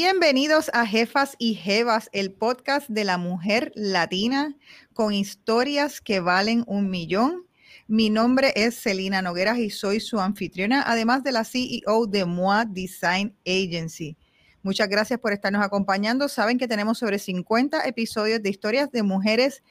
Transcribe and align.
Bienvenidos 0.00 0.70
a 0.74 0.86
Jefas 0.86 1.34
y 1.40 1.54
Jevas, 1.54 2.08
el 2.12 2.30
podcast 2.30 2.88
de 2.88 3.02
la 3.02 3.18
mujer 3.18 3.72
latina 3.74 4.54
con 4.94 5.12
historias 5.12 6.00
que 6.00 6.20
valen 6.20 6.62
un 6.68 6.88
millón. 6.88 7.48
Mi 7.88 8.08
nombre 8.08 8.52
es 8.54 8.80
Celina 8.80 9.22
Nogueras 9.22 9.58
y 9.58 9.70
soy 9.70 9.98
su 9.98 10.20
anfitriona, 10.20 10.84
además 10.86 11.24
de 11.24 11.32
la 11.32 11.42
CEO 11.42 12.06
de 12.06 12.24
MOA 12.24 12.64
Design 12.66 13.34
Agency. 13.44 14.16
Muchas 14.62 14.88
gracias 14.88 15.18
por 15.18 15.32
estarnos 15.32 15.64
acompañando. 15.64 16.28
Saben 16.28 16.58
que 16.58 16.68
tenemos 16.68 16.98
sobre 16.98 17.18
50 17.18 17.84
episodios 17.84 18.40
de 18.40 18.50
historias 18.50 18.92
de 18.92 19.02
mujeres 19.02 19.64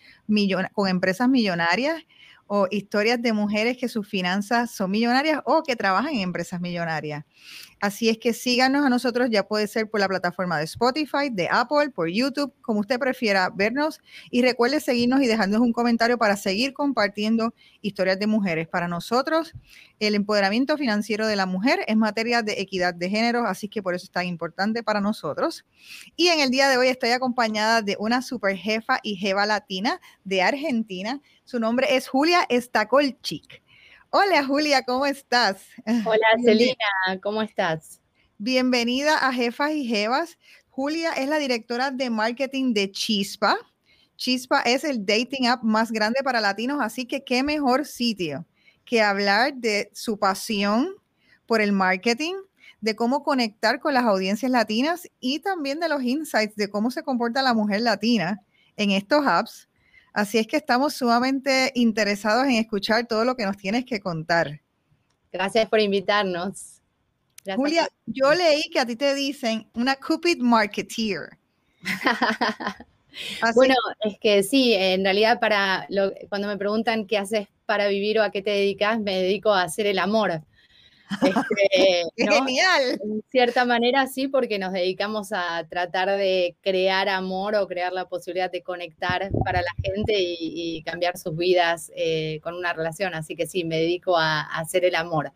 con 0.74 0.90
empresas 0.90 1.30
millonarias 1.30 2.04
o 2.48 2.68
historias 2.72 3.22
de 3.22 3.34
mujeres 3.34 3.78
que 3.78 3.88
sus 3.88 4.08
finanzas 4.08 4.72
son 4.72 4.92
millonarias 4.92 5.42
o 5.46 5.64
que 5.64 5.76
trabajan 5.76 6.14
en 6.14 6.22
empresas 6.22 6.60
millonarias. 6.60 7.26
Así 7.80 8.10
es 8.10 8.18
que 8.18 8.34
síganos 8.34 8.84
a 8.84 8.90
nosotros, 8.90 9.30
ya 9.30 9.48
puede 9.48 9.68
ser 9.68 9.88
por 9.88 10.00
la 10.00 10.08
plataforma 10.08 10.58
de 10.58 10.64
Spotify, 10.64 11.30
de 11.32 11.48
Apple, 11.52 11.92
por 11.94 12.10
YouTube, 12.10 12.52
como 12.62 12.80
usted 12.80 12.98
prefiera 12.98 13.52
vernos. 13.54 14.00
Y 14.32 14.42
recuerde 14.42 14.80
seguirnos 14.80 15.22
y 15.22 15.28
dejarnos 15.28 15.60
un 15.60 15.74
comentario 15.74 16.18
para 16.18 16.36
seguir 16.38 16.74
compartiendo 16.74 17.54
historias 17.82 18.18
de 18.18 18.26
mujeres. 18.26 18.68
Para 18.68 18.88
nosotros, 18.88 19.54
el 20.00 20.16
empoderamiento 20.16 20.76
financiero 20.76 21.28
de 21.28 21.36
la 21.36 21.46
mujer 21.46 21.82
es 21.88 21.96
materia 21.96 22.42
de 22.42 22.60
equidad 22.60 22.96
de 22.96 23.10
género, 23.12 23.46
así 23.46 23.68
que 23.68 23.84
por 23.84 23.94
eso 23.94 24.06
es 24.06 24.12
tan 24.12 24.26
importante 24.26 24.82
para 24.82 25.00
nosotros. 25.00 25.64
Y 26.16 26.30
en 26.30 26.40
el 26.40 26.50
día 26.50 26.70
de 26.70 26.78
hoy 26.78 26.88
estoy 26.88 27.12
acompañada 27.12 27.84
de 27.84 27.96
una 28.00 28.24
super 28.24 28.58
jefa 28.58 29.00
y 29.04 29.18
jeva 29.18 29.46
latina 29.46 30.02
de 30.24 30.42
Argentina. 30.42 31.22
Su 31.48 31.62
nombre 31.62 31.96
es 31.96 32.10
Julia 32.10 32.46
Estacolchic. 32.50 33.64
Hola 34.10 34.44
Julia, 34.44 34.84
¿cómo 34.84 35.06
estás? 35.06 35.66
Hola 36.06 36.28
Celina, 36.44 36.76
¿cómo 37.24 37.42
estás? 37.42 38.02
Bienvenida 38.38 39.26
a 39.26 39.32
Jefas 39.32 39.72
y 39.72 39.86
Jevas. 39.86 40.38
Julia 40.70 41.14
es 41.14 41.30
la 41.30 41.40
directora 41.40 41.90
de 41.90 42.10
marketing 42.10 42.74
de 42.74 42.92
Chispa. 42.92 43.56
Chispa 44.18 44.60
es 44.60 44.84
el 44.84 45.06
dating 45.06 45.48
app 45.48 45.64
más 45.64 45.90
grande 45.90 46.20
para 46.22 46.42
latinos, 46.42 46.80
así 46.82 47.06
que 47.06 47.24
qué 47.24 47.44
mejor 47.44 47.86
sitio 47.86 48.46
que 48.84 49.02
hablar 49.02 49.54
de 49.54 49.90
su 49.94 50.20
pasión 50.20 50.96
por 51.46 51.62
el 51.62 51.72
marketing, 51.72 52.36
de 52.82 52.98
cómo 52.98 53.24
conectar 53.24 53.80
con 53.80 53.94
las 53.94 54.04
audiencias 54.04 54.52
latinas 54.52 55.08
y 55.22 55.40
también 55.40 55.80
de 55.80 55.88
los 55.88 56.04
insights 56.04 56.58
de 56.58 56.70
cómo 56.70 56.92
se 56.92 57.04
comporta 57.04 57.42
la 57.42 57.54
mujer 57.54 57.80
latina 57.80 58.42
en 58.76 58.92
estos 58.92 59.26
apps 59.26 59.70
Así 60.14 60.38
es 60.38 60.48
que 60.48 60.58
estamos 60.58 60.94
sumamente 60.94 61.72
interesados 61.76 62.46
en 62.46 62.54
escuchar 62.54 63.08
todo 63.08 63.24
lo 63.26 63.36
que 63.36 63.46
nos 63.46 63.58
tienes 63.58 63.86
que 63.86 64.00
contar. 64.00 64.62
Gracias 65.32 65.70
por 65.70 65.80
invitarnos. 65.80 66.82
Julia, 67.56 67.88
yo 68.06 68.34
leí 68.34 68.64
que 68.72 68.80
a 68.80 68.86
ti 68.86 68.96
te 68.96 69.14
dicen 69.14 69.70
una 69.74 69.96
Cupid 69.96 70.40
Marketeer. 70.40 71.38
bueno, 73.56 73.76
es 74.02 74.20
que 74.20 74.44
sí, 74.44 74.74
en 74.74 75.04
realidad 75.04 75.40
para 75.40 75.88
cuando 76.30 76.48
me 76.48 76.58
preguntan 76.58 77.08
qué 77.08 77.18
haces 77.18 77.48
para 77.66 77.88
vivir 77.88 78.20
o 78.20 78.24
a 78.24 78.32
qué 78.32 78.42
te 78.42 78.50
dedicas, 78.50 79.00
me 79.00 79.22
dedico 79.22 79.54
a 79.54 79.64
hacer 79.64 79.86
el 79.86 80.00
amor. 80.00 80.42
Este, 81.22 82.04
Genial. 82.18 83.00
En 83.02 83.24
cierta 83.30 83.66
manera 83.66 84.08
sí, 84.08 84.28
porque 84.28 84.60
nos 84.60 84.74
dedicamos 84.74 85.32
a 85.32 85.66
tratar 85.70 86.10
de 86.10 86.56
crear 86.62 87.10
amor 87.10 87.56
o 87.56 87.68
crear 87.68 87.94
la 87.94 88.08
posibilidad 88.08 88.52
de 88.52 88.64
conectar 88.64 89.30
para 89.44 89.62
la 89.62 89.72
gente 89.84 90.14
y, 90.18 90.84
cambiar 90.84 91.18
sus 91.18 91.36
vidas 91.36 91.92
eh, 91.96 92.40
con 92.44 92.56
una 92.56 92.74
relación. 92.74 93.14
Así 93.14 93.36
que 93.36 93.48
sí, 93.48 93.64
me 93.64 93.78
dedico 93.78 94.18
a, 94.18 94.42
hacer 94.42 94.86
el 94.86 94.96
amor 94.96 95.32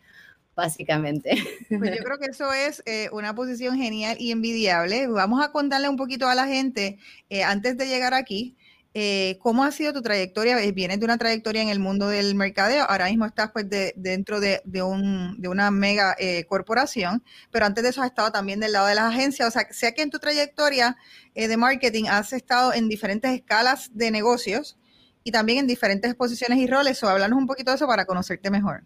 básicamente. 0.56 1.32
Pues 1.70 1.98
yo 1.98 2.04
creo 2.04 2.20
que 2.20 2.28
eso 2.28 2.52
es 2.54 2.84
eh, 2.86 3.10
una 3.12 3.34
posición 3.34 3.78
genial 3.78 4.18
y 4.20 4.32
envidiable. 4.32 5.08
Vamos 5.08 5.44
a 5.44 5.52
contarle 5.52 5.90
un 5.90 5.96
poquito 5.96 6.28
a 6.28 6.36
la 6.36 6.46
gente, 6.46 7.00
eh, 7.30 7.44
antes 7.44 7.78
de 7.78 7.88
llegar 7.88 8.14
aquí, 8.14 8.56
eh, 8.94 9.38
¿Cómo 9.42 9.64
ha 9.64 9.72
sido 9.72 9.94
tu 9.94 10.02
trayectoria? 10.02 10.62
Eh, 10.62 10.72
vienes 10.74 11.00
de 11.00 11.06
una 11.06 11.18
trayectoria 11.18 11.62
en 11.62 11.70
el 11.70 11.80
mundo 11.80 12.08
del 12.10 12.36
mercadeo, 12.36 12.86
ahora 12.90 13.06
mismo 13.06 13.26
estás 13.26 13.52
pues 13.52 13.66
dentro 13.96 14.40
de, 14.42 14.62
una 14.84 15.72
mega 15.72 16.16
eh, 16.20 16.46
corporación, 16.46 17.24
pero 17.52 17.66
antes 17.66 17.84
de 17.84 17.92
eso 17.92 18.02
has 18.02 18.08
estado 18.10 18.32
también 18.32 18.60
del 18.60 18.74
lado 18.74 18.88
de 18.88 18.96
las 18.96 19.06
agencias, 19.06 19.48
o 19.48 19.52
sea, 19.52 19.68
sé 19.72 19.94
que 19.94 20.02
en 20.02 20.10
tu 20.10 20.20
trayectoria 20.20 20.98
de 21.34 21.58
marketing 21.58 22.06
has 22.10 22.34
estado 22.34 22.74
en 22.74 22.90
diferentes 22.90 23.32
escalas 23.32 23.90
de 23.94 24.12
negocios 24.12 24.78
y 25.24 25.32
también 25.32 25.60
en 25.60 25.68
diferentes 25.68 26.14
posiciones 26.16 26.60
y 26.60 26.68
roles, 26.68 27.02
o 27.04 27.08
hablarnos 27.08 27.40
un 27.40 27.48
poquito 27.48 27.72
de 27.72 27.76
eso 27.76 27.88
para 27.88 28.06
conocerte 28.06 28.50
mejor. 28.50 28.84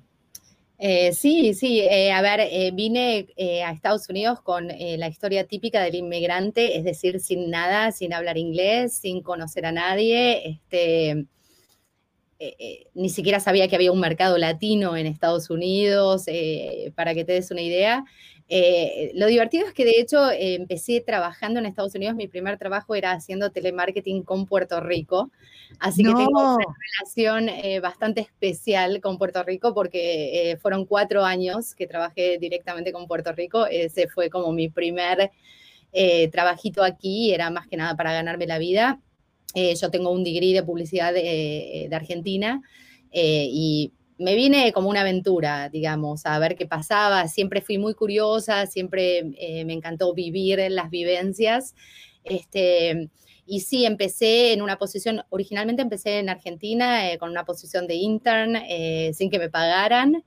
Eh, 0.78 1.14
sí, 1.14 1.54
sí, 1.54 1.80
eh, 1.80 2.12
a 2.12 2.22
ver, 2.22 2.42
eh, 2.42 2.72
vine 2.74 3.28
a 3.66 3.72
Estados 3.72 4.10
Unidos 4.10 4.42
con 4.42 4.68
la 4.68 5.08
historia 5.08 5.48
típica 5.48 5.82
del 5.82 5.96
inmigrante, 5.96 6.78
es 6.78 6.84
decir, 6.84 7.20
sin 7.22 7.50
nada, 7.50 7.92
sin 7.92 8.14
hablar 8.14 8.38
inglés, 8.38 8.98
sin 8.98 9.22
conocer 9.22 9.66
a 9.66 9.72
nadie, 9.72 10.50
este, 10.50 11.26
ni 12.94 13.10
siquiera 13.10 13.40
sabía 13.40 13.68
que 13.70 13.76
había 13.76 13.92
un 13.94 14.00
mercado 14.02 14.38
latino 14.38 14.98
en 14.98 15.08
Estados 15.08 15.50
Unidos, 15.50 16.26
para 16.96 17.14
que 17.14 17.24
te 17.24 17.34
des 17.34 17.52
una 17.52 17.62
idea. 17.62 18.04
Eh, 18.48 19.12
lo 19.16 19.26
divertido 19.26 19.66
es 19.66 19.74
que 19.74 19.86
de 19.86 20.00
hecho 20.00 20.30
empecé 20.32 21.02
trabajando 21.02 21.60
en 21.60 21.66
Estados 21.66 21.96
Unidos, 21.96 22.16
mi 22.16 22.28
primer 22.28 22.60
trabajo 22.60 22.94
era 22.94 23.12
haciendo 23.12 23.50
telemarketing 23.50 24.22
con 24.22 24.46
Puerto 24.46 24.80
Rico, 24.82 25.32
así 25.80 26.04
que 26.04 26.14
tengo 26.14 26.56
una 26.56 26.76
relación 27.00 27.50
eh, 27.50 27.80
bastante 27.80 28.22
especial 28.22 29.02
con 29.02 29.18
Puerto 29.18 29.42
Rico 29.42 29.74
porque 29.74 30.52
eh, 30.52 30.58
fueron 30.58 30.86
cuatro 30.86 31.26
años 31.26 31.74
que 31.74 31.88
trabajé 31.88 32.38
directamente 32.38 32.92
con 32.92 33.08
Puerto 33.08 33.34
Rico, 33.34 33.66
ese 33.66 34.08
fue 34.08 34.30
como 34.30 34.52
mi 34.52 34.70
primer 34.70 35.32
trabajito 36.30 36.84
aquí, 36.84 37.34
era 37.34 37.50
más 37.50 37.68
que 37.68 37.78
nada 37.78 37.96
para 37.96 38.12
ganarme 38.12 38.46
la 38.46 38.58
vida. 38.60 39.00
yo 39.56 39.90
tengo 39.90 40.12
un 40.12 40.26
degree 40.26 40.52
de 40.54 40.62
publicidad 40.62 41.14
de, 41.14 41.88
de 41.90 41.96
Argentina 41.96 42.62
y 43.14 43.94
me 44.18 44.36
vine 44.36 44.72
como 44.72 44.90
una 44.90 45.02
aventura, 45.02 45.70
digamos, 45.70 46.26
a 46.26 46.40
ver 46.40 46.56
qué 46.56 46.66
pasaba. 46.66 47.28
Siempre 47.28 47.62
fui 47.62 47.78
muy 47.78 47.94
curiosa, 47.94 48.66
siempre 48.66 49.34
eh, 49.38 49.66
me 49.66 49.74
encantó 49.74 50.14
vivir 50.14 50.60
las 50.70 50.90
vivencias. 50.90 51.76
Este, 52.24 53.10
y 53.46 53.60
sí, 53.60 53.86
empecé 53.86 54.54
en 54.54 54.62
una 54.62 54.78
posición, 54.78 55.24
originalmente 55.30 55.82
empecé 55.82 56.20
en 56.20 56.30
Argentina 56.30 57.12
eh, 57.12 57.18
con 57.18 57.30
una 57.30 57.46
posición 57.46 57.88
de 57.88 57.96
intern 57.96 58.56
eh, 58.56 59.12
sin 59.14 59.30
que 59.30 59.40
me 59.40 59.50
pagaran. 59.50 60.24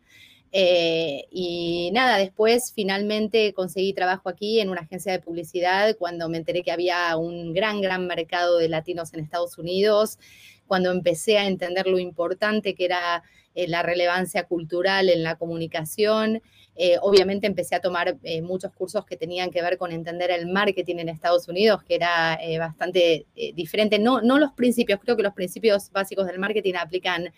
y 0.52 1.90
nada, 1.92 2.18
después 2.18 2.72
finalmente 2.74 3.52
conseguí 3.54 3.92
trabajo 3.92 4.28
aquí 4.28 4.60
en 4.60 4.70
una 4.70 4.82
agencia 4.82 5.12
de 5.12 5.20
publicidad 5.20 5.96
cuando 5.98 6.28
me 6.28 6.38
enteré 6.38 6.62
que 6.62 6.72
había 6.72 7.16
un 7.16 7.52
gran, 7.52 7.80
gran 7.80 8.06
mercado 8.06 8.58
de 8.58 8.68
latinos 8.68 9.12
en 9.14 9.20
Estados 9.20 9.58
Unidos, 9.58 10.18
cuando 10.66 10.90
empecé 10.90 11.38
a 11.38 11.46
entender 11.46 11.86
lo 11.86 11.98
importante 11.98 12.74
que 12.74 12.84
era 12.84 13.22
eh, 13.58 13.66
la 13.66 13.82
relevancia 13.82 14.44
cultural 14.44 15.08
en 15.08 15.24
la 15.24 15.34
comunicación. 15.34 16.40
Eh, 16.76 16.96
obviamente 17.02 17.48
empecé 17.48 17.74
a 17.74 17.80
tomar 17.80 18.16
eh, 18.22 18.40
muchos 18.40 18.72
cursos 18.72 19.04
que 19.04 19.16
tenían 19.16 19.50
que 19.50 19.60
ver 19.62 19.78
con 19.78 19.90
entender 19.90 20.30
el 20.30 20.46
marketing 20.46 20.98
en 20.98 21.08
Estados 21.08 21.48
Unidos, 21.48 21.82
que 21.82 21.96
era 21.96 22.38
bastante 22.56 23.26
diferente. 23.54 23.98
No, 23.98 24.20
no 24.20 24.38
los 24.38 24.52
principios, 24.52 25.00
creo 25.02 25.16
que 25.16 25.24
los 25.24 25.34
principios 25.34 25.90
básicos 25.90 26.28
del 26.28 26.38
marketing 26.38 26.74
aplican 26.74 27.32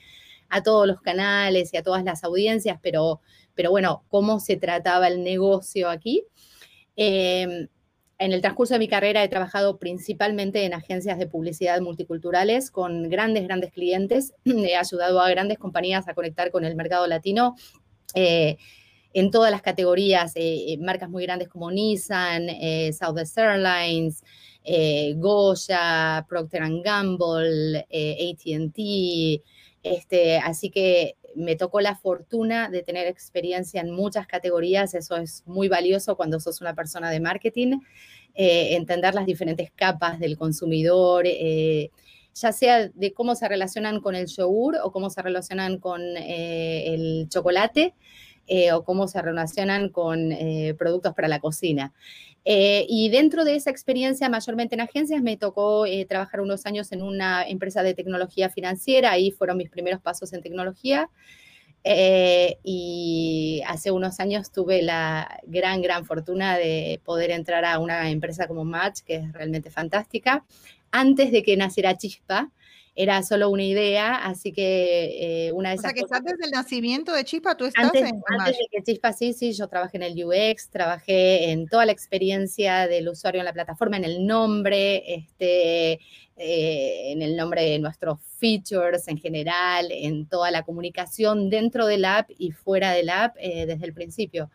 a 0.50 0.62
todos 0.62 0.86
los 0.86 1.00
canales 1.00 1.72
y 1.72 1.78
a 1.78 1.82
todas 1.82 2.04
las 2.04 2.22
audiencias, 2.22 2.78
pero, 2.82 3.22
pero 3.54 3.70
bueno, 3.70 4.04
cómo 4.08 4.40
se 4.40 4.58
trataba 4.58 5.08
el 5.08 5.24
negocio 5.24 5.88
aquí. 5.88 6.26
En 8.20 8.34
el 8.34 8.42
transcurso 8.42 8.74
de 8.74 8.80
mi 8.80 8.86
carrera 8.86 9.24
he 9.24 9.28
trabajado 9.28 9.78
principalmente 9.78 10.66
en 10.66 10.74
agencias 10.74 11.18
de 11.18 11.26
publicidad 11.26 11.80
multiculturales 11.80 12.70
con 12.70 13.08
grandes, 13.08 13.44
grandes 13.44 13.72
clientes. 13.72 14.34
He 14.44 14.76
ayudado 14.76 15.22
a 15.22 15.30
grandes 15.30 15.58
compañías 15.58 16.06
a 16.06 16.12
conectar 16.12 16.50
con 16.50 16.66
el 16.66 16.76
mercado 16.76 17.06
latino. 17.06 17.56
Eh, 18.14 18.58
en 19.14 19.30
todas 19.30 19.50
las 19.50 19.62
categorías, 19.62 20.32
eh, 20.34 20.76
marcas 20.82 21.08
muy 21.08 21.22
grandes 21.22 21.48
como 21.48 21.70
Nissan, 21.70 22.50
eh, 22.50 22.92
Southwest 22.92 23.38
Airlines, 23.38 24.22
Goya, 25.16 26.26
Procter 26.28 26.64
Gamble, 26.84 27.86
ATT. 27.90 29.42
Este, 29.82 30.36
así 30.36 30.68
que 30.68 31.16
me 31.34 31.56
tocó 31.56 31.80
la 31.80 31.96
fortuna 31.96 32.68
de 32.68 32.82
tener 32.82 33.06
experiencia 33.06 33.80
en 33.80 33.90
muchas 33.90 34.26
categorías, 34.26 34.94
eso 34.94 35.16
es 35.16 35.42
muy 35.46 35.68
valioso 35.68 36.16
cuando 36.16 36.40
sos 36.40 36.60
una 36.60 36.74
persona 36.74 37.10
de 37.10 37.20
marketing, 37.20 37.80
eh, 38.34 38.76
entender 38.76 39.14
las 39.14 39.26
diferentes 39.26 39.70
capas 39.70 40.18
del 40.18 40.36
consumidor, 40.36 41.24
eh, 41.26 41.90
ya 42.34 42.52
sea 42.52 42.88
de 42.88 43.12
cómo 43.12 43.34
se 43.34 43.48
relacionan 43.48 44.00
con 44.00 44.14
el 44.14 44.26
yogur 44.26 44.76
o 44.82 44.92
cómo 44.92 45.10
se 45.10 45.22
relacionan 45.22 45.78
con 45.78 46.00
eh, 46.16 46.94
el 46.94 47.28
chocolate. 47.28 47.94
O 48.72 48.84
cómo 48.84 49.06
se 49.08 49.22
relacionan 49.22 49.90
con 49.90 50.30
productos 50.78 51.14
para 51.14 51.28
la 51.28 51.40
cocina. 51.40 51.92
y 52.44 53.08
dentro 53.10 53.44
de 53.44 53.56
esa 53.56 53.70
experiencia, 53.70 54.28
mayormente 54.28 54.74
en 54.74 54.80
agencias, 54.80 55.22
me 55.22 55.36
tocó 55.36 55.84
trabajar 56.08 56.40
unos 56.40 56.66
años 56.66 56.90
en 56.92 57.02
una 57.02 57.46
empresa 57.48 57.82
de 57.82 57.94
tecnología 57.94 58.48
financiera, 58.50 59.12
ahí 59.12 59.30
fueron 59.30 59.56
mis 59.56 59.70
primeros 59.70 60.00
pasos 60.00 60.32
en 60.32 60.42
tecnología. 60.42 61.08
Eh, 61.82 62.58
y 62.62 63.62
hace 63.66 63.90
unos 63.90 64.20
años 64.20 64.52
tuve 64.52 64.82
la 64.82 65.40
gran, 65.46 65.80
gran 65.80 66.04
fortuna 66.04 66.58
de 66.58 67.00
poder 67.04 67.30
entrar 67.30 67.64
a 67.64 67.78
una 67.78 68.10
empresa 68.10 68.46
como 68.46 68.64
Match, 68.64 69.00
que 69.00 69.16
es 69.16 69.32
realmente 69.32 69.70
fantástica. 69.70 70.44
Antes 70.90 71.32
de 71.32 71.42
que 71.42 71.56
naciera 71.56 71.96
Chispa, 71.96 72.50
era 73.02 73.22
solo 73.22 73.48
una 73.48 73.62
idea, 73.62 74.16
así 74.16 74.52
que 74.52 75.46
eh, 75.48 75.52
una 75.52 75.70
de 75.70 75.76
esas. 75.76 75.86
O 75.86 75.88
sea, 75.88 75.94
que 75.94 76.00
estás 76.00 76.22
desde 76.22 76.44
el 76.44 76.50
nacimiento 76.50 77.14
de 77.14 77.24
Chispa, 77.24 77.56
tú 77.56 77.64
estás 77.64 77.86
antes, 77.86 78.02
en. 78.02 78.22
Antes 78.38 78.58
de 78.58 78.66
que 78.70 78.82
Chispa, 78.82 79.14
sí, 79.14 79.32
sí, 79.32 79.52
yo 79.54 79.68
trabajé 79.68 79.96
en 79.96 80.02
el 80.02 80.22
UX, 80.22 80.68
trabajé 80.68 81.50
en 81.50 81.66
toda 81.66 81.86
la 81.86 81.92
experiencia 81.92 82.86
del 82.86 83.08
usuario 83.08 83.40
en 83.40 83.46
la 83.46 83.54
plataforma, 83.54 83.96
en 83.96 84.04
el 84.04 84.26
nombre, 84.26 85.14
este, 85.14 85.92
eh, 86.36 87.12
en 87.12 87.22
el 87.22 87.36
nombre 87.36 87.62
de 87.62 87.78
nuestros 87.78 88.18
features 88.38 89.08
en 89.08 89.16
general, 89.16 89.88
en 89.90 90.26
toda 90.26 90.50
la 90.50 90.62
comunicación 90.62 91.48
dentro 91.48 91.86
del 91.86 92.04
app 92.04 92.30
y 92.36 92.50
fuera 92.50 92.92
del 92.92 93.08
app 93.08 93.34
eh, 93.38 93.64
desde 93.64 93.86
el 93.86 93.94
principio. 93.94 94.50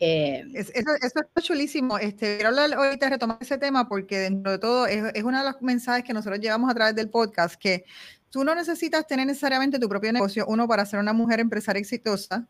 Eh, 0.00 0.44
eso, 0.54 0.72
eso, 0.74 1.20
es 1.34 1.44
chulísimo. 1.44 1.98
Este, 1.98 2.36
quiero 2.36 2.50
hablar 2.50 2.72
ahorita, 2.72 3.10
retomar 3.10 3.38
ese 3.40 3.58
tema, 3.58 3.88
porque 3.88 4.18
dentro 4.18 4.52
de 4.52 4.58
todo 4.58 4.86
es, 4.86 5.02
es 5.14 5.24
uno 5.24 5.38
de 5.38 5.44
los 5.44 5.60
mensajes 5.60 6.04
que 6.04 6.12
nosotros 6.12 6.40
llevamos 6.40 6.70
a 6.70 6.74
través 6.74 6.94
del 6.94 7.10
podcast, 7.10 7.56
que 7.56 7.84
tú 8.30 8.44
no 8.44 8.54
necesitas 8.54 9.06
tener 9.06 9.26
necesariamente 9.26 9.78
tu 9.78 9.88
propio 9.88 10.12
negocio, 10.12 10.44
uno, 10.46 10.68
para 10.68 10.86
ser 10.86 11.00
una 11.00 11.12
mujer 11.12 11.40
empresaria 11.40 11.80
exitosa, 11.80 12.48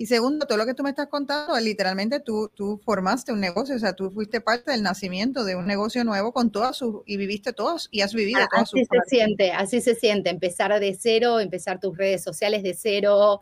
y 0.00 0.06
segundo, 0.06 0.46
todo 0.46 0.56
lo 0.56 0.64
que 0.64 0.72
tú 0.72 0.82
me 0.82 0.88
estás 0.88 1.08
contando, 1.08 1.60
literalmente 1.60 2.20
tú, 2.20 2.50
tú 2.54 2.80
formaste 2.82 3.34
un 3.34 3.40
negocio, 3.40 3.76
o 3.76 3.78
sea, 3.78 3.92
tú 3.92 4.10
fuiste 4.10 4.40
parte 4.40 4.70
del 4.70 4.82
nacimiento 4.82 5.44
de 5.44 5.56
un 5.56 5.66
negocio 5.66 6.04
nuevo 6.04 6.32
con 6.32 6.50
todas 6.50 6.76
sus, 6.78 7.02
y 7.04 7.18
viviste 7.18 7.52
todos, 7.52 7.88
y 7.90 8.00
has 8.00 8.14
vivido 8.14 8.40
todas 8.50 8.70
Así 8.72 8.84
se 8.84 8.98
siente, 9.06 9.52
así 9.52 9.80
se 9.82 9.94
siente, 9.94 10.30
empezar 10.30 10.80
de 10.80 10.96
cero, 10.98 11.38
empezar 11.38 11.80
tus 11.80 11.98
redes 11.98 12.22
sociales 12.22 12.62
de 12.62 12.72
cero, 12.72 13.40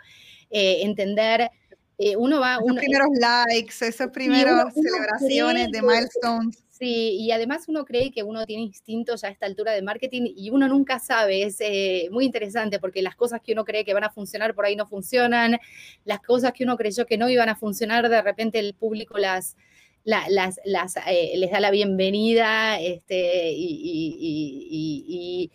eh, 0.51 0.83
entender 0.83 1.49
eh, 1.99 2.17
uno 2.17 2.41
va... 2.41 2.55
Esos 2.55 2.77
primeros 2.77 3.09
likes, 3.19 3.87
esas 3.87 4.11
primeras 4.11 4.73
celebraciones 4.73 5.71
de 5.71 5.83
milestones. 5.83 6.65
Sí, 6.71 7.17
y 7.19 7.33
además 7.33 7.65
uno 7.67 7.85
cree 7.85 8.13
que 8.13 8.23
uno 8.23 8.47
tiene 8.47 8.63
instintos 8.63 9.25
a 9.25 9.29
esta 9.31 9.47
altura 9.47 9.73
de 9.73 9.83
marketing 9.83 10.33
y 10.37 10.51
uno 10.51 10.69
nunca 10.69 11.01
sabe, 11.01 11.43
es 11.43 11.57
eh, 11.59 12.09
muy 12.13 12.25
interesante 12.25 12.79
porque 12.79 13.03
las 13.03 13.17
cosas 13.17 13.41
que 13.43 13.53
uno 13.53 13.65
cree 13.65 13.85
que 13.85 13.95
van 13.95 14.05
a 14.05 14.11
funcionar 14.11 14.55
por 14.55 14.65
ahí 14.65 14.77
no 14.77 14.87
funcionan, 14.87 15.59
las 16.05 16.21
cosas 16.21 16.53
que 16.53 16.63
uno 16.63 16.77
creyó 16.77 17.05
que 17.05 17.19
no 17.19 17.29
iban 17.29 17.49
a 17.49 17.57
funcionar, 17.57 18.09
de 18.09 18.23
repente 18.23 18.61
el 18.61 18.75
público 18.75 19.19
las, 19.19 19.57
las, 20.05 20.61
las, 20.65 20.97
eh, 21.09 21.33
les 21.35 21.51
da 21.51 21.59
la 21.59 21.73
bienvenida 21.73 22.79
este, 22.79 23.51
y 23.57 25.51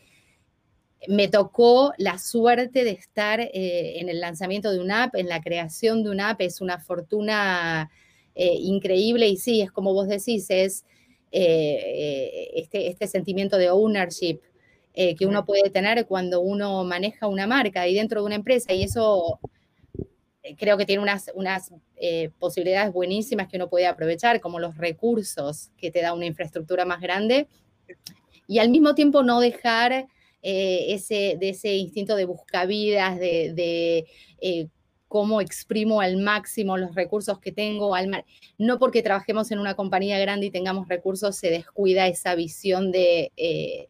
me 1.08 1.28
tocó 1.28 1.94
la 1.98 2.18
suerte 2.18 2.84
de 2.84 2.92
estar 2.92 3.40
eh, 3.40 4.00
en 4.00 4.10
el 4.10 4.20
lanzamiento 4.20 4.72
de 4.72 4.80
una 4.80 5.04
app, 5.04 5.16
en 5.16 5.28
la 5.28 5.42
creación 5.42 6.04
de 6.04 6.10
una 6.10 6.32
app, 6.32 6.42
es 6.42 6.62
una 6.62 6.80
fortuna 6.80 7.90
eh, 8.36 8.54
increíble 8.54 9.28
y 9.28 9.38
sí, 9.38 9.62
es 9.62 9.72
como 9.72 9.94
vos 9.94 10.08
decís, 10.08 10.46
es 10.50 10.86
eh, 11.32 12.52
este, 12.56 12.88
este, 12.88 13.08
sentimiento 13.08 13.58
de 13.58 13.70
ownership 13.70 14.40
que 14.96 15.26
uno 15.26 15.44
puede 15.44 15.72
tener 15.72 16.06
cuando 16.06 16.40
uno 16.40 16.84
maneja 16.84 17.28
una 17.28 17.48
marca 17.48 17.88
y 17.88 17.96
dentro 17.96 18.22
de 18.22 18.28
una 18.28 18.36
empresa 18.36 18.74
y 18.74 18.84
eso 18.84 19.40
creo 20.60 20.78
que 20.78 20.86
tiene 20.86 21.02
unas, 21.02 21.32
unas 21.34 21.72
posibilidades 22.38 22.94
buenísimas 22.94 23.48
que 23.48 23.56
uno 23.56 23.70
puede 23.70 23.88
aprovechar, 23.88 24.40
como 24.40 24.60
los 24.60 24.78
recursos 24.78 25.72
que 25.78 25.90
te 25.90 26.02
da 26.02 26.14
una 26.14 26.28
infraestructura 26.28 26.86
más 26.86 27.02
grande 27.02 27.48
y 28.46 28.60
al 28.60 28.70
mismo 28.70 28.94
tiempo 28.94 29.24
no 29.24 29.40
dejar 29.40 30.06
eh, 30.44 30.94
ese, 30.94 31.38
de 31.40 31.50
ese 31.50 31.76
instinto 31.76 32.16
de 32.16 32.26
buscavidas, 32.26 33.18
de, 33.18 33.54
de 33.54 34.06
eh, 34.42 34.68
cómo 35.08 35.42
exprimo 35.42 36.02
al 36.02 36.18
máximo 36.18 36.78
los 36.78 36.96
recursos 36.96 37.40
que 37.40 37.52
tengo. 37.52 37.96
Al 37.96 38.26
no 38.58 38.78
porque 38.78 39.02
trabajemos 39.02 39.52
en 39.52 39.60
una 39.60 39.76
compañía 39.76 40.20
grande 40.20 40.48
y 40.48 40.52
tengamos 40.52 40.88
recursos, 40.90 41.38
se 41.38 41.50
descuida 41.50 42.08
esa 42.08 42.36
visión 42.36 42.92
de 42.92 43.32
eh, 43.38 43.88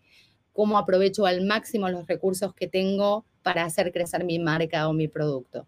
cómo 0.51 0.77
aprovecho 0.77 1.25
al 1.25 1.45
máximo 1.45 1.89
los 1.89 2.05
recursos 2.07 2.53
que 2.53 2.67
tengo 2.67 3.25
para 3.41 3.65
hacer 3.65 3.91
crecer 3.91 4.23
mi 4.23 4.38
marca 4.38 4.88
o 4.88 4.94
mi 4.94 5.07
producto. 5.07 5.65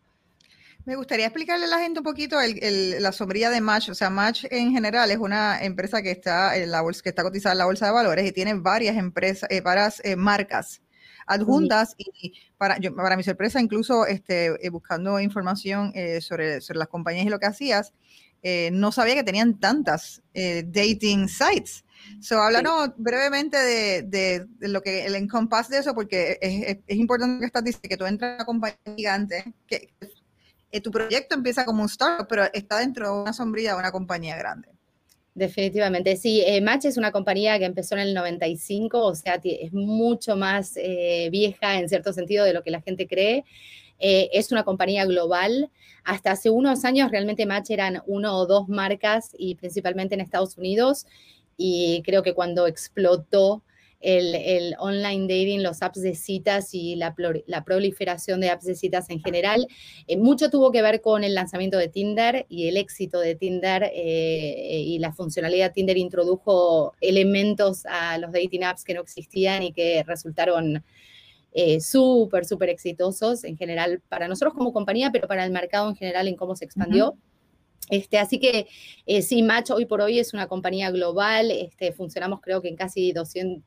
Me 0.85 0.95
gustaría 0.95 1.25
explicarle 1.25 1.65
a 1.65 1.67
la 1.67 1.79
gente 1.79 1.99
un 1.99 2.03
poquito 2.03 2.37
la 2.39 3.11
sombrilla 3.11 3.49
de 3.49 3.59
Match. 3.59 3.89
O 3.89 3.95
sea, 3.95 4.11
Match 4.11 4.45
en 4.51 4.71
general 4.71 5.09
es 5.09 5.17
una 5.17 5.63
empresa 5.63 6.03
que 6.03 6.11
está 6.11 6.55
en 6.55 6.69
la 6.69 6.81
bolsa, 6.81 7.01
que 7.01 7.09
está 7.09 7.23
cotizada 7.23 7.53
en 7.53 7.57
la 7.57 7.65
bolsa 7.65 7.87
de 7.87 7.91
valores 7.91 8.27
y 8.27 8.31
tiene 8.31 8.53
varias 8.53 8.95
empresas, 8.95 9.49
eh, 9.49 9.61
varias 9.61 9.99
eh, 10.05 10.15
marcas 10.15 10.83
adjuntas 11.25 11.95
y 11.97 12.33
para, 12.55 12.77
yo, 12.77 12.95
para 12.95 13.17
mi 13.17 13.23
sorpresa, 13.23 13.59
incluso 13.59 14.05
este, 14.05 14.63
eh, 14.63 14.69
buscando 14.69 15.19
información 15.19 15.91
sobre, 16.21 16.61
sobre 16.61 16.77
las 16.77 16.88
compañías 16.88 17.25
y 17.25 17.29
lo 17.29 17.39
que 17.39 17.47
hacías, 17.47 17.93
no 18.71 18.91
sabía 18.91 19.15
que 19.15 19.23
tenían 19.23 19.59
tantas 19.59 20.21
dating 20.35 21.27
sites. 21.27 21.83
So, 22.19 22.39
háblanos 22.39 22.91
brevemente 22.97 23.57
de, 23.57 24.45
lo 24.59 24.83
que 24.83 25.07
el 25.07 25.15
encompass 25.15 25.69
de 25.69 25.79
eso, 25.79 25.95
porque 25.95 26.38
es, 26.39 26.77
es, 26.85 26.97
importante 26.97 27.39
que 27.39 27.45
estás 27.47 27.63
diciendo 27.63 27.89
que 27.89 27.97
tú 27.97 28.05
entras 28.05 28.33
a 28.33 28.35
una 28.35 28.45
compañía 28.45 28.77
gigante, 28.95 29.53
que 29.65 29.89
eh, 30.75 30.81
tu 30.81 30.92
proyecto 30.92 31.36
empieza 31.36 31.63
como 31.63 31.81
un 31.83 31.89
startup, 31.89 32.27
pero 32.27 32.44
está 32.54 32.80
dentro 32.80 33.07
de 33.07 33.22
una 33.22 33.31
sombrilla 33.33 33.72
de 33.72 33.80
una 33.80 33.92
compañía 33.92 34.36
grande. 34.36 34.68
Definitivamente, 35.33 36.18
sí. 36.18 36.42
Eh, 36.45 36.60
Match 36.60 36.86
es 36.86 36.98
una 36.98 37.12
compañía 37.12 37.57
que 37.60 37.66
empezó 37.66 37.95
en 37.95 38.01
el 38.01 38.13
95, 38.13 39.01
o 39.01 39.16
sea, 39.16 39.39
es 39.42 39.72
mucho 39.72 40.36
más 40.36 40.74
eh, 40.75 41.30
vieja 41.31 41.80
en 41.80 41.88
cierto 41.88 42.12
sentido 42.12 42.44
de 42.44 42.54
lo 42.54 42.62
que 42.62 42.72
la 42.72 42.81
gente 42.81 43.07
cree. 43.07 43.45
es 44.00 44.51
una 44.51 44.63
compañía 44.63 45.06
global. 45.06 45.72
Hasta 46.04 46.31
hace 46.31 46.50
unos 46.50 46.83
años 46.83 47.10
realmente 47.10 47.45
Match 47.45 47.69
eran 47.69 48.01
uno 48.06 48.38
o 48.38 48.45
dos 48.45 48.68
marcas 48.68 49.31
y 49.38 49.56
principalmente 49.56 50.16
en 50.16 50.22
Estados 50.22 50.57
Unidos. 50.57 51.06
Y 51.56 52.01
creo 52.06 52.22
que 52.22 52.33
cuando 52.33 52.68
explotó 52.68 53.63
el, 54.00 54.75
online 54.80 55.21
dating, 55.21 55.63
los 55.63 55.81
apps 55.81 56.01
de 56.01 56.15
citas 56.15 56.74
y 56.74 56.95
la, 56.95 57.15
proliferación 57.65 58.39
de 58.39 58.50
apps 58.50 58.65
de 58.65 58.75
citas 58.75 59.09
en 59.09 59.19
general. 59.19 59.68
Eh, 60.07 60.18
mucho 60.18 60.50
tuvo 60.50 60.71
que 60.71 60.81
ver 60.81 61.01
con 61.01 61.24
el 61.24 61.33
lanzamiento 61.33 61.77
de 61.77 61.88
Tinder 61.88 62.45
y 62.50 62.68
el 62.68 62.77
éxito 62.77 63.19
de 63.19 63.36
Tinder 63.36 63.92
eh, 63.94 64.83
y 64.86 65.00
la 65.00 65.13
funcionalidad 65.13 65.74
Tinder 65.74 65.97
introdujo 65.97 66.94
elementos 67.01 67.86
a 67.86 68.18
los 68.18 68.31
dating 68.31 68.63
apps 68.63 68.84
que 68.84 68.93
no 68.93 69.01
existían 69.01 69.63
y 69.63 69.74
que 69.74 70.03
resultaron 70.03 70.84
eh, 71.53 71.79
súper, 71.79 72.46
súper 72.46 72.69
exitosos 72.69 73.43
en 73.43 73.58
general 73.58 74.01
para 74.10 74.27
nosotros 74.27 74.53
como 74.53 74.74
compañía, 74.74 75.12
pero 75.12 75.27
para 75.27 75.46
el 75.46 75.51
mercado 75.51 75.89
en 75.89 75.96
general 75.96 76.27
en 76.27 76.36
cómo 76.36 76.55
se 76.55 76.65
expandió. 76.65 77.15
Este, 77.89 78.17
así 78.17 78.39
que 78.39 78.67
sí, 79.22 79.43
Match 79.43 79.69
hoy 79.69 79.86
por 79.86 80.01
hoy 80.01 80.17
es 80.17 80.34
una 80.34 80.48
compañía 80.48 80.89
global, 80.89 81.51
este, 81.51 81.91
funcionamos 81.91 82.41
creo 82.41 82.60
que 82.60 82.67
en 82.67 82.75
casi 82.75 83.12
200, 83.13 83.63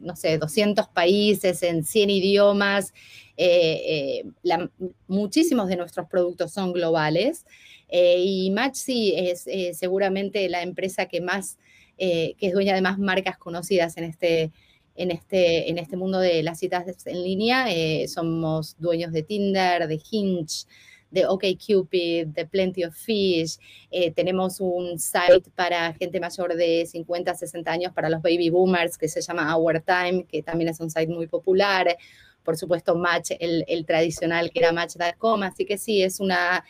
no 0.00 0.16
sé, 0.16 0.38
200 0.38 0.88
países, 0.88 1.62
en 1.62 1.84
100 1.84 2.10
idiomas. 2.10 2.92
Eh, 3.36 4.24
eh, 4.44 4.68
muchísimos 5.06 5.68
de 5.68 5.76
nuestros 5.76 6.06
productos 6.08 6.52
son 6.52 6.72
globales. 6.72 7.46
Eh, 7.88 8.22
y 8.22 8.50
Match 8.50 8.80
es 8.88 9.48
seguramente 9.78 10.48
la 10.48 10.62
empresa 10.62 11.06
que 11.06 11.20
más, 11.20 11.58
que 11.96 12.36
es 12.38 12.52
dueña 12.52 12.74
de 12.74 12.82
más 12.82 12.98
marcas 12.98 13.38
conocidas 13.38 13.96
en 13.96 14.04
este, 14.04 14.52
en 14.94 15.10
este, 15.10 15.70
en 15.70 15.78
este 15.78 15.96
mundo 15.96 16.18
de 16.18 16.42
las 16.42 16.58
citas 16.58 16.84
en 17.06 17.22
línea. 17.22 17.66
somos 18.08 18.76
dueños 18.78 19.12
de 19.12 19.22
Tinder, 19.22 19.88
de 19.88 20.00
Hinge, 20.10 20.66
de 21.10 21.26
OkCupid, 21.26 22.28
de 22.28 22.46
Plenty 22.46 22.84
of 22.84 22.94
Fish. 22.94 23.58
Eh, 23.90 24.10
tenemos 24.12 24.60
un 24.60 24.98
site 24.98 25.50
para 25.54 25.92
gente 25.94 26.20
mayor 26.20 26.54
de 26.54 26.86
50, 26.86 27.34
60 27.34 27.70
años, 27.70 27.92
para 27.92 28.08
los 28.08 28.22
baby 28.22 28.50
boomers, 28.50 28.96
que 28.96 29.08
se 29.08 29.20
llama 29.20 29.56
Our 29.56 29.80
Time, 29.80 30.24
que 30.24 30.42
también 30.42 30.70
es 30.70 30.80
un 30.80 30.90
site 30.90 31.12
muy 31.12 31.26
popular. 31.26 31.96
Por 32.42 32.56
supuesto, 32.56 32.94
Match, 32.94 33.32
el, 33.38 33.84
tradicional 33.86 34.50
que 34.50 34.60
era 34.60 34.72
Match.com. 34.72 35.42
Así 35.42 35.64
que 35.64 35.78
sí, 35.78 36.02
es 36.02 36.20
una 36.20 36.64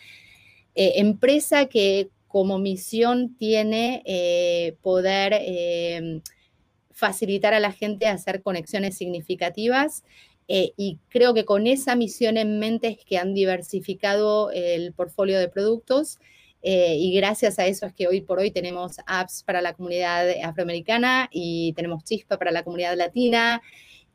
eh, 0.75 0.93
empresa 0.97 1.67
que 1.67 2.09
como 2.27 2.59
misión 2.59 3.37
tiene 3.37 4.03
eh, 4.07 4.77
poder 4.83 6.23
facilitar 6.93 7.55
a 7.55 7.61
la 7.61 7.73
gente 7.73 8.07
hacer 8.07 8.43
conexiones 8.43 8.97
significativas 8.97 10.05
eh, 10.53 10.73
y 10.77 10.99
creo 11.11 11.33
que 11.33 11.45
con 11.45 11.69
esa 11.69 11.95
misión 11.95 12.37
en 12.37 12.59
mente 12.59 12.89
es 12.89 13.05
que 13.05 13.19
han 13.19 13.35
diversificado 13.35 14.51
el 14.51 14.93
portfolio 14.93 15.39
de 15.39 15.49
productos 15.49 16.19
eh, 16.61 16.97
y 16.97 17.15
gracias 17.15 17.61
a 17.61 17.67
eso 17.67 17.87
es 17.87 17.95
que 17.95 18.09
hoy 18.09 18.21
por 18.21 18.41
hoy 18.41 18.51
tenemos 18.51 18.97
apps 19.07 19.45
para 19.45 19.63
la 19.63 19.75
comunidad 19.75 20.29
afroamericana 20.43 21.29
y 21.31 21.73
tenemos 21.75 22.03
Chispa 22.03 22.37
para 22.37 22.51
la 22.51 22.65
comunidad 22.65 22.97
latina, 22.97 23.63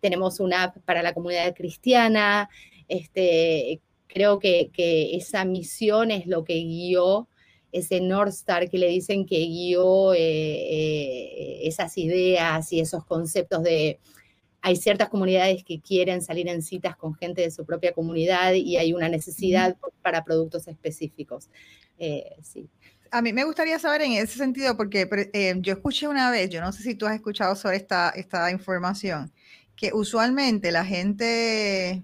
tenemos 0.02 0.42
una 0.42 0.64
app 0.64 0.78
para 0.84 1.02
la 1.02 1.14
comunidad 1.14 1.56
cristiana. 1.56 2.50
Este, 2.90 3.80
creo 4.08 4.38
que, 4.38 4.72
esa 5.16 5.46
misión 5.46 6.12
es 6.12 6.28
lo 6.28 6.44
que 6.44 6.56
guió 6.56 7.30
ese 7.72 8.02
North 8.02 8.34
Star 8.34 8.70
que 8.70 8.78
le 8.78 8.90
dicen 8.90 9.26
que 9.26 9.40
guió 9.40 10.14
eh, 10.14 11.66
esas 11.66 11.98
ideas 11.98 12.74
y 12.74 12.82
esos 12.82 13.06
conceptos 13.06 13.64
de 13.64 14.00
hay 14.66 14.78
ciertas 14.78 15.10
comunidades 15.10 15.64
que 15.64 15.80
quieren 15.80 16.24
salir 16.24 16.48
en 16.48 16.64
citas 16.64 16.96
con 16.96 17.14
gente 17.14 17.42
de 17.42 17.52
su 17.52 17.68
propia 17.68 17.94
comunidad 17.94 18.54
y 18.54 18.78
hay 18.78 18.94
una 18.94 19.08
necesidad 19.10 19.78
para 20.02 20.24
productos 20.24 20.68
específicos. 20.68 21.52
Eh, 22.00 22.32
sí. 22.42 22.68
A 23.12 23.22
mí 23.22 23.32
me 23.32 23.44
gustaría 23.44 23.78
saber 23.78 24.02
en 24.02 24.14
ese 24.14 24.40
sentido, 24.40 24.76
porque 24.76 25.08
eh, 25.34 25.54
yo 25.60 25.74
escuché 25.74 26.08
una 26.08 26.32
vez, 26.32 26.50
yo 26.50 26.62
no 26.62 26.72
sé 26.72 26.82
si 26.82 26.96
tú 26.96 27.06
has 27.06 27.14
escuchado 27.14 27.56
sobre 27.56 27.78
esta, 27.78 28.10
esta 28.10 28.50
información, 28.50 29.32
que 29.76 29.92
usualmente 29.94 30.72
la 30.72 30.84
gente 30.84 32.02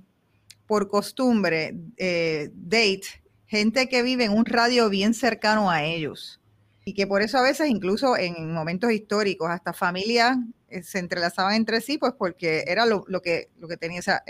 por 0.68 0.88
costumbre 0.88 1.76
eh, 1.98 2.52
date 2.54 3.24
gente 3.48 3.90
que 3.90 4.04
vive 4.04 4.26
en 4.26 4.34
un 4.34 4.46
radio 4.46 4.88
bien 4.88 5.16
cercano 5.16 5.72
a 5.72 5.84
ellos. 5.84 6.40
Y 6.86 6.94
que 6.94 7.08
por 7.08 7.24
eso 7.24 7.40
a 7.40 7.42
veces, 7.42 7.70
incluso 7.70 8.16
en 8.18 8.54
momentos 8.54 8.92
históricos, 8.92 9.50
hasta 9.50 9.74
familias 9.74 10.38
se 10.84 11.00
entrelazaban 11.00 11.56
entre 11.56 11.82
sí, 11.82 11.98
pues 11.98 12.14
porque 12.18 12.64
era 12.68 12.86
lo, 12.86 13.04
que, 13.22 13.50
lo 13.60 13.68
que 13.68 13.78
tenía. 13.78 14.00
O 14.00 14.04
sea, 14.04 14.24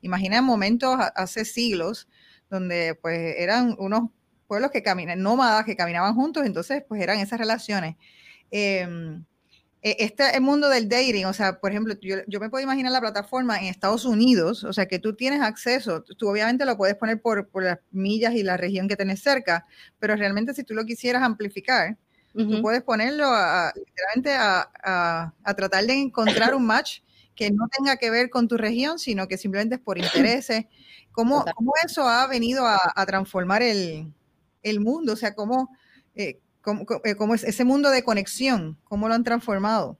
imagina 0.00 0.42
momentos 0.42 0.96
hace 1.14 1.44
siglos 1.44 2.08
donde 2.50 2.94
pues 3.00 3.34
eran 3.38 3.76
unos 3.78 4.10
pueblos 4.46 4.70
que 4.70 4.82
caminan, 4.82 5.22
nómadas 5.22 5.64
que 5.64 5.76
caminaban 5.76 6.14
juntos, 6.14 6.44
entonces 6.46 6.82
pues 6.88 7.00
eran 7.02 7.18
esas 7.18 7.38
relaciones. 7.38 7.96
Em, 8.50 9.24
e, 9.82 9.96
este 10.00 10.34
el 10.34 10.40
mundo 10.40 10.68
del 10.68 10.88
dating, 10.88 11.26
o 11.26 11.32
sea, 11.32 11.60
por 11.60 11.70
ejemplo, 11.70 11.94
yo, 12.00 12.40
me 12.40 12.50
puedo 12.50 12.64
imaginar 12.64 12.90
la 12.92 13.00
plataforma 13.00 13.58
en 13.58 13.66
Estados 13.66 14.04
Unidos, 14.04 14.64
o 14.64 14.72
sea, 14.72 14.86
que 14.86 14.98
tú 14.98 15.14
tienes 15.14 15.40
acceso, 15.42 16.02
tú 16.02 16.28
obviamente 16.28 16.64
lo 16.64 16.76
puedes 16.76 16.96
poner 16.96 17.20
por, 17.20 17.48
las 17.62 17.78
millas 17.92 18.34
y 18.34 18.42
la 18.42 18.56
región 18.56 18.88
que 18.88 18.96
tienes 18.96 19.20
cerca, 19.22 19.66
pero 19.98 20.16
realmente 20.16 20.54
si 20.54 20.64
tú 20.64 20.74
lo 20.74 20.84
quisieras 20.84 21.22
amplificar, 21.22 21.98
tú 22.44 22.62
puedes 22.62 22.82
ponerlo 22.82 23.26
a, 23.26 23.72
literalmente 23.74 24.32
a, 24.34 25.32
tratar 25.56 25.84
de 25.84 25.94
encontrar 25.94 26.54
un 26.54 26.66
match 26.66 27.00
que 27.34 27.50
no 27.50 27.68
tenga 27.68 27.96
que 27.96 28.10
ver 28.10 28.30
con 28.30 28.48
tu 28.48 28.56
región, 28.56 28.98
sino 28.98 29.28
que 29.28 29.36
simplemente 29.36 29.76
es 29.76 29.80
por 29.80 29.98
intereses. 29.98 30.66
¿Cómo, 31.12 31.44
cómo 31.54 31.72
eso 31.84 32.08
ha 32.08 32.26
venido 32.28 32.64
a 32.64 33.06
transformar 33.06 33.62
el, 33.62 34.12
el 34.62 34.80
mundo, 34.80 35.12
o 35.12 35.16
sea, 35.16 35.34
cómo, 35.34 35.70
eh, 36.14 36.40
eh, 37.04 37.14
cómo, 37.16 37.34
es 37.34 37.44
ese 37.44 37.64
mundo 37.64 37.90
de 37.90 38.02
conexión, 38.02 38.78
cómo 38.84 39.08
lo 39.08 39.14
han 39.14 39.24
transformado. 39.24 39.98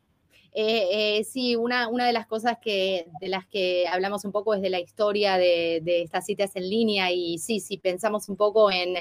Eh, 0.53 1.25
sí, 1.31 1.55
una, 1.55 1.89
una 1.89 2.07
de 2.07 2.13
las 2.13 2.27
cosas 2.27 2.59
que, 2.61 3.07
de 3.21 3.29
las 3.29 3.47
que 3.47 3.87
hablamos 3.87 4.25
un 4.25 4.33
poco 4.33 4.55
es 4.55 4.63
de 4.63 4.71
la 4.71 4.81
historia 4.81 5.37
de, 5.37 5.83
estas 6.03 6.27
citas 6.27 6.57
en 6.57 6.69
línea 6.69 7.13
y 7.13 7.39
sí, 7.39 7.61
si 7.61 7.79
pensamos 7.79 8.29
un 8.29 8.37
poco 8.37 8.71
en 8.71 8.97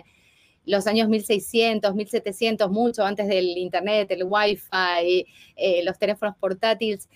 los 0.68 0.86
años 0.86 1.10
1600, 1.10 1.96
1700, 1.96 2.70
mucho 2.70 3.04
antes 3.04 3.28
del 3.28 3.58
Internet, 3.58 4.12
el 4.12 4.26
Wi-Fi, 4.26 5.26
los 5.84 5.98
teléfonos 5.98 6.36
portátiles, 6.38 7.10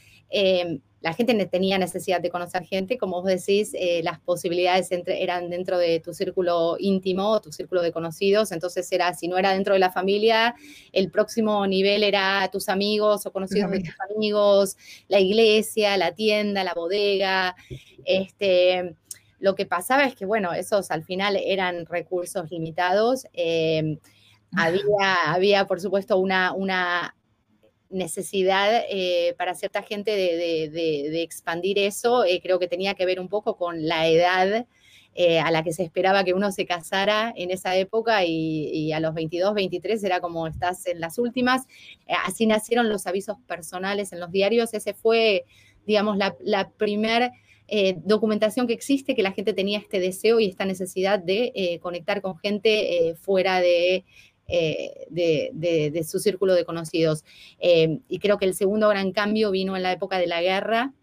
la 1.02 1.14
gente 1.14 1.34
tenía 1.48 1.80
necesidad 1.80 2.22
de 2.22 2.30
conocer 2.30 2.64
gente, 2.64 2.98
como 2.98 3.22
vos 3.22 3.26
decís, 3.26 3.72
eh, 3.74 4.02
las 4.04 4.20
posibilidades 4.20 4.90
eran 4.92 5.50
dentro 5.50 5.80
de 5.80 6.00
tu 6.00 6.14
círculo 6.14 6.76
íntimo, 6.80 7.42
tu 7.42 7.52
círculo 7.52 7.82
de 7.82 7.92
conocidos, 7.92 8.52
entonces 8.52 8.90
era, 8.92 9.12
si 9.16 9.28
no 9.28 9.38
era 9.38 9.54
dentro 9.54 9.74
de 9.74 9.80
la 9.80 9.92
familia, 9.92 10.56
el 10.92 11.10
próximo 11.10 11.66
nivel 11.66 12.04
era 12.04 12.48
tus 12.52 12.70
amigos 12.70 13.26
o 13.26 13.32
conocidos 13.32 13.72
de 13.72 13.80
tus 13.80 13.96
amigos, 14.12 14.78
la 15.08 15.20
iglesia, 15.20 15.98
la 15.98 16.14
tienda, 16.14 16.64
la 16.64 16.76
bodega, 16.76 17.56
este, 18.06 18.96
lo 19.42 19.56
que 19.56 19.66
pasaba 19.66 20.06
es 20.06 20.16
que, 20.16 20.26
bueno, 20.26 20.54
esos 20.54 20.92
al 20.92 21.04
final 21.04 21.36
eran 21.36 21.86
recursos 21.86 22.50
limitados. 22.50 23.26
Eh, 23.34 23.98
había, 24.56 25.34
había, 25.34 25.66
por 25.66 25.82
supuesto, 25.82 26.18
una, 26.18 26.54
una 26.54 27.16
necesidad 27.92 28.84
eh, 28.90 29.36
para 29.38 29.54
cierta 29.54 29.84
gente 29.84 30.12
de, 30.12 31.22
expandir 31.22 31.78
eso, 31.78 32.24
eh, 32.24 32.40
creo 32.42 32.60
que 32.60 32.68
tenía 32.68 32.94
que 32.94 33.06
ver 33.06 33.20
un 33.20 33.30
poco 33.30 33.58
con 33.58 33.88
la 33.88 34.08
edad 34.08 34.66
eh, 35.14 35.40
a 35.40 35.52
la 35.52 35.62
que 35.64 35.74
se 35.74 35.84
esperaba 35.84 36.24
que 36.24 36.34
uno 36.34 36.52
se 36.52 36.66
casara 36.66 37.34
en 37.36 37.52
esa 37.52 37.76
época 37.76 38.24
y, 38.24 38.94
a 38.94 39.00
los 39.00 39.14
22, 39.14 39.54
23 39.54 40.04
era 40.04 40.22
como 40.22 40.48
estás 40.48 40.88
en 40.88 41.02
las 41.02 41.18
últimas. 41.18 41.68
así 42.26 42.46
nacieron 42.46 42.90
los 42.90 43.08
avisos 43.08 43.38
personales 43.46 44.14
en 44.14 44.22
los 44.22 44.32
diarios. 44.32 44.74
Ese 44.74 44.94
fue, 44.94 45.46
digamos, 45.86 46.18
la, 46.18 46.36
la 46.40 46.70
primera 46.70 47.32
documentación 48.04 48.68
que 48.68 48.74
existe, 48.74 49.16
que 49.16 49.24
la 49.24 49.32
gente 49.32 49.54
tenía 49.54 49.80
este 49.80 50.00
deseo 50.00 50.40
y 50.40 50.48
esta 50.48 50.66
necesidad 50.66 51.20
de 51.20 51.80
conectar 51.82 52.22
con 52.22 52.38
gente 52.38 53.16
fuera 53.22 53.62
de 53.62 54.04
eh, 54.54 55.08
de, 55.10 56.04
su 56.04 56.20
círculo 56.20 56.54
de 56.54 56.66
conocidos. 56.66 57.24
Eh, 57.60 58.00
y 58.10 58.20
creo 58.20 58.38
que 58.38 58.44
el 58.44 58.54
segundo 58.54 58.90
gran 58.90 59.14
cambio 59.14 59.50
vino 59.50 59.78
en 59.78 59.84
la 59.84 59.94
época 59.94 60.18
de 60.18 60.28
la 60.28 60.42
guerra, 60.42 60.94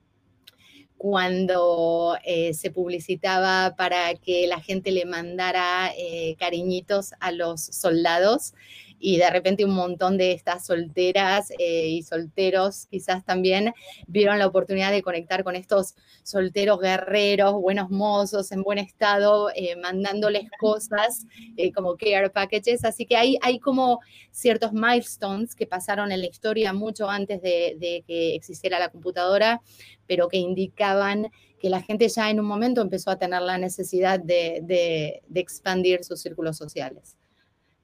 cuando 0.98 2.18
eh, 2.24 2.52
se 2.52 2.70
publicitaba 2.70 3.74
para 3.74 4.14
que 4.16 4.46
la 4.48 4.60
gente 4.60 4.90
le 4.90 5.06
mandara 5.06 5.92
cariñitos 6.38 7.14
a 7.20 7.32
los 7.32 7.62
soldados 7.62 8.52
y 9.00 9.16
de 9.18 9.30
repente 9.30 9.64
un 9.64 9.74
montón 9.74 10.18
de 10.18 10.32
estas 10.32 10.66
solteras 10.66 11.50
eh, 11.58 11.86
y 11.88 12.02
solteros 12.02 12.86
quizás 12.86 13.24
también 13.24 13.72
vieron 14.06 14.38
la 14.38 14.46
oportunidad 14.46 14.90
de 14.90 15.02
conectar 15.02 15.44
con 15.44 15.56
estos 15.56 15.94
solteros 16.22 16.80
guerreros, 16.80 17.54
buenos 17.54 17.90
mozos, 17.90 18.52
en 18.52 18.62
buen 18.62 18.78
estado, 18.78 19.50
eh, 19.54 19.76
mandándoles 19.76 20.50
cosas 20.58 21.26
eh, 21.56 21.72
como 21.72 21.96
care 21.96 22.30
packages. 22.30 22.84
Así 22.84 23.06
que 23.06 23.16
hay, 23.16 23.38
hay 23.42 23.58
como 23.58 24.00
ciertos 24.30 24.72
milestones 24.72 25.54
que 25.54 25.66
pasaron 25.66 26.12
en 26.12 26.20
la 26.20 26.26
historia 26.26 26.72
mucho 26.72 27.08
antes 27.08 27.40
de, 27.40 28.04
que 28.06 28.34
existiera 28.34 28.78
la 28.78 28.90
computadora, 28.90 29.62
pero 30.06 30.28
que 30.28 30.38
indicaban 30.38 31.30
que 31.60 31.70
la 31.70 31.82
gente 31.82 32.08
ya 32.08 32.30
en 32.30 32.40
un 32.40 32.46
momento 32.46 32.80
empezó 32.80 33.10
a 33.10 33.18
tener 33.18 33.42
la 33.42 33.58
necesidad 33.58 34.20
de 34.20 35.22
expandir 35.34 36.04
sus 36.04 36.20
círculos 36.20 36.56
sociales. 36.56 37.16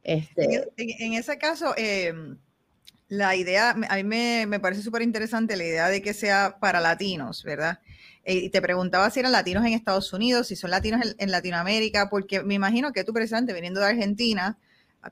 Este 0.05 0.71
en, 0.77 1.15
ese 1.15 1.39
caso, 1.39 1.75
em, 1.79 2.37
la 3.09 3.35
idea, 3.37 3.71
a 3.71 3.97
mí 3.97 4.05
me, 4.05 4.61
parece 4.61 4.83
súper 4.83 5.03
interesante 5.03 5.57
la 5.57 5.65
idea 5.65 5.89
de 5.89 6.03
que 6.03 6.13
sea 6.13 6.59
para 6.61 6.81
latinos, 6.81 7.43
¿verdad? 7.43 7.81
Eh, 8.25 8.37
y 8.37 8.51
te 8.51 8.61
preguntaba 8.61 9.11
si 9.11 9.21
eran 9.21 9.33
latinos 9.33 9.65
en 9.65 9.73
Estados 9.73 10.13
Unidos, 10.13 10.49
si 10.49 10.57
son 10.57 10.71
latinos 10.71 11.15
en, 11.19 11.31
Latinoamérica, 11.31 12.11
porque 12.11 12.43
me 12.43 12.55
imagino 12.55 12.93
que 12.93 13.03
tú, 13.03 13.13
precisamente, 13.15 13.55
viniendo 13.55 13.81
de 13.81 13.87
Argentina, 13.87 14.59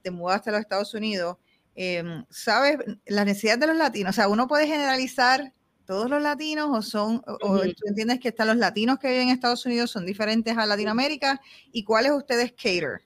te 0.03 0.11
mudaste 0.11 0.51
a 0.51 0.53
los 0.55 0.61
Estados 0.63 0.93
Unidos, 0.95 1.39
em, 1.75 2.25
¿sabes 2.31 2.77
las 3.07 3.27
necesidades 3.27 3.61
de 3.61 3.67
los 3.69 3.77
latinos? 3.77 4.11
O 4.11 4.15
sea, 4.15 4.29
uno 4.29 4.47
puede 4.47 4.67
generalizar 4.67 5.53
todos 5.87 6.09
los 6.09 6.23
latinos 6.23 6.69
o 6.71 6.83
son, 6.83 7.23
o, 7.27 7.61
tú 7.61 7.87
entiendes 7.87 8.21
que 8.21 8.29
están 8.29 8.49
los 8.49 8.57
latinos 8.57 8.99
que 8.99 9.09
viven 9.09 9.29
en 9.29 9.35
Estados 9.35 9.67
Unidos 9.67 9.91
son 9.91 10.07
diferentes 10.07 10.57
a 10.57 10.67
Latinoamérica 10.67 11.41
y 11.73 11.85
cuáles 11.85 12.13
ustedes 12.13 12.53
cater? 12.53 13.03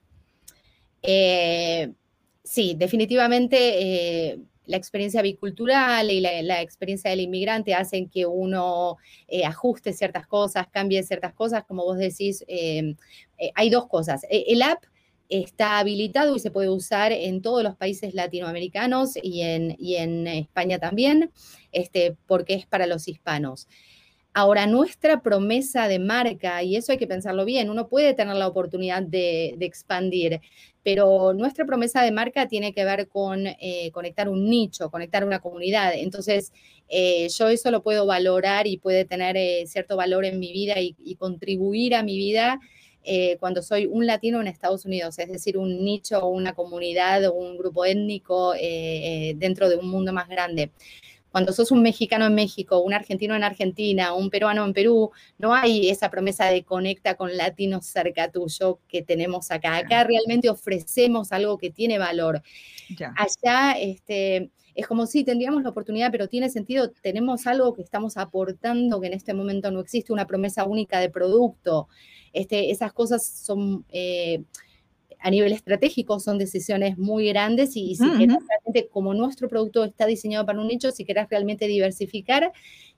Eh, 1.02 1.92
sí, 2.42 2.74
definitivamente 2.76 3.56
eh, 4.30 4.38
la 4.66 4.76
experiencia 4.76 5.22
bicultural 5.22 6.10
y 6.10 6.20
la, 6.20 6.60
experiencia 6.60 7.10
del 7.10 7.20
inmigrante 7.20 7.74
hacen 7.74 8.08
que 8.08 8.26
uno 8.26 8.96
eh, 9.28 9.44
ajuste 9.44 9.92
ciertas 9.92 10.26
cosas, 10.26 10.66
cambie 10.68 11.02
ciertas 11.04 11.34
cosas, 11.34 11.64
como 11.64 11.84
vos 11.84 11.98
decís, 11.98 12.44
hay 13.54 13.70
dos 13.70 13.86
cosas. 13.86 14.24
E, 14.28 14.46
el 14.48 14.62
app 14.62 14.82
está 15.28 15.78
habilitado 15.78 16.36
y 16.36 16.40
se 16.40 16.50
puede 16.50 16.68
usar 16.68 17.12
en 17.12 17.42
todos 17.42 17.62
los 17.62 17.76
países 17.76 18.14
latinoamericanos 18.14 19.16
y 19.22 19.42
en, 19.42 19.76
y 19.78 19.96
en 19.96 20.26
España 20.26 20.78
también, 20.78 21.30
este, 21.72 22.16
porque 22.26 22.54
es 22.54 22.66
para 22.66 22.86
los 22.86 23.08
hispanos. 23.08 23.68
Ahora, 24.38 24.66
nuestra 24.66 25.22
promesa 25.22 25.88
de 25.88 25.98
marca, 25.98 26.62
y 26.62 26.76
eso 26.76 26.92
hay 26.92 26.98
que 26.98 27.06
pensarlo 27.06 27.46
bien, 27.46 27.70
uno 27.70 27.88
puede 27.88 28.12
tener 28.12 28.36
la 28.36 28.46
oportunidad 28.46 29.02
de, 29.02 29.56
expandir, 29.60 30.42
pero 30.82 31.32
nuestra 31.32 31.64
promesa 31.64 32.02
de 32.02 32.12
marca 32.12 32.46
tiene 32.46 32.74
que 32.74 32.84
ver 32.84 33.08
con 33.08 33.46
eh, 33.46 33.90
conectar 33.94 34.28
un 34.28 34.44
nicho, 34.50 34.90
conectar 34.90 35.24
una 35.24 35.38
comunidad. 35.38 35.94
Entonces, 35.94 36.52
eh, 36.86 37.28
yo 37.30 37.48
eso 37.48 37.70
lo 37.70 37.82
puedo 37.82 38.04
valorar 38.04 38.66
y 38.66 38.76
puede 38.76 39.06
tener 39.06 39.38
eh, 39.38 39.64
cierto 39.66 39.96
valor 39.96 40.26
en 40.26 40.38
mi 40.38 40.52
vida 40.52 40.74
y, 40.80 41.16
contribuir 41.16 41.94
a 41.94 42.02
mi 42.02 42.18
vida 42.18 42.60
cuando 43.38 43.62
soy 43.62 43.86
un 43.86 44.04
latino 44.04 44.40
en 44.40 44.48
Estados 44.48 44.84
Unidos, 44.84 45.18
es 45.20 45.28
decir, 45.28 45.56
un 45.56 45.84
nicho, 45.84 46.26
una 46.26 46.54
comunidad 46.54 47.24
o 47.24 47.34
un 47.34 47.56
grupo 47.56 47.84
étnico 47.84 48.52
dentro 48.52 49.68
de 49.68 49.76
un 49.76 49.88
mundo 49.88 50.12
más 50.12 50.28
grande. 50.28 50.72
Cuando 51.36 51.52
sos 51.52 51.70
un 51.70 51.82
mexicano 51.82 52.24
en 52.24 52.34
México, 52.34 52.78
un 52.78 52.94
argentino 52.94 53.36
en 53.36 53.44
Argentina, 53.44 54.14
un 54.14 54.30
peruano 54.30 54.64
en 54.64 54.72
Perú, 54.72 55.10
no 55.36 55.52
hay 55.52 55.90
esa 55.90 56.08
promesa 56.08 56.46
de 56.46 56.64
conecta 56.64 57.14
con 57.14 57.36
latinos 57.36 57.84
cerca 57.84 58.30
tuyo 58.30 58.78
que 58.88 59.02
tenemos 59.02 59.50
acá. 59.50 59.76
Acá 59.76 60.02
realmente 60.04 60.48
ofrecemos 60.48 61.32
algo 61.32 61.58
que 61.58 61.68
tiene 61.68 61.98
valor. 61.98 62.42
Allá, 63.18 63.72
este, 63.78 64.50
es 64.74 64.86
como 64.86 65.04
si 65.04 65.24
tendríamos 65.24 65.62
la 65.62 65.68
oportunidad, 65.68 66.10
pero 66.10 66.26
tiene 66.26 66.48
sentido, 66.48 66.90
tenemos 67.02 67.46
algo 67.46 67.74
que 67.74 67.82
estamos 67.82 68.16
aportando 68.16 68.98
que 68.98 69.08
en 69.08 69.12
este 69.12 69.34
momento 69.34 69.70
no 69.70 69.80
existe, 69.80 70.14
una 70.14 70.26
promesa 70.26 70.64
única 70.64 71.00
de 71.00 71.10
producto. 71.10 71.88
Este, 72.32 72.70
esas 72.70 72.94
cosas 72.94 73.26
son... 73.26 73.84
Eh, 73.90 74.42
a 75.26 75.30
nivel 75.30 75.52
estratégico 75.52 76.20
son 76.20 76.38
decisiones 76.38 76.98
muy 76.98 77.26
grandes 77.26 77.76
y, 77.76 77.96
si 77.96 78.04
realmente, 78.04 78.88
como 78.88 79.12
nuestro 79.12 79.48
producto 79.48 79.82
está 79.82 80.06
diseñado 80.06 80.46
para 80.46 80.60
un 80.60 80.68
nicho, 80.68 80.92
si 80.92 81.04
querés 81.04 81.28
realmente 81.28 81.66
diversificar 81.66 82.52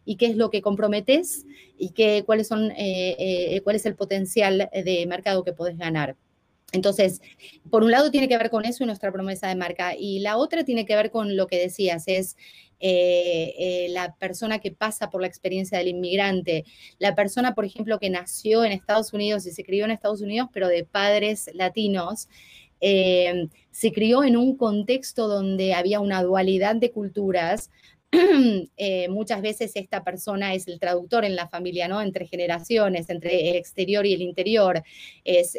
y 0.05 0.17
qué 0.17 0.27
es 0.27 0.37
lo 0.37 0.51
que 0.51 0.61
comprometes 0.61 1.47
y 1.79 1.93
qué, 1.93 2.25
cuáles 2.27 2.47
son, 2.47 2.71
eh, 2.73 3.17
eh, 3.19 3.63
cuál 3.63 3.77
es 3.77 3.87
el 3.87 3.95
potencial 3.95 4.69
de 4.71 5.07
mercado 5.07 5.43
que 5.43 5.55
podés 5.55 5.79
ganar. 5.79 6.17
Entonces, 6.73 7.23
por 7.71 7.83
un 7.83 7.91
lado 7.91 8.11
tiene 8.11 8.29
que 8.29 8.37
ver 8.37 8.51
con 8.51 8.67
eso 8.67 8.85
y 8.85 8.87
nuestra 8.87 9.11
promesa 9.11 9.49
de 9.49 9.55
marca, 9.55 9.97
y 9.97 10.19
la 10.19 10.37
otra 10.37 10.65
tiene 10.65 10.85
que 10.85 10.97
ver 10.97 11.11
con 11.11 11.35
lo 11.35 11.47
que 11.47 11.57
decías, 11.57 12.05
es 12.09 12.37
eh, 12.81 13.55
eh, 13.59 13.89
la 13.91 14.15
persona 14.15 14.61
que 14.61 14.71
pasa 14.71 15.11
por 15.11 15.21
la 15.21 15.27
experiencia 15.27 15.79
del 15.79 15.89
inmigrante, 15.89 16.65
la 16.99 17.15
persona, 17.15 17.55
por 17.55 17.65
ejemplo, 17.65 17.99
que 17.99 18.09
nació 18.09 18.65
en 18.65 18.73
Estados 18.73 19.13
Unidos 19.13 19.47
y 19.47 19.51
se 19.51 19.65
crió 19.65 19.85
en 19.85 19.91
Estados 19.91 20.21
Unidos, 20.21 20.49
pero 20.53 20.69
de 20.69 20.85
padres 20.85 21.51
latinos, 21.55 22.29
eh, 22.81 23.49
se 23.73 23.93
crió 23.93 24.23
en 24.23 24.37
un 24.37 24.57
contexto 24.57 25.27
donde 25.27 25.75
había 25.75 25.99
una 25.99 26.23
dualidad 26.23 26.77
de 26.77 26.93
culturas, 26.93 27.71
muchas 29.11 29.43
veces 29.43 29.73
esta 29.75 30.03
persona 30.03 30.55
es 30.55 30.67
el 30.67 30.79
traductor 30.79 31.25
en 31.27 31.37
la 31.37 31.49
familia, 31.49 31.89
¿no? 31.89 32.01
Entre 32.01 32.27
generaciones, 32.27 33.11
entre 33.11 33.51
el 33.51 33.57
exterior 33.57 34.07
y 34.07 34.15
el 34.15 34.23
interior. 34.23 34.83
Es, 35.25 35.59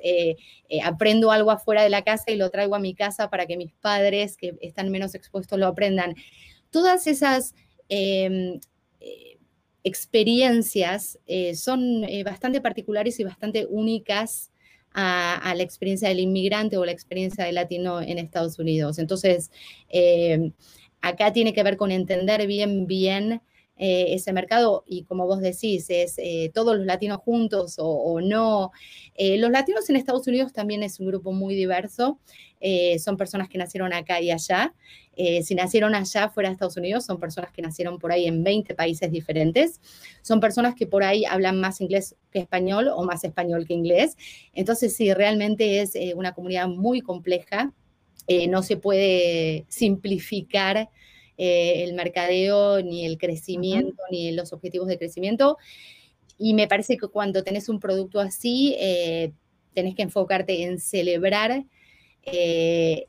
aprendo 0.83 1.31
algo 1.31 1.51
afuera 1.51 1.83
de 1.83 1.89
la 1.89 2.01
casa 2.01 2.31
y 2.31 2.37
lo 2.37 2.49
traigo 2.49 2.75
a 2.75 2.79
mi 2.79 2.95
casa 2.95 3.29
para 3.29 3.45
que 3.45 3.55
mis 3.55 3.73
padres, 3.73 4.35
que 4.35 4.55
están 4.61 4.89
menos 4.89 5.13
expuestos, 5.13 5.59
lo 5.59 5.67
aprendan. 5.67 6.15
Todas 6.69 7.07
esas 7.07 7.53
em, 7.87 8.59
experiencias 9.83 11.17
son 11.55 12.05
bastante 12.23 12.61
particulares 12.61 13.19
y 13.19 13.23
bastante 13.23 13.65
únicas 13.69 14.51
a, 14.93 15.53
la 15.55 15.63
experiencia 15.63 16.09
del 16.09 16.19
inmigrante 16.19 16.77
o 16.77 16.85
la 16.85 16.91
experiencia 16.91 17.45
del 17.45 17.55
latino 17.55 18.01
en 18.01 18.17
Estados 18.17 18.59
Unidos. 18.59 18.99
Entonces, 18.99 19.51
em, 19.89 20.53
acá 21.01 21.31
tiene 21.33 21.53
que 21.53 21.63
ver 21.63 21.77
con 21.77 21.91
entender 21.91 22.45
bien, 22.47 22.87
bien 22.87 23.41
eh, 23.79 24.13
ese 24.13 24.33
mercado 24.33 24.83
y 24.85 25.03
como 25.05 25.25
vos 25.25 25.39
decís, 25.39 25.89
es 25.89 26.15
eh, 26.17 26.51
todos 26.53 26.77
los 26.77 26.85
latinos 26.85 27.19
juntos 27.19 27.75
o, 27.77 28.21
no. 28.21 28.71
Eh, 29.15 29.37
los 29.37 29.49
latinos 29.49 29.89
en 29.89 29.95
Estados 29.95 30.27
Unidos 30.27 30.53
también 30.53 30.83
es 30.83 30.99
un 30.99 31.07
grupo 31.07 31.31
muy 31.31 31.55
diverso, 31.55 32.19
son 32.99 33.15
personas 33.15 33.47
que 33.47 33.57
nacieron 33.57 33.93
acá 33.93 34.19
y 34.19 34.31
allá. 34.31 34.73
si 35.15 35.55
nacieron 35.55 35.95
allá 35.95 36.29
fuera 36.29 36.49
de 36.49 36.53
Estados 36.53 36.75
Unidos, 36.75 37.05
son 37.05 37.17
personas 37.17 37.51
que 37.53 37.61
nacieron 37.61 37.99
por 37.99 38.11
ahí 38.11 38.27
en 38.27 38.43
20 38.43 38.75
países 38.75 39.09
diferentes. 39.09 39.79
Son 40.21 40.41
personas 40.41 40.75
que 40.75 40.85
por 40.85 41.03
ahí 41.03 41.23
hablan 41.23 41.59
más 41.61 41.79
inglés 41.79 42.17
que 42.31 42.39
español 42.39 42.89
o 42.93 43.03
más 43.03 43.23
español 43.23 43.65
que 43.65 43.73
inglés. 43.73 44.17
Entonces, 44.53 44.93
sí, 44.93 45.13
realmente 45.13 45.79
es 45.79 45.93
una 46.15 46.33
comunidad 46.33 46.67
muy 46.67 46.99
compleja 46.99 47.73
eh, 48.31 48.47
no 48.47 48.61
se 48.61 48.77
puede 48.77 49.65
simplificar 49.69 50.91
eh, 51.39 51.83
el 51.83 51.93
mercadeo, 51.93 52.83
ni 52.83 53.05
el 53.05 53.17
crecimiento, 53.17 54.03
ni 54.11 54.31
los 54.31 54.53
objetivos 54.53 54.87
de 54.87 54.99
crecimiento. 54.99 55.57
Y 56.37 56.53
me 56.53 56.67
parece 56.67 56.97
que 56.97 57.07
cuando 57.07 57.43
tenés 57.43 57.69
un 57.69 57.79
producto 57.79 58.19
así, 58.19 58.75
eh, 58.79 59.31
tenés 59.73 59.95
que 59.95 60.03
enfocarte 60.03 60.63
en 60.63 60.79
celebrar 60.79 61.65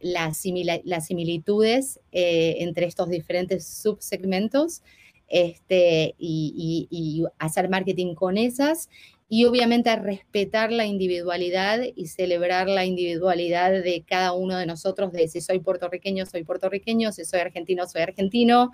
las, 0.01 0.39
similitudes 0.39 2.01
entre 2.11 2.87
estos 2.87 3.11
diferentes 3.11 3.67
subsegmentos 3.67 4.83
este, 5.31 6.17
y, 6.19 7.25
hacer 7.39 7.69
marketing 7.69 8.15
con 8.15 8.37
esas 8.37 8.89
y 9.33 9.45
obviamente 9.45 9.95
respetar 9.95 10.73
la 10.73 10.87
individualidad 10.87 11.81
y 11.95 12.09
celebrar 12.09 12.69
la 12.69 12.85
individualidad 12.85 13.71
de 13.71 14.03
cada 14.05 14.33
uno 14.33 14.57
de 14.59 14.67
nosotros, 14.67 15.13
de 15.13 15.29
si 15.29 15.41
soy 15.41 15.61
puertorriqueño, 15.61 16.27
soy 16.27 16.43
puertorriqueño, 16.43 17.13
si 17.13 17.25
soy 17.25 17.39
argentino, 17.39 17.87
soy 17.87 18.03
argentino, 18.03 18.73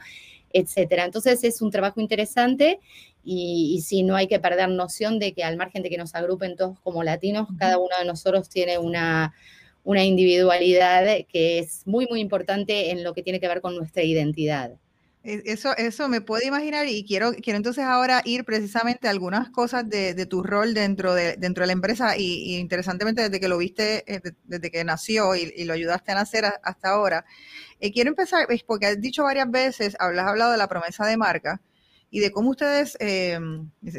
etcétera. 0.54 1.04
Entonces 1.04 1.44
es 1.44 1.60
un 1.60 1.70
trabajo 1.70 2.00
interesante 2.00 2.80
y, 3.22 3.82
si 3.84 4.02
no 4.02 4.16
hay 4.16 4.28
que 4.28 4.40
perder 4.40 4.70
noción 4.70 5.18
de 5.18 5.34
que 5.34 5.44
al 5.44 5.58
margen 5.58 5.82
de 5.82 5.90
que 5.90 5.98
nos 5.98 6.14
agrupen 6.14 6.56
todos 6.56 6.80
como 6.80 7.04
latinos, 7.04 7.48
cada 7.58 7.76
uno 7.76 7.94
de 7.98 8.06
nosotros 8.06 8.48
tiene 8.48 8.78
una, 8.78 9.34
una 9.84 10.04
individualidad 10.06 11.04
que 11.28 11.58
es 11.58 11.86
muy, 11.86 12.06
muy 12.08 12.20
importante 12.20 12.92
en 12.92 13.04
lo 13.04 13.12
que 13.12 13.22
tiene 13.22 13.40
que 13.40 13.48
ver 13.48 13.60
con 13.60 13.76
nuestra 13.76 14.04
identidad. 14.04 14.72
E, 15.26 15.42
eso, 15.46 15.76
eso 15.76 16.08
me 16.08 16.20
puedo 16.20 16.46
imaginar 16.46 16.86
y 16.86 17.04
quiero, 17.04 17.32
quiero 17.32 17.56
entonces 17.56 17.84
ahora 17.84 18.22
ir 18.24 18.44
precisamente 18.44 19.08
a 19.08 19.10
algunas 19.10 19.50
cosas 19.50 19.88
de, 19.88 20.26
tu 20.26 20.42
rol 20.44 20.72
dentro 20.72 21.14
de, 21.14 21.36
dentro 21.36 21.62
de 21.64 21.66
la 21.66 21.72
empresa 21.72 22.16
y, 22.16 22.56
interesantemente 22.58 23.22
desde 23.22 23.40
que 23.40 23.48
lo 23.48 23.58
viste, 23.58 24.04
eh, 24.06 24.20
desde 24.44 24.70
que 24.70 24.84
nació 24.84 25.34
y, 25.34 25.64
lo 25.64 25.72
ayudaste 25.74 26.12
a 26.12 26.14
nacer 26.14 26.44
hasta 26.62 26.90
ahora. 26.90 27.24
Eh, 27.80 27.92
quiero 27.92 28.10
empezar, 28.10 28.46
porque 28.66 28.86
has 28.86 29.00
dicho 29.00 29.24
varias 29.24 29.50
veces, 29.50 29.96
has 29.98 30.18
hablado 30.18 30.52
de 30.52 30.58
la 30.58 30.68
promesa 30.68 31.04
de 31.06 31.16
marca 31.16 31.60
y 32.10 32.20
de 32.20 32.30
cómo 32.30 32.50
ustedes, 32.50 32.96
eh, 33.00 33.38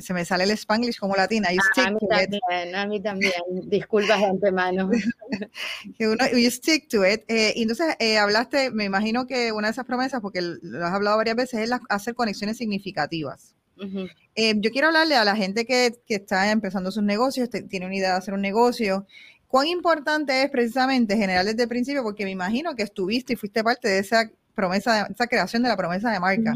se 0.02 0.14
me 0.14 0.24
sale 0.24 0.46
el 0.46 0.52
spanglish 0.52 0.98
como 0.98 1.16
latina, 1.16 1.52
you 1.52 1.60
stick 1.72 1.88
a, 1.88 1.92
mí 1.92 2.00
también, 2.10 2.76
a 2.76 2.88
mí 2.88 3.02
también, 3.02 3.34
disculpas 3.66 4.20
de 4.20 4.26
antemano. 4.26 4.90
que 5.98 6.08
uno, 6.08 6.26
you 6.30 6.50
stick 6.50 6.88
to 6.88 7.06
it. 7.06 7.24
Eh, 7.28 7.54
y 7.56 7.64
entonces 7.64 7.96
eh, 8.00 8.18
hablaste, 8.18 8.72
me 8.72 8.86
imagino 8.86 9.28
que 9.28 9.52
una 9.52 9.68
de 9.68 9.74
esas 9.74 9.86
promesas, 9.86 10.22
porque 10.22 10.42
lo 10.42 10.86
has 10.86 10.94
hablado 10.94 11.18
varias 11.18 11.36
veces, 11.36 11.60
es 11.60 11.72
hacer 11.90 12.16
conexiones 12.16 12.58
significativas. 12.58 13.56
yo 13.76 14.72
quiero 14.72 14.88
hablarle 14.88 15.16
a 15.16 15.26
la 15.26 15.36
gente 15.36 15.66
que, 15.66 16.00
que 16.08 16.16
está 16.16 16.50
empezando 16.50 16.92
sus 16.92 17.04
negocios, 17.04 17.50
tiene 17.50 17.86
una 17.86 17.96
idea 17.96 18.12
de 18.12 18.18
hacer 18.18 18.34
un 18.34 18.42
negocio, 18.42 19.06
cuán 19.48 19.68
importante 19.68 20.44
es 20.44 20.50
precisamente 20.50 21.18
generar 21.18 21.46
desde 21.46 21.64
el 21.64 21.70
principio, 21.70 22.04
porque 22.04 22.24
me 22.24 22.32
imagino 22.32 22.74
que 22.76 22.84
estuviste 22.84 23.34
y 23.34 23.36
fuiste 23.36 23.64
parte 23.64 23.90
de 23.90 24.00
esa 24.00 24.32
promesa, 24.56 24.94
de, 24.94 25.14
esa 25.14 25.28
creación 25.28 25.62
de 25.62 25.70
la 25.70 25.78
promesa 25.78 26.12
de 26.12 26.20
marca. 26.20 26.54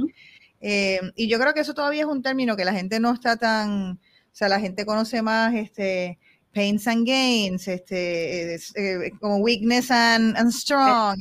Eh, 0.62 1.02
y 1.16 1.28
yo 1.28 1.40
creo 1.40 1.54
que 1.54 1.62
eso 1.62 1.74
todavía 1.74 2.02
es 2.02 2.08
un 2.08 2.22
término 2.22 2.56
que 2.56 2.66
la 2.66 2.74
gente 2.74 3.00
no 3.00 3.14
está 3.14 3.36
tan, 3.36 3.94
o 3.94 4.00
sea, 4.32 4.48
la 4.48 4.60
gente 4.60 4.86
conoce 4.86 5.22
más 5.22 5.54
este 5.56 6.20
pains 6.54 6.86
and 6.86 7.08
gains, 7.08 7.68
este, 7.68 8.56
eh, 8.56 9.12
como 9.22 9.38
weakness 9.38 9.90
and, 9.90 10.36
strong. 10.52 11.18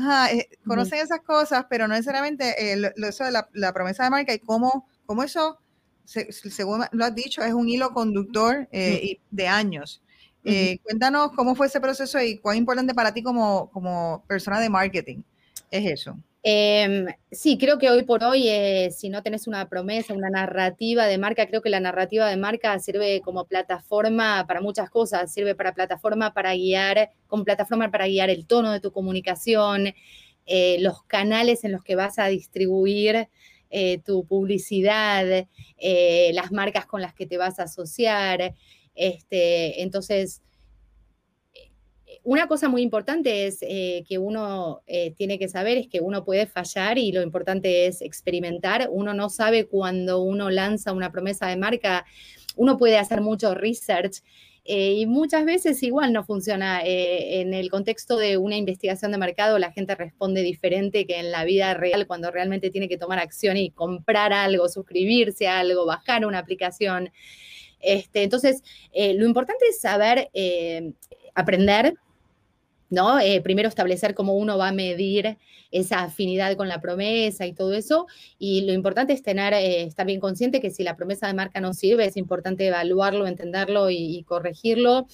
ajá. 0.00 0.32
Eh, 0.32 0.50
conocen 0.66 1.00
esas 1.00 1.20
cosas, 1.20 1.64
pero 1.68 1.88
no 1.88 1.94
necesariamente 1.94 2.54
eso 3.08 3.24
de 3.24 3.32
la, 3.32 3.72
promesa 3.72 4.04
de 4.04 4.10
marca 4.10 4.34
y 4.34 4.38
cómo, 4.38 4.86
cómo 5.06 5.22
eso, 5.22 5.58
según 6.04 6.84
lo 6.92 7.04
has 7.06 7.14
dicho, 7.14 7.42
es 7.42 7.54
un 7.54 7.70
hilo 7.70 7.94
conductor 7.94 8.68
de 8.70 9.48
años. 9.48 10.02
Cuéntanos 10.82 11.32
cómo 11.34 11.54
fue 11.54 11.68
ese 11.68 11.80
proceso 11.80 12.20
y 12.20 12.38
cuán 12.38 12.58
importante 12.58 12.92
para 12.92 13.14
ti 13.14 13.22
como, 13.22 13.70
como 13.70 14.24
persona 14.28 14.60
de 14.60 14.68
marketing 14.68 15.22
es 15.70 15.90
eso. 15.90 16.18
Em, 16.44 17.06
sí, 17.30 17.56
creo 17.56 17.78
que 17.78 17.88
hoy 17.88 18.02
por 18.02 18.24
hoy, 18.24 18.48
eh, 18.48 18.90
si 18.90 19.08
no 19.08 19.22
tenés 19.22 19.46
una 19.46 19.68
promesa, 19.68 20.12
una 20.12 20.28
narrativa 20.28 21.06
de 21.06 21.16
marca, 21.16 21.46
creo 21.46 21.62
que 21.62 21.70
la 21.70 21.78
narrativa 21.78 22.28
de 22.28 22.36
marca 22.36 22.76
sirve 22.80 23.20
como 23.20 23.44
plataforma 23.46 24.44
para 24.48 24.60
muchas 24.60 24.90
cosas, 24.90 25.32
sirve 25.32 25.54
para 25.54 25.72
plataforma 25.72 26.34
para 26.34 26.52
guiar, 26.54 27.10
como 27.28 27.44
plataforma 27.44 27.92
para 27.92 28.08
guiar 28.08 28.28
el 28.28 28.46
tono 28.46 28.72
de 28.72 28.80
tu 28.80 28.90
comunicación, 28.90 29.94
eh, 30.46 30.78
los 30.80 31.04
canales 31.04 31.62
en 31.62 31.70
los 31.72 31.84
que 31.84 31.94
vas 31.94 32.18
a 32.18 32.26
distribuir 32.26 33.28
eh, 33.70 33.98
tu 34.04 34.26
publicidad, 34.26 35.46
las 36.32 36.52
marcas 36.52 36.86
con 36.86 37.00
las 37.02 37.14
que 37.14 37.26
te 37.26 37.38
vas 37.38 37.58
a 37.60 37.64
asociar. 37.64 38.54
Este, 38.94 39.82
entonces, 39.82 40.42
una 42.24 42.46
cosa 42.46 42.68
muy 42.68 42.82
importante 42.82 43.46
es 43.46 43.58
eh, 43.62 44.04
que 44.08 44.18
uno 44.18 44.82
eh, 44.86 45.12
tiene 45.16 45.38
que 45.38 45.48
saber 45.48 45.78
es 45.78 45.88
que 45.88 46.00
uno 46.00 46.24
puede 46.24 46.46
fallar 46.46 46.96
y 46.98 47.10
lo 47.10 47.22
importante 47.22 47.86
es 47.86 48.00
experimentar. 48.00 48.88
Uno 48.90 49.12
no 49.12 49.28
sabe 49.28 49.66
cuando 49.66 50.20
uno 50.20 50.48
lanza 50.50 50.92
una 50.92 51.10
promesa 51.10 51.48
de 51.48 51.56
marca, 51.56 52.04
uno 52.54 52.78
puede 52.78 52.98
hacer 52.98 53.22
mucho 53.22 53.54
research 53.54 54.22
eh, 54.64 54.92
y 54.92 55.06
muchas 55.06 55.44
veces 55.44 55.82
igual 55.82 56.12
no 56.12 56.22
funciona. 56.22 56.80
en 56.84 57.54
el 57.54 57.70
contexto 57.70 58.16
de 58.16 58.36
una 58.36 58.56
investigación 58.56 59.10
de 59.10 59.18
mercado, 59.18 59.58
la 59.58 59.72
gente 59.72 59.96
responde 59.96 60.42
diferente 60.42 61.06
que 61.06 61.18
en 61.18 61.32
la 61.32 61.44
vida 61.44 61.74
real 61.74 62.06
cuando 62.06 62.30
realmente 62.30 62.70
tiene 62.70 62.88
que 62.88 62.98
tomar 62.98 63.18
acción 63.18 63.56
y 63.56 63.70
comprar 63.70 64.32
algo, 64.32 64.68
suscribirse 64.68 65.48
a 65.48 65.58
algo, 65.58 65.86
bajar 65.86 66.24
una 66.24 66.38
aplicación. 66.38 67.10
Este, 67.80 68.22
entonces, 68.22 68.62
lo 68.94 69.26
importante 69.26 69.66
es 69.66 69.80
saber 69.80 70.30
aprender 71.34 71.94
¿no? 72.92 73.18
Eh, 73.18 73.40
primero 73.40 73.70
establecer 73.70 74.14
cómo 74.14 74.34
uno 74.34 74.58
va 74.58 74.68
a 74.68 74.72
medir 74.72 75.38
esa 75.70 76.02
afinidad 76.02 76.54
con 76.58 76.68
la 76.68 76.82
promesa 76.82 77.46
y 77.46 77.54
todo 77.54 77.72
eso. 77.72 78.06
Y 78.38 78.66
lo 78.66 78.74
importante 78.74 79.14
es 79.14 79.22
tener, 79.22 79.54
eh, 79.54 79.84
estar 79.84 80.04
bien 80.06 80.20
consciente 80.20 80.60
que 80.60 80.70
si 80.70 80.82
la 80.84 80.94
promesa 80.94 81.26
de 81.26 81.32
marca 81.32 81.58
no 81.58 81.72
sirve, 81.72 82.04
es 82.04 82.18
importante 82.18 82.66
evaluarlo, 82.66 83.26
entenderlo 83.26 83.88
y, 83.88 84.22
corregirlo. 84.24 85.06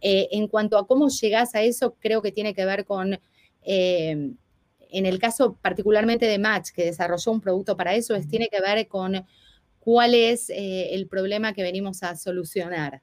Eh, 0.00 0.28
en 0.32 0.48
cuanto 0.48 0.76
a 0.76 0.88
cómo 0.88 1.08
llegas 1.08 1.54
a 1.54 1.62
eso, 1.62 1.94
creo 2.00 2.20
que 2.20 2.32
tiene 2.32 2.52
que 2.52 2.64
ver 2.64 2.84
con, 2.84 3.20
en 3.62 4.36
el 4.90 5.18
caso 5.20 5.56
particularmente 5.62 6.26
de 6.26 6.38
Match, 6.40 6.70
que 6.74 6.84
desarrolló 6.84 7.30
un 7.30 7.40
producto 7.40 7.76
para 7.76 7.94
eso, 7.94 8.16
es, 8.16 8.26
tiene 8.26 8.48
que 8.48 8.60
ver 8.60 8.88
con 8.88 9.24
cuál 9.78 10.14
es 10.14 10.50
el 10.50 11.06
problema 11.06 11.52
que 11.52 11.62
venimos 11.62 12.02
a 12.02 12.16
solucionar. 12.16 13.02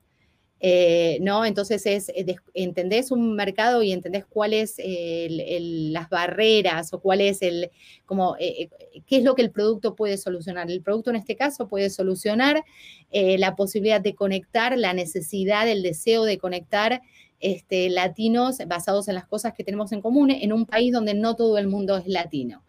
Eh, 0.59 1.19
¿no? 1.21 1.45
Entonces 1.45 1.85
es, 1.85 2.09
eh, 2.09 2.35
entendés 2.55 3.11
un 3.11 3.35
mercado 3.35 3.83
y 3.83 3.91
entendés 3.91 4.25
cuáles 4.25 4.77
las 4.79 6.09
barreras 6.09 6.93
o 6.93 6.99
cuál 6.99 7.21
es 7.21 7.43
el, 7.43 7.69
como, 8.05 8.35
eh, 8.39 8.69
qué 9.05 9.17
es 9.17 9.23
lo 9.23 9.35
que 9.35 9.43
el 9.43 9.51
producto 9.51 9.95
puede 9.95 10.17
solucionar. 10.17 10.71
El 10.71 10.81
producto 10.81 11.11
en 11.11 11.17
este 11.17 11.35
caso 11.35 11.67
puede 11.67 11.89
solucionar 11.89 12.63
la 13.11 13.55
posibilidad 13.55 14.01
de 14.01 14.15
conectar, 14.15 14.77
la 14.77 14.93
necesidad, 14.93 15.67
el 15.67 15.83
deseo 15.83 16.23
de 16.23 16.37
conectar 16.37 17.01
este, 17.39 17.89
latinos 17.89 18.57
basados 18.67 19.07
en 19.07 19.15
las 19.15 19.27
cosas 19.27 19.53
que 19.53 19.63
tenemos 19.63 19.91
en 19.91 20.01
común 20.01 20.31
en 20.31 20.51
un 20.51 20.65
país 20.65 20.91
donde 20.91 21.13
no 21.13 21.35
todo 21.35 21.59
el 21.59 21.67
mundo 21.67 21.97
es 21.97 22.07
latino, 22.07 22.63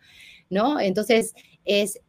¿no? 0.50 0.78
Entonces 0.78 1.34
es 1.64 2.00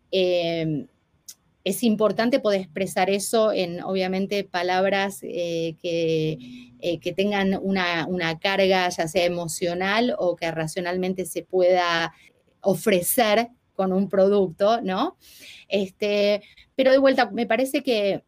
es 1.70 1.84
importante 1.84 2.40
poder 2.40 2.62
expresar 2.62 3.12
eso 3.12 3.54
en, 3.54 3.84
obviamente, 3.84 4.44
palabras 4.44 5.20
eh, 5.22 5.76
eh, 5.84 7.00
que, 7.00 7.14
tengan 7.14 7.60
una, 7.62 8.08
carga, 8.40 8.90
ya 8.90 9.08
sea 9.08 9.26
emocional 9.26 10.16
o 10.18 10.36
que 10.36 10.50
racionalmente 10.50 11.26
se 11.26 11.44
pueda 11.44 12.12
ofrecer 12.62 13.50
con 13.74 13.94
un 13.94 14.10
producto, 14.10 14.82
¿no? 14.82 15.18
Este, 15.68 16.42
pero 16.76 16.92
de 16.92 16.98
vuelta, 16.98 17.30
me 17.30 17.46
parece 17.46 17.84
que 17.84 18.24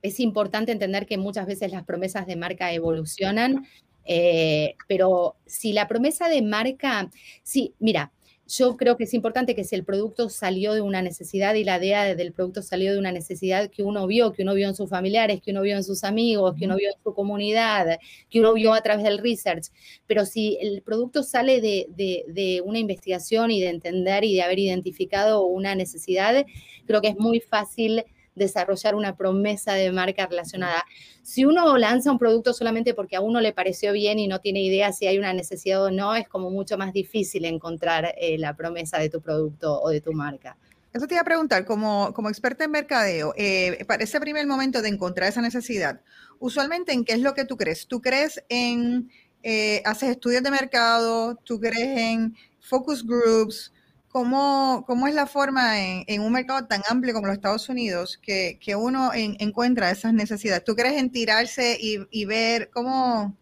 es 0.00 0.20
importante 0.20 0.70
entender 0.70 1.06
que 1.06 1.18
muchas 1.18 1.46
veces 1.46 1.72
las 1.72 1.82
promesas 1.84 2.28
de 2.28 2.36
marca 2.36 2.72
evolucionan, 2.72 3.66
eh, 4.04 4.76
pero 4.86 5.34
si 5.46 5.72
la 5.72 5.88
promesa 5.88 6.28
de 6.28 6.42
marca, 6.42 7.10
sí, 7.42 7.74
mira, 7.80 8.12
yo 8.46 8.76
creo 8.76 8.96
que 8.96 9.04
es 9.04 9.14
importante 9.14 9.54
que 9.54 9.64
si 9.64 9.74
el 9.74 9.84
producto 9.84 10.28
salió 10.28 10.74
de 10.74 10.80
una 10.80 11.00
necesidad 11.00 11.54
y 11.54 11.64
la 11.64 11.78
idea 11.78 12.14
del 12.14 12.32
producto 12.32 12.62
salió 12.62 12.92
de 12.92 12.98
una 12.98 13.12
necesidad 13.12 13.70
que 13.70 13.82
uno 13.82 14.06
vio, 14.06 14.32
que 14.32 14.42
uno 14.42 14.54
vio 14.54 14.68
en 14.68 14.74
sus 14.74 14.90
familiares, 14.90 15.40
que 15.40 15.52
uno 15.52 15.62
vio 15.62 15.76
en 15.76 15.84
sus 15.84 16.04
amigos, 16.04 16.54
que 16.58 16.66
uno 16.66 16.76
vio 16.76 16.90
en 16.90 17.02
su 17.02 17.14
comunidad, 17.14 17.98
que 18.28 18.40
uno 18.40 18.52
vio 18.52 18.74
a 18.74 18.80
través 18.82 19.04
del 19.04 19.18
research, 19.18 19.66
pero 20.06 20.26
si 20.26 20.58
el 20.60 20.82
producto 20.82 21.22
sale 21.22 21.60
de, 21.60 21.86
de 21.88 22.62
una 22.64 22.78
investigación 22.78 23.50
y 23.50 23.60
de 23.60 23.68
entender 23.68 24.24
y 24.24 24.34
de 24.34 24.42
haber 24.42 24.58
identificado 24.58 25.46
una 25.46 25.74
necesidad, 25.74 26.44
creo 26.86 27.00
que 27.00 27.08
es 27.08 27.16
muy 27.16 27.40
fácil 27.40 28.04
desarrollar 28.34 28.94
una 28.94 29.16
promesa 29.16 29.74
de 29.74 29.90
marca 29.92 30.26
relacionada. 30.26 30.84
Si 31.22 31.44
uno 31.44 31.76
lanza 31.76 32.10
un 32.10 32.18
producto 32.18 32.52
solamente 32.52 32.94
porque 32.94 33.16
a 33.16 33.20
uno 33.20 33.40
le 33.40 33.52
pareció 33.52 33.92
bien 33.92 34.18
y 34.18 34.28
no 34.28 34.40
tiene 34.40 34.62
idea 34.62 34.92
si 34.92 35.06
hay 35.06 35.18
una 35.18 35.32
necesidad 35.32 35.82
o 35.84 35.90
no, 35.90 36.14
es 36.14 36.28
como 36.28 36.50
mucho 36.50 36.78
más 36.78 36.92
difícil 36.92 37.44
encontrar 37.44 38.14
eh, 38.18 38.38
la 38.38 38.56
promesa 38.56 38.98
de 38.98 39.10
tu 39.10 39.20
producto 39.20 39.80
o 39.80 39.90
de 39.90 40.00
tu 40.00 40.12
marca. 40.12 40.56
Eso 40.92 41.06
te 41.06 41.14
iba 41.14 41.22
a 41.22 41.24
preguntar, 41.24 41.64
como, 41.64 42.12
como 42.12 42.28
experta 42.28 42.64
en 42.64 42.70
mercadeo, 42.70 43.32
eh, 43.36 43.82
para 43.86 44.04
ese 44.04 44.20
primer 44.20 44.46
momento 44.46 44.82
de 44.82 44.90
encontrar 44.90 45.30
esa 45.30 45.40
necesidad, 45.40 46.02
usualmente 46.38 46.92
en 46.92 47.04
qué 47.04 47.14
es 47.14 47.20
lo 47.20 47.32
que 47.32 47.46
tú 47.46 47.56
crees? 47.56 47.86
¿Tú 47.86 48.02
crees 48.02 48.44
en, 48.50 49.10
eh, 49.42 49.80
haces 49.86 50.10
estudios 50.10 50.42
de 50.42 50.50
mercado, 50.50 51.36
tú 51.44 51.58
crees 51.58 51.98
en 51.98 52.36
focus 52.60 53.06
groups, 53.06 53.72
¿Cómo, 54.12 54.84
¿Cómo, 54.86 55.08
es 55.08 55.14
la 55.14 55.26
forma 55.26 55.80
en, 55.80 56.20
un 56.20 56.32
mercado 56.32 56.66
tan 56.66 56.82
amplio 56.86 57.14
como 57.14 57.28
los 57.28 57.36
Estados 57.36 57.70
Unidos 57.70 58.18
que, 58.18 58.58
que 58.60 58.76
uno 58.76 59.10
encuentra 59.14 59.90
esas 59.90 60.12
necesidades? 60.12 60.64
¿Tú 60.64 60.76
crees 60.76 61.00
en 61.00 61.10
tirarse 61.10 61.78
y, 61.80 62.24
ver 62.26 62.68
cómo... 62.68 63.34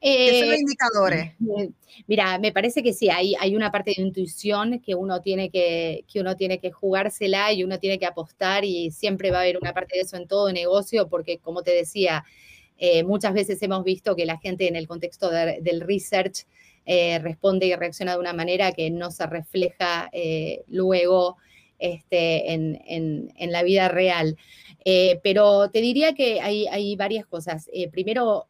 ¿Qué 0.00 0.38
son 0.38 0.50
los 0.50 0.58
eh, 0.58 0.60
indicadores? 0.60 1.24
Eh, 1.58 1.70
mira, 2.06 2.38
me 2.38 2.52
parece 2.52 2.84
que 2.84 2.92
sí, 2.92 3.10
hay, 3.10 3.34
hay 3.40 3.56
una 3.56 3.72
parte 3.72 3.94
de 3.96 4.02
intuición 4.02 4.78
que 4.78 4.94
uno, 4.94 5.22
tiene 5.22 5.50
que, 5.50 6.04
que 6.06 6.20
uno 6.20 6.36
tiene 6.36 6.60
que 6.60 6.70
jugársela 6.70 7.52
y 7.52 7.64
uno 7.64 7.80
tiene 7.80 7.98
que 7.98 8.06
apostar 8.06 8.64
y 8.64 8.92
siempre 8.92 9.32
va 9.32 9.38
a 9.38 9.40
haber 9.40 9.58
una 9.58 9.74
parte 9.74 9.96
de 9.96 10.02
eso 10.02 10.16
en 10.16 10.28
todo 10.28 10.52
negocio 10.52 11.08
porque, 11.08 11.38
como 11.38 11.64
te 11.64 11.72
decía, 11.72 12.24
eh, 12.78 13.02
muchas 13.02 13.34
veces 13.34 13.60
hemos 13.60 13.82
visto 13.82 14.14
que 14.14 14.24
la 14.24 14.38
gente 14.38 14.68
en 14.68 14.76
el 14.76 14.86
contexto 14.86 15.30
del 15.30 15.80
research 15.80 16.46
eh, 16.86 17.18
responde 17.18 17.66
y 17.66 17.74
reacciona 17.74 18.12
de 18.12 18.20
una 18.20 18.32
manera 18.32 18.72
que 18.72 18.90
no 18.90 19.10
se 19.10 19.26
refleja 19.26 20.08
eh, 20.12 20.62
luego 20.68 21.36
este, 21.78 22.52
en, 22.52 23.30
la 23.38 23.62
vida 23.62 23.88
real. 23.88 24.36
Eh, 24.84 25.20
pero 25.22 25.68
te 25.70 25.80
diría 25.80 26.14
que 26.14 26.40
hay, 26.40 26.96
varias 26.96 27.26
cosas. 27.26 27.68
primero, 27.90 28.46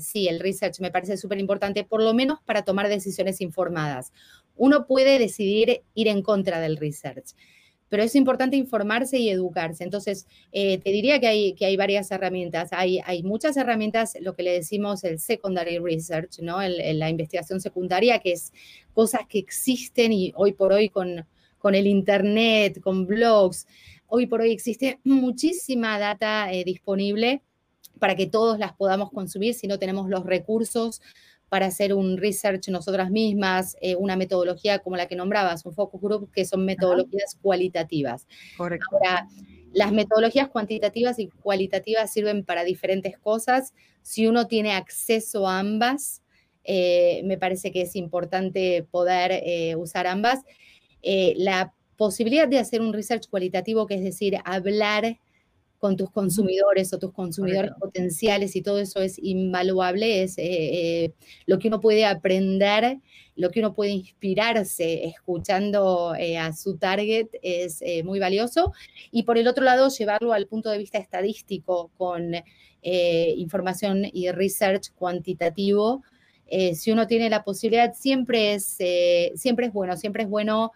sí, 0.00 0.28
el 0.28 0.40
research 0.40 0.80
me 0.80 0.90
parece 0.90 1.16
súper 1.16 1.38
importante, 1.38 1.84
por 1.84 2.02
lo 2.02 2.12
menos 2.14 2.40
para 2.44 2.62
tomar 2.62 2.88
decisiones 2.88 3.40
informadas. 3.40 4.12
Uno 4.56 4.86
puede 4.86 5.18
decidir 5.18 5.82
ir 5.94 6.08
en 6.08 6.22
contra 6.22 6.60
del 6.60 6.76
research 6.76 7.34
pero 7.88 8.02
es 8.02 8.14
importante 8.14 8.56
informarse 8.56 9.18
y 9.18 9.30
educarse. 9.30 9.84
Entonces, 9.84 10.26
eh, 10.52 10.78
te 10.78 10.90
diría 10.90 11.20
que 11.20 11.26
hay, 11.26 11.52
que 11.54 11.66
hay 11.66 11.76
varias 11.76 12.10
herramientas. 12.10 12.70
Hay, 12.72 13.00
hay 13.04 13.22
muchas 13.22 13.56
herramientas, 13.56 14.16
lo 14.20 14.34
que 14.34 14.42
le 14.42 14.52
decimos 14.52 15.04
el 15.04 15.18
secondary 15.18 15.78
research, 15.78 16.38
¿no? 16.40 16.58
la 16.60 17.10
investigación 17.10 17.60
secundaria, 17.60 18.18
que 18.18 18.32
es 18.32 18.52
cosas 18.92 19.22
que 19.28 19.38
existen 19.38 20.12
y 20.12 20.32
hoy 20.36 20.52
por 20.52 20.72
hoy 20.72 20.88
con, 20.88 21.26
con 21.58 21.74
el 21.74 21.86
Internet, 21.86 22.80
con 22.80 23.06
blogs, 23.06 23.66
hoy 24.06 24.26
por 24.26 24.40
hoy 24.40 24.50
existe 24.50 25.00
muchísima 25.04 25.98
data 25.98 26.52
eh, 26.52 26.64
disponible 26.64 27.42
para 27.98 28.16
que 28.16 28.26
todos 28.26 28.58
las 28.58 28.72
podamos 28.74 29.10
consumir 29.10 29.54
si 29.54 29.66
no 29.66 29.78
tenemos 29.78 30.08
los 30.08 30.24
recursos 30.24 31.00
para 31.48 31.66
hacer 31.66 31.94
un 31.94 32.16
research 32.16 32.68
nosotras 32.68 33.10
mismas, 33.10 33.76
eh, 33.80 33.96
una 33.96 34.16
metodología 34.16 34.80
como 34.80 34.96
la 34.96 35.06
que 35.06 35.16
nombrabas, 35.16 35.64
un 35.64 35.72
focus 35.72 36.00
group, 36.00 36.30
que 36.32 36.44
son 36.44 36.64
metodologías 36.64 37.38
cualitativas. 37.40 38.26
Correcto. 38.56 38.86
Ahora, 38.92 39.26
las 39.72 39.92
metodologías 39.92 40.48
cuantitativas 40.48 41.18
y 41.18 41.28
cualitativas 41.28 42.12
sirven 42.12 42.44
para 42.44 42.64
diferentes 42.64 43.18
cosas. 43.18 43.74
Si 44.02 44.26
uno 44.26 44.46
tiene 44.46 44.72
acceso 44.72 45.46
a 45.46 45.58
ambas, 45.58 46.22
eh, 46.64 47.22
me 47.24 47.38
parece 47.38 47.72
que 47.72 47.82
es 47.82 47.96
importante 47.96 48.86
poder 48.90 49.32
eh, 49.32 49.74
usar 49.76 50.06
ambas. 50.06 50.40
la 51.02 51.72
posibilidad 51.96 52.46
de 52.46 52.58
hacer 52.58 52.80
un 52.80 52.92
research 52.92 53.28
cualitativo, 53.28 53.86
que 53.86 53.94
es 53.94 54.02
decir, 54.02 54.38
hablar 54.44 55.18
con 55.78 55.96
tus 55.96 56.10
consumidores 56.10 56.92
o 56.92 56.98
tus 56.98 57.12
consumidores 57.12 57.70
potenciales 57.78 58.56
y 58.56 58.62
todo 58.62 58.80
eso 58.80 59.00
es 59.00 59.18
invaluable, 59.18 60.22
es 60.22 60.36
eh, 60.38 60.44
eh, 61.04 61.12
lo 61.46 61.58
que 61.58 61.68
uno 61.68 61.80
puede 61.80 62.04
aprender, 62.04 62.98
lo 63.36 63.50
que 63.50 63.60
uno 63.60 63.74
puede 63.74 63.92
inspirarse 63.92 65.04
escuchando 65.04 66.14
eh, 66.16 66.36
a 66.36 66.52
su 66.52 66.76
target 66.76 67.28
es 67.42 67.80
muy 68.04 68.18
valioso. 68.18 68.72
Y 69.12 69.22
por 69.22 69.38
el 69.38 69.46
otro 69.46 69.64
lado, 69.64 69.88
llevarlo 69.88 70.32
al 70.32 70.48
punto 70.48 70.70
de 70.70 70.78
vista 70.78 70.98
estadístico 70.98 71.92
con 71.96 72.32
información 72.82 74.04
y 74.12 74.30
research 74.30 74.92
cuantitativo. 74.94 76.02
si 76.74 76.90
uno 76.90 77.06
tiene 77.06 77.30
la 77.30 77.44
posibilidad, 77.44 77.92
siempre 77.94 78.54
es, 78.54 78.78
siempre 79.36 79.66
es 79.66 79.72
bueno, 79.72 79.96
siempre 79.96 80.24
es 80.24 80.28
bueno 80.28 80.72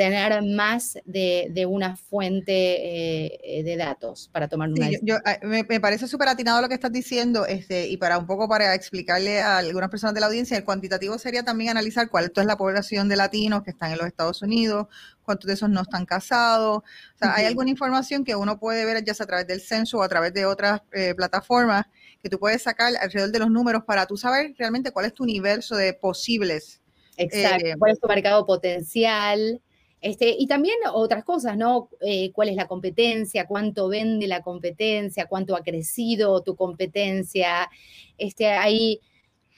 tener 0.00 0.42
más 0.42 0.96
de, 1.04 1.66
una 1.68 1.94
fuente 1.94 3.58
eh, 3.58 3.62
de 3.62 3.76
datos 3.76 4.30
para 4.32 4.48
tomar 4.48 4.70
una 4.70 4.86
decisión. 4.86 5.20
Ah, 5.26 5.36
me, 5.42 5.78
parece 5.78 6.08
súper 6.08 6.28
atinado 6.28 6.62
lo 6.62 6.68
que 6.70 6.74
estás 6.74 6.90
diciendo 6.90 7.44
este, 7.44 7.86
y 7.86 7.98
para 7.98 8.16
un 8.16 8.26
poco 8.26 8.48
para 8.48 8.74
explicarle 8.74 9.42
a 9.42 9.58
algunas 9.58 9.90
personas 9.90 10.14
de 10.14 10.20
la 10.20 10.28
audiencia, 10.28 10.56
el 10.56 10.64
cuantitativo 10.64 11.18
sería 11.18 11.42
también 11.42 11.72
analizar 11.72 12.08
cuál 12.08 12.32
es 12.34 12.46
la 12.46 12.56
población 12.56 13.10
de 13.10 13.16
latinos 13.16 13.62
que 13.62 13.72
están 13.72 13.92
en 13.92 13.98
los 13.98 14.06
Estados 14.06 14.40
Unidos, 14.40 14.86
cuántos 15.22 15.46
de 15.46 15.52
esos 15.52 15.68
no 15.68 15.82
están 15.82 16.06
casados. 16.06 16.78
O 16.78 17.18
sea, 17.18 17.34
hay 17.34 17.44
alguna 17.44 17.68
información 17.68 18.24
que 18.24 18.34
uno 18.34 18.58
puede 18.58 18.86
ver 18.86 19.04
ya 19.04 19.12
sea 19.12 19.24
a 19.24 19.26
través 19.26 19.46
del 19.48 19.60
censo 19.60 19.98
o 19.98 20.02
a 20.02 20.08
través 20.08 20.32
de 20.32 20.46
otras 20.46 20.80
eh, 20.92 21.14
plataformas 21.14 21.84
que 22.22 22.30
tú 22.30 22.38
puedes 22.38 22.62
sacar 22.62 22.94
alrededor 23.02 23.32
de 23.32 23.38
los 23.38 23.50
números 23.50 23.84
para 23.86 24.06
tú 24.06 24.16
saber 24.16 24.54
realmente 24.58 24.92
cuál 24.92 25.04
es 25.04 25.12
tu 25.12 25.24
universo 25.24 25.76
de 25.76 25.92
posibles. 25.92 26.80
Exacto, 27.18 27.66
eh, 27.66 27.74
cuál 27.78 27.92
es 27.92 28.00
tu 28.00 28.08
mercado 28.08 28.46
potencial, 28.46 29.60
este, 30.00 30.34
y 30.38 30.46
también 30.46 30.76
otras 30.92 31.24
cosas, 31.24 31.56
¿no? 31.56 31.90
Eh, 32.00 32.32
¿Cuál 32.32 32.48
es 32.48 32.56
la 32.56 32.66
competencia? 32.66 33.46
¿Cuánto 33.46 33.88
vende 33.88 34.26
la 34.26 34.42
competencia? 34.42 35.26
¿Cuánto 35.26 35.54
ha 35.54 35.62
crecido 35.62 36.42
tu 36.42 36.56
competencia? 36.56 37.68
Este, 38.16 38.46
hay, 38.46 39.00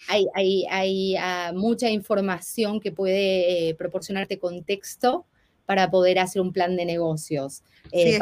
hay, 0.08 0.26
hay, 0.34 0.66
hay 0.68 1.16
ah, 1.16 1.52
mucha 1.54 1.88
información 1.90 2.80
que 2.80 2.90
puede 2.90 3.68
eh, 3.68 3.74
proporcionarte 3.74 4.38
contexto 4.38 5.26
para 5.66 5.90
poder 5.90 6.18
hacer 6.18 6.42
un 6.42 6.52
plan 6.52 6.76
de 6.76 6.84
negocios. 6.84 7.62
Eh, 7.90 8.18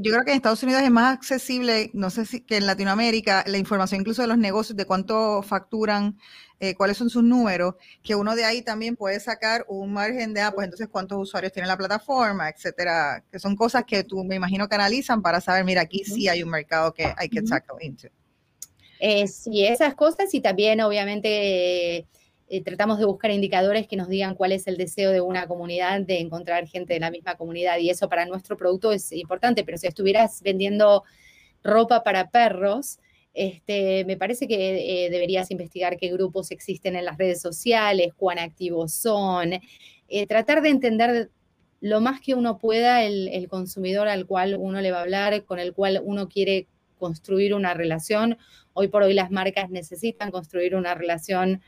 yo 0.00 0.12
creo 0.12 0.24
que 0.24 0.30
en 0.32 0.36
Estados 0.36 0.62
Unidos 0.62 0.82
es 0.82 0.90
más 0.90 1.14
accesible, 1.14 1.90
no 1.94 2.10
sé 2.10 2.26
si 2.26 2.40
que 2.40 2.56
en 2.56 2.66
Latinoamérica, 2.66 3.44
la 3.46 3.58
información 3.58 4.00
incluso 4.00 4.22
de 4.22 4.28
los 4.28 4.38
negocios, 4.38 4.76
de 4.76 4.84
cuánto 4.84 5.42
facturan, 5.42 6.18
eh, 6.60 6.74
cuáles 6.74 6.96
son 6.96 7.08
sus 7.08 7.22
números, 7.22 7.74
que 8.02 8.14
uno 8.14 8.34
de 8.36 8.44
ahí 8.44 8.62
también 8.62 8.96
puede 8.96 9.20
sacar 9.20 9.64
un 9.68 9.92
margen 9.92 10.34
de, 10.34 10.40
ah, 10.42 10.52
pues 10.52 10.66
entonces 10.66 10.88
cuántos 10.88 11.18
usuarios 11.18 11.52
tiene 11.52 11.66
la 11.66 11.76
plataforma, 11.76 12.48
etcétera, 12.48 13.24
que 13.30 13.38
son 13.38 13.56
cosas 13.56 13.84
que 13.84 14.04
tú 14.04 14.22
me 14.22 14.36
imagino 14.36 14.68
que 14.68 14.74
analizan 14.74 15.22
para 15.22 15.40
saber, 15.40 15.64
mira, 15.64 15.82
aquí 15.82 16.04
sí 16.04 16.28
hay 16.28 16.42
un 16.42 16.50
mercado 16.50 16.92
que 16.92 17.12
hay 17.16 17.28
que 17.28 17.46
sacar 17.46 17.76
into. 17.80 18.08
Eh, 19.00 19.26
sí, 19.26 19.66
esas 19.66 19.94
cosas 19.94 20.32
y 20.34 20.40
también 20.40 20.80
obviamente 20.80 22.06
eh, 22.52 22.62
tratamos 22.62 22.98
de 22.98 23.06
buscar 23.06 23.30
indicadores 23.30 23.88
que 23.88 23.96
nos 23.96 24.10
digan 24.10 24.34
cuál 24.34 24.52
es 24.52 24.66
el 24.66 24.76
deseo 24.76 25.10
de 25.10 25.22
una 25.22 25.46
comunidad 25.46 26.02
de 26.02 26.20
encontrar 26.20 26.66
gente 26.66 26.92
de 26.92 27.00
la 27.00 27.10
misma 27.10 27.34
comunidad 27.34 27.78
y 27.78 27.88
eso 27.88 28.10
para 28.10 28.26
nuestro 28.26 28.58
producto 28.58 28.92
es 28.92 29.10
importante, 29.12 29.64
pero 29.64 29.78
si 29.78 29.86
estuvieras 29.86 30.42
vendiendo 30.42 31.02
ropa 31.64 32.04
para 32.04 32.28
perros, 32.28 32.98
este, 33.32 34.04
me 34.04 34.18
parece 34.18 34.46
que 34.46 35.06
eh, 35.06 35.08
deberías 35.08 35.50
investigar 35.50 35.96
qué 35.96 36.08
grupos 36.12 36.50
existen 36.50 36.94
en 36.94 37.06
las 37.06 37.16
redes 37.16 37.40
sociales, 37.40 38.12
cuán 38.14 38.38
activos 38.38 38.92
son, 38.92 39.54
eh, 39.54 40.26
tratar 40.26 40.60
de 40.60 40.68
entender 40.68 41.30
lo 41.80 42.02
más 42.02 42.20
que 42.20 42.34
uno 42.34 42.58
pueda 42.58 43.02
el, 43.02 43.48
consumidor 43.48 44.08
al 44.08 44.26
cual 44.26 44.56
uno 44.58 44.82
le 44.82 44.92
va 44.92 44.98
a 44.98 45.02
hablar, 45.04 45.46
con 45.46 45.58
el 45.58 45.72
cual 45.72 46.02
uno 46.04 46.28
quiere 46.28 46.66
construir 46.98 47.54
una 47.54 47.72
relación. 47.72 48.36
Hoy 48.74 48.88
por 48.88 49.04
hoy 49.04 49.14
las 49.14 49.30
marcas 49.30 49.70
necesitan 49.70 50.30
construir 50.30 50.74
una 50.74 50.94
relación 50.94 51.62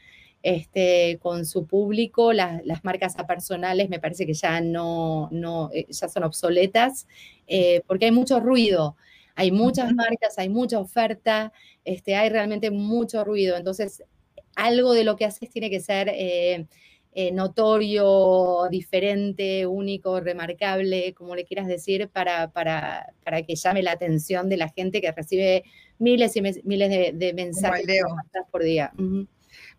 este, 0.44 1.18
con 1.20 1.46
su 1.46 1.66
público. 1.66 2.32
Las, 2.32 2.62
marcas 2.84 3.16
personales 3.26 3.88
me 3.88 3.98
parece 3.98 4.26
que 4.26 4.34
ya 4.34 4.60
no, 4.60 5.28
no 5.32 5.70
eh, 5.72 5.86
ya 5.88 6.08
son 6.08 6.22
obsoletas 6.22 7.08
porque 7.86 8.04
hay 8.04 8.12
mucho 8.12 8.38
ruido. 8.38 8.96
Hay 9.36 9.50
muchas 9.50 9.92
marcas, 9.92 10.38
hay 10.38 10.48
mucha 10.48 10.78
oferta, 10.78 11.52
este, 11.84 12.14
hay 12.14 12.28
realmente 12.28 12.70
mucho 12.70 13.24
ruido. 13.24 13.56
Entonces, 13.56 14.04
algo 14.54 14.92
de 14.92 15.04
lo 15.04 15.16
que 15.16 15.24
haces 15.24 15.50
tiene 15.50 15.70
que 15.70 15.80
ser 15.80 16.08
eh, 16.08 16.66
eh, 17.12 17.32
notorio, 17.32 18.68
diferente, 18.70 19.66
único, 19.66 20.20
remarcable, 20.20 21.14
como 21.14 21.34
le 21.34 21.44
quieras 21.44 21.66
decir, 21.66 22.08
para, 22.08 22.52
para, 22.52 23.12
que 23.46 23.56
llame 23.56 23.82
la 23.82 23.92
atención 23.92 24.48
de 24.48 24.56
la 24.56 24.68
gente 24.68 25.00
que 25.00 25.12
recibe 25.12 25.64
miles 25.98 26.36
y 26.36 26.42
miles 26.64 27.18
de, 27.18 27.32
mensajes 27.34 27.86
por 28.50 28.62
día. 28.62 28.92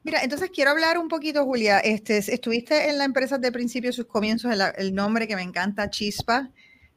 Mira, 0.06 0.22
entonces 0.22 0.52
quiero 0.52 0.70
hablar 0.70 1.00
un 1.00 1.08
poquito, 1.08 1.44
Julia. 1.46 1.80
Este, 1.80 2.20
estuviste 2.20 2.90
en 2.90 3.00
la 3.00 3.06
empresa 3.06 3.40
de 3.40 3.52
principio, 3.52 3.92
sus 3.92 4.06
comienzos, 4.06 4.54
el 4.78 4.94
nombre 4.94 5.28
que 5.28 5.36
me 5.36 5.42
encanta, 5.42 5.90
Chispa. 5.90 6.52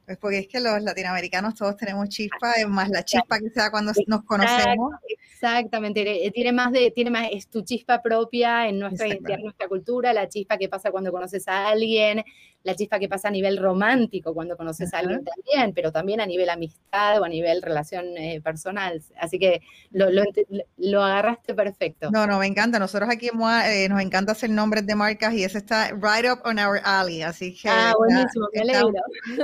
Pues 0.05 0.17
porque 0.17 0.39
es 0.39 0.47
que 0.47 0.59
los 0.59 0.81
latinoamericanos 0.81 1.53
todos 1.53 1.77
tenemos 1.77 2.09
chispa, 2.09 2.53
es 2.53 2.67
más 2.67 2.89
la 2.89 3.05
chispa 3.05 3.37
que 3.37 3.51
sea 3.51 3.69
cuando 3.69 3.93
nos 4.07 4.23
conocemos. 4.23 4.93
Exactamente, 5.07 6.31
tiene 6.33 6.51
más 6.51 6.71
de, 6.71 6.89
tiene 6.89 7.11
más, 7.11 7.29
es 7.31 7.47
tu 7.47 7.61
chispa 7.61 8.01
propia 8.01 8.67
en 8.67 8.79
nuestra 8.79 9.07
identidad, 9.07 9.37
en 9.37 9.43
nuestra 9.43 9.67
cultura, 9.67 10.11
la 10.11 10.27
chispa 10.27 10.57
que 10.57 10.67
pasa 10.67 10.89
cuando 10.89 11.11
conoces 11.11 11.47
a 11.47 11.67
alguien, 11.67 12.23
la 12.63 12.75
chispa 12.75 12.99
que 12.99 13.07
pasa 13.07 13.29
a 13.29 13.31
nivel 13.31 13.57
romántico 13.57 14.33
cuando 14.33 14.57
conoces 14.57 14.93
a 14.93 14.99
alguien 14.99 15.23
también, 15.23 15.73
pero 15.73 15.91
también 15.91 16.19
a 16.19 16.25
nivel 16.25 16.49
amistad 16.49 17.19
o 17.21 17.23
a 17.23 17.29
nivel 17.29 17.61
relación 17.61 18.17
eh, 18.17 18.41
personal. 18.41 19.01
Así 19.19 19.39
que 19.39 19.61
lo, 19.91 21.03
agarraste 21.03 21.53
perfecto. 21.53 22.11
No, 22.11 22.27
no, 22.27 22.39
me 22.39 22.47
encanta. 22.47 22.79
Nosotros 22.79 23.09
aquí 23.09 23.27
eh, 23.27 23.87
nos 23.89 24.01
encanta 24.01 24.33
hacer 24.33 24.49
nombres 24.49 24.85
de 24.85 24.95
marcas 24.95 25.33
y 25.33 25.43
ese 25.43 25.59
está 25.59 25.91
right 25.91 26.29
up 26.29 26.41
on 26.43 26.59
our 26.59 26.81
alley, 26.83 27.21
así 27.21 27.55
que... 27.55 27.69
Ah, 27.69 27.93
buenísimo, 27.97 28.47
me 28.53 28.61
alegro. 28.61 28.91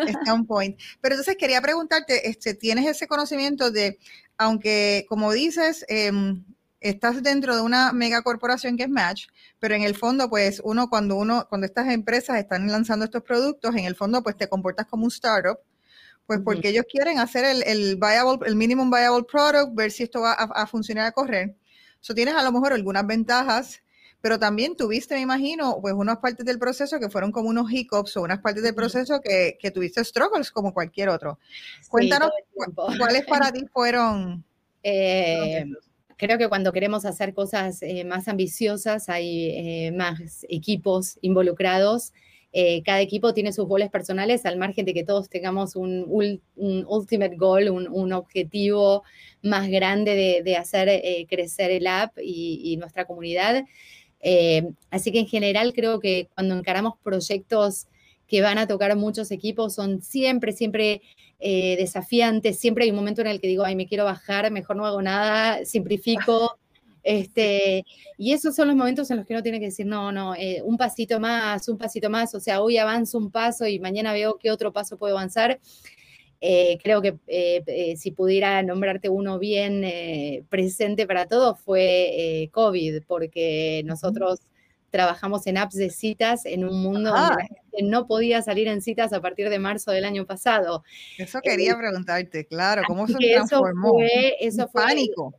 Está 0.07 0.33
un 0.33 0.45
point. 0.45 0.77
Pero 1.01 1.15
entonces 1.15 1.37
quería 1.37 1.61
preguntarte, 1.61 2.29
este, 2.29 2.53
¿tienes 2.53 2.85
ese 2.85 3.07
conocimiento 3.07 3.71
de 3.71 3.97
aunque 4.37 5.05
como 5.07 5.31
dices, 5.31 5.85
em, 5.87 6.43
estás 6.89 7.23
dentro 7.23 7.55
de 7.55 7.61
una 7.61 7.91
megacorporación 7.93 8.77
que 8.77 8.83
es 8.83 8.89
Match, 8.89 9.27
pero 9.59 9.75
en 9.75 9.81
el 9.81 9.95
fondo, 9.95 10.29
pues 10.29 10.61
uno 10.63 10.89
cuando 10.89 11.15
uno, 11.15 11.47
cuando 11.49 11.65
estas 11.65 11.89
empresas 11.89 12.37
están 12.37 12.67
lanzando 12.67 13.05
estos 13.05 13.23
productos, 13.23 13.75
en 13.75 13.85
el 13.85 13.95
fondo, 13.95 14.21
pues 14.21 14.37
te 14.37 14.47
comportas 14.47 14.85
como 14.85 15.05
un 15.05 15.11
startup, 15.11 15.57
pues 16.27 16.39
porque 16.43 16.69
ellos 16.69 16.85
quieren 16.89 17.19
hacer 17.19 17.45
el, 17.45 17.63
el, 17.63 17.95
viable, 17.97 18.47
el 18.47 18.55
minimum 18.55 18.89
viable 18.89 19.23
product, 19.23 19.75
ver 19.75 19.91
si 19.91 20.03
esto 20.03 20.21
va 20.21 20.33
a, 20.33 20.67
funcionar 20.67 21.07
a 21.07 21.11
correr. 21.11 21.55
Eso 22.01 22.13
tienes 22.13 22.35
a 22.35 22.43
lo 22.43 22.51
mejor 22.51 22.73
algunas 22.73 23.05
ventajas, 23.05 23.81
pero 24.21 24.37
también 24.39 24.75
tuviste, 24.75 25.15
me 25.15 25.21
imagino, 25.21 25.79
pues 25.81 25.93
unas 25.93 26.17
partes 26.17 26.45
del 26.45 26.59
proceso 26.59 26.99
que 26.99 27.09
fueron 27.09 27.31
como 27.31 27.49
unos 27.49 27.71
hiccups 27.71 28.17
o 28.17 28.21
unas 28.21 28.39
partes 28.39 28.63
del 28.63 28.75
proceso 28.75 29.21
que, 29.21 29.57
que 29.59 29.71
tuviste 29.71 30.03
struggles 30.03 30.51
como 30.51 30.73
cualquier 30.73 31.09
otro. 31.09 31.39
Cuéntanos 31.89 32.31
cuáles 32.97 33.25
para 33.25 33.51
ti 33.51 33.65
fueron. 33.73 34.43
Eh, 34.87 35.65
creo 36.17 36.37
que 36.37 36.49
cuando 36.49 36.71
queremos 36.71 37.05
hacer 37.05 37.33
cosas 37.33 37.81
eh, 37.81 38.03
más 38.05 38.27
ambiciosas 38.27 39.09
hay 39.09 39.49
eh, 39.49 39.91
más 39.91 40.45
equipos 40.49 41.17
involucrados. 41.21 42.13
cada 42.85 43.01
equipo 43.01 43.33
tiene 43.33 43.51
sus 43.51 43.67
goles 43.67 43.89
personales, 43.89 44.45
al 44.45 44.57
margen 44.57 44.85
de 44.85 44.93
que 44.93 45.03
todos 45.03 45.27
tengamos 45.29 45.75
un, 45.75 46.05
ultimate 46.55 47.35
goal, 47.35 47.69
un, 47.69 48.13
objetivo 48.13 49.03
más 49.41 49.67
grande 49.67 50.41
de, 50.45 50.55
hacer 50.55 50.87
crecer 51.27 51.71
el 51.71 51.85
app 51.85 52.17
y 52.17 52.77
nuestra 52.77 53.03
comunidad. 53.05 53.65
Eh, 54.27 54.63
así 54.89 55.11
que 55.11 55.19
en 55.19 55.27
general 55.27 55.71
creo 55.71 55.99
que 55.99 56.29
cuando 56.33 56.57
encaramos 56.57 56.95
proyectos 57.03 57.85
que 58.27 58.41
van 58.41 58.57
a 58.57 58.67
tocar 58.67 58.95
muchos 58.95 59.29
equipos 59.29 59.75
son 59.75 60.01
siempre, 60.01 60.51
siempre 60.51 61.03
eh, 61.39 61.75
desafiantes. 61.77 62.59
Siempre 62.59 62.85
hay 62.85 62.91
un 62.91 62.95
momento 62.95 63.21
en 63.21 63.27
el 63.27 63.39
que 63.39 63.47
digo, 63.47 63.63
ay, 63.63 63.75
me 63.75 63.87
quiero 63.87 64.05
bajar, 64.05 64.51
mejor 64.51 64.75
no 64.75 64.85
hago 64.85 65.01
nada, 65.01 65.65
simplifico. 65.65 66.57
Este, 67.07 67.85
y 68.17 68.33
esos 68.33 68.55
son 68.55 68.67
los 68.67 68.75
momentos 68.75 69.11
en 69.11 69.17
los 69.17 69.27
que 69.27 69.33
uno 69.33 69.43
tiene 69.43 69.59
que 69.59 69.65
decir, 69.65 69.85
no, 69.85 70.11
no, 70.11 70.33
eh, 70.33 70.63
un 70.63 70.75
pasito 70.75 71.19
más, 71.19 71.69
un 71.69 71.77
pasito 71.77 72.09
más, 72.09 72.33
o 72.33 72.39
sea, 72.39 72.63
hoy 72.63 72.79
avanzo 72.79 73.19
un 73.19 73.29
paso 73.29 73.67
y 73.67 73.77
mañana 73.77 74.11
veo 74.11 74.39
qué 74.39 74.49
otro 74.49 74.73
paso 74.73 74.97
puedo 74.97 75.15
avanzar. 75.15 75.59
Eh, 76.41 76.77
creo 76.83 77.01
que 77.01 77.17
eh, 77.27 77.63
eh, 77.65 77.97
si 77.97 78.11
pudiera 78.11 78.61
nombrarte 78.61 79.09
uno 79.09 79.39
bien 79.39 79.83
presente 80.49 81.07
para 81.07 81.25
todo 81.25 81.55
fue 81.55 82.49
COVID, 82.51 83.03
porque 83.07 83.81
nosotros 83.85 84.41
trabajamos 84.95 85.45
en 85.45 85.57
apps 85.57 85.75
de 85.75 85.89
citas 85.89 86.45
en 86.45 86.63
un 86.63 86.81
mundo 86.81 87.09
donde 87.09 87.35
la 87.35 87.47
gente 87.47 87.83
no 87.83 88.07
podía 88.07 88.41
salir 88.41 88.69
en 88.69 88.81
citas 88.81 89.11
a 89.11 89.19
partir 89.19 89.49
de 89.49 89.59
marzo 89.59 89.91
del 89.91 90.05
año 90.05 90.25
pasado. 90.25 90.85
Eso 91.17 91.41
quería 91.41 91.77
preguntarte, 91.77 92.45
claro, 92.47 92.83
¿cómo 92.87 93.05
se 93.05 93.15
transformó? 93.15 93.99
Eso 93.99 94.07
fue, 94.07 94.35
eso 94.39 94.67
fue 94.69 94.83
pánico. 94.83 95.35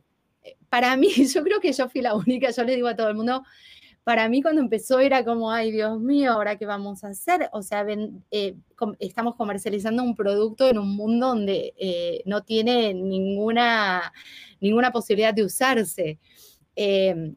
Para 0.69 0.95
mí, 0.95 1.09
yo 1.33 1.43
creo 1.43 1.59
que 1.59 1.73
yo 1.73 1.89
fui 1.89 2.01
la 2.01 2.13
única, 2.13 2.51
yo 2.51 2.63
le 2.63 2.75
digo 2.75 2.87
a 2.87 2.95
todo 2.95 3.09
el 3.09 3.15
mundo, 3.15 3.43
para 4.03 4.29
mí 4.29 4.43
cuando 4.43 4.61
empezó 4.61 4.99
era 4.99 5.25
como, 5.25 5.51
ay 5.51 5.71
Dios 5.71 5.99
mío, 5.99 6.33
¿ahora 6.33 6.55
qué 6.55 6.67
vamos 6.67 7.03
a 7.03 7.07
hacer? 7.07 7.49
O 7.51 7.63
sea, 7.63 7.83
eh, 8.29 8.55
estamos 8.99 9.35
comercializando 9.35 10.03
un 10.03 10.15
producto 10.15 10.69
en 10.69 10.77
un 10.77 10.95
mundo 10.95 11.29
donde 11.29 11.73
eh, 11.79 12.21
no 12.25 12.43
tiene 12.43 12.93
ninguna, 12.93 14.13
ninguna 14.61 14.91
posibilidad 14.91 15.33
de 15.33 15.43
usarse. 15.43 16.19
Em, 16.75 17.35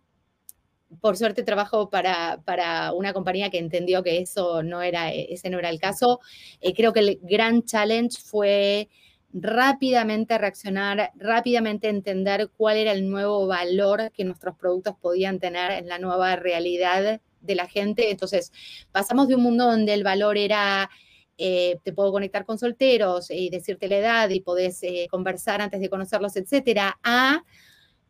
por 1.00 1.16
suerte 1.16 1.42
trabajo 1.42 1.88
para, 1.88 2.40
para, 2.44 2.92
una 2.92 3.12
compañía 3.12 3.50
que 3.50 3.58
entendió 3.58 4.02
que 4.02 4.18
eso 4.18 4.62
no 4.62 4.82
era, 4.82 5.12
ese 5.12 5.50
no 5.50 5.58
era 5.58 5.70
el 5.70 5.78
caso. 5.78 6.20
Eh, 6.60 6.74
creo 6.74 6.92
que 6.92 7.00
el 7.00 7.20
gran 7.22 7.62
challenge 7.62 8.18
fue 8.22 8.88
rápidamente 9.32 10.36
reaccionar, 10.38 11.12
rápidamente 11.14 11.88
entender 11.88 12.50
cuál 12.56 12.78
era 12.78 12.92
el 12.92 13.08
nuevo 13.08 13.46
valor 13.46 14.10
que 14.12 14.24
nuestros 14.24 14.56
productos 14.56 14.96
podían 15.00 15.38
tener 15.38 15.70
en 15.70 15.88
la 15.88 15.98
nueva 15.98 16.34
realidad 16.36 17.20
de 17.40 17.54
la 17.54 17.68
gente. 17.68 18.10
Entonces, 18.10 18.52
pasamos 18.90 19.28
de 19.28 19.36
un 19.36 19.42
mundo 19.42 19.66
donde 19.66 19.94
el 19.94 20.02
valor 20.02 20.36
era, 20.36 20.90
eh, 21.38 21.78
te 21.84 21.92
puedo 21.92 22.10
conectar 22.10 22.44
con 22.44 22.58
solteros 22.58 23.30
y 23.30 23.50
decirte 23.50 23.88
la 23.88 23.98
edad 23.98 24.28
y 24.30 24.40
podés 24.40 24.82
eh, 24.82 25.06
conversar 25.10 25.60
antes 25.62 25.80
de 25.80 25.88
conocerlos, 25.88 26.36
etcétera, 26.36 26.98
a 27.02 27.44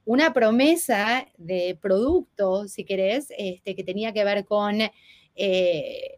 una 0.04 0.32
promesa 0.32 1.26
de 1.36 1.78
producto, 1.80 2.66
si 2.68 2.84
querés, 2.84 3.28
este, 3.36 3.74
que 3.74 3.84
tenía 3.84 4.12
que 4.12 4.24
ver 4.24 4.44
con 4.44 4.80
eh, 5.36 6.16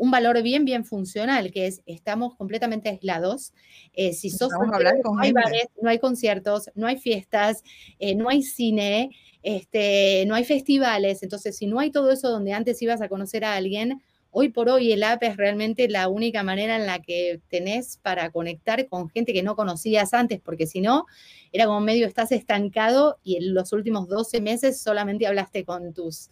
un 0.00 0.10
valor 0.10 0.42
bien, 0.42 0.64
bien 0.64 0.84
funcional, 0.84 1.52
que 1.52 1.66
es 1.66 1.82
estamos 1.84 2.34
completamente 2.34 2.88
aislados. 2.88 3.52
Eh, 3.92 4.14
si 4.14 4.30
sos 4.30 4.50
no 4.50 5.20
hay 5.20 5.32
bares, 5.32 5.66
no 5.80 5.90
hay 5.90 5.98
conciertos, 5.98 6.70
no 6.74 6.86
hay 6.86 6.96
fiestas, 6.96 7.62
eh, 7.98 8.14
no 8.14 8.30
hay 8.30 8.42
cine, 8.42 9.10
este, 9.42 10.24
no 10.26 10.34
hay 10.34 10.44
festivales. 10.44 11.22
Entonces, 11.22 11.56
si 11.56 11.66
no 11.66 11.80
hay 11.80 11.90
todo 11.90 12.10
eso 12.10 12.30
donde 12.30 12.54
antes 12.54 12.80
ibas 12.80 13.02
a 13.02 13.08
conocer 13.10 13.44
a 13.44 13.54
alguien, 13.54 14.00
hoy 14.30 14.50
por 14.50 14.68
hoy 14.68 14.92
el 14.92 15.02
app 15.02 15.22
es 15.22 15.36
realmente 15.36 15.88
la 15.88 16.08
única 16.08 16.42
manera 16.42 16.76
en 16.76 16.86
la 16.86 17.00
que 17.00 17.40
tenés 17.48 17.98
para 18.02 18.30
conectar 18.30 18.88
con 18.88 19.10
gente 19.10 19.32
que 19.32 19.42
no 19.42 19.56
conocías 19.56 20.14
antes, 20.14 20.40
porque 20.40 20.66
si 20.66 20.80
no, 20.80 21.06
era 21.52 21.66
como 21.66 21.80
medio 21.80 22.06
estás 22.06 22.32
estancado 22.32 23.18
y 23.22 23.36
en 23.36 23.54
los 23.54 23.72
últimos 23.72 24.08
12 24.08 24.40
meses 24.40 24.80
solamente 24.80 25.26
hablaste 25.26 25.64
con 25.64 25.92
tus 25.92 26.30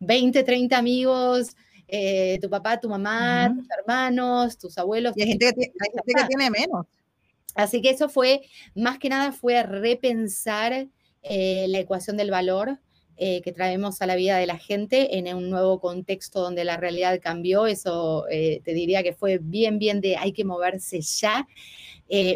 20, 0.00 0.42
30 0.42 0.76
amigos, 0.76 1.56
eh, 1.88 2.38
tu 2.40 2.50
papá, 2.50 2.80
tu 2.80 2.88
mamá, 2.88 3.52
tus 3.54 3.66
hermanos, 3.70 4.58
tus 4.58 4.76
abuelos. 4.78 5.12
Y 5.16 5.22
hay 5.22 5.28
gente, 5.28 5.52
que, 5.54 5.72
tiene 6.28 6.50
menos. 6.50 6.86
Así 7.54 7.80
que 7.80 7.90
eso 7.90 8.08
fue, 8.08 8.42
más 8.74 8.98
que 8.98 9.08
nada, 9.08 9.32
fue 9.32 9.62
repensar 9.62 10.88
eh, 11.22 11.66
la 11.68 11.78
ecuación 11.78 12.16
del 12.16 12.30
valor 12.30 12.78
eh, 13.16 13.40
que 13.42 13.52
traemos 13.52 14.02
a 14.02 14.06
la 14.06 14.16
vida 14.16 14.36
de 14.36 14.46
la 14.46 14.58
gente 14.58 15.18
en 15.18 15.34
un 15.34 15.50
nuevo 15.50 15.80
contexto 15.80 16.40
donde 16.40 16.64
la 16.64 16.76
realidad 16.76 17.20
cambió. 17.22 17.66
Eso 17.66 18.24
te 18.28 18.74
diría 18.74 19.02
que 19.02 19.12
fue 19.12 19.38
bien, 19.38 19.78
bien 19.78 20.00
de 20.00 20.16
hay 20.16 20.32
que 20.32 20.44
moverse 20.44 21.00
ya. 21.00 21.46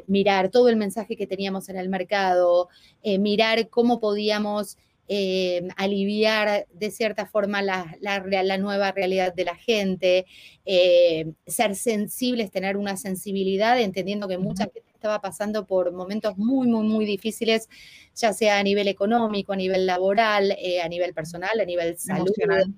mirar 0.06 0.50
todo 0.50 0.68
el 0.68 0.76
mensaje 0.76 1.16
que 1.16 1.26
teníamos 1.26 1.68
en 1.68 1.76
el 1.76 1.88
mercado, 1.88 2.68
mirar 3.02 3.68
cómo 3.68 4.00
podíamos 4.00 4.76
eh, 5.12 5.66
aliviar 5.76 6.68
de 6.72 6.92
cierta 6.92 7.26
forma 7.26 7.62
la, 7.62 7.96
la, 8.00 8.58
nueva 8.58 8.92
realidad 8.92 9.34
de 9.34 9.44
la 9.44 9.56
gente, 9.56 10.24
eh, 10.64 11.32
ser 11.48 11.74
sensibles, 11.74 12.52
tener 12.52 12.76
una 12.76 12.96
sensibilidad, 12.96 13.80
entendiendo 13.80 14.28
que 14.28 14.38
mucha 14.38 14.70
gente 14.72 14.84
estaba 15.00 15.22
pasando 15.22 15.66
por 15.66 15.92
momentos 15.92 16.36
muy, 16.36 16.68
muy, 16.68 16.86
muy 16.86 17.06
difíciles, 17.06 17.70
ya 18.14 18.34
sea 18.34 18.58
a 18.58 18.62
nivel 18.62 18.86
económico, 18.86 19.54
a 19.54 19.56
nivel 19.56 19.86
laboral, 19.86 20.52
eh, 20.58 20.82
a 20.82 20.88
nivel 20.88 21.14
personal, 21.14 21.58
a 21.58 21.64
nivel 21.64 21.98
salud, 21.98 22.28
emocional. 22.36 22.74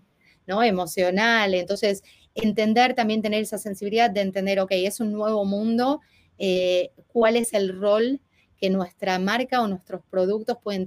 ¿no? 0.46 0.62
Emocional. 0.62 1.52
Entonces, 1.54 2.04
entender 2.37 2.94
también, 2.94 3.22
tener 3.22 3.42
esa 3.42 3.58
sensibilidad 3.58 4.08
de 4.08 4.20
entender, 4.20 4.61
ok, 4.61 4.70
es 4.70 5.00
un 5.00 5.12
nuevo 5.12 5.44
mundo, 5.44 6.00
eh, 6.38 6.92
cuál 7.08 7.35
es 7.37 7.54
el 7.54 7.76
rol 7.80 8.20
que 8.56 8.70
nuestra 8.70 9.18
marca 9.18 9.61
o 9.61 9.66
nuestros 9.66 10.02
productos 10.08 10.58
pueden, 10.62 10.87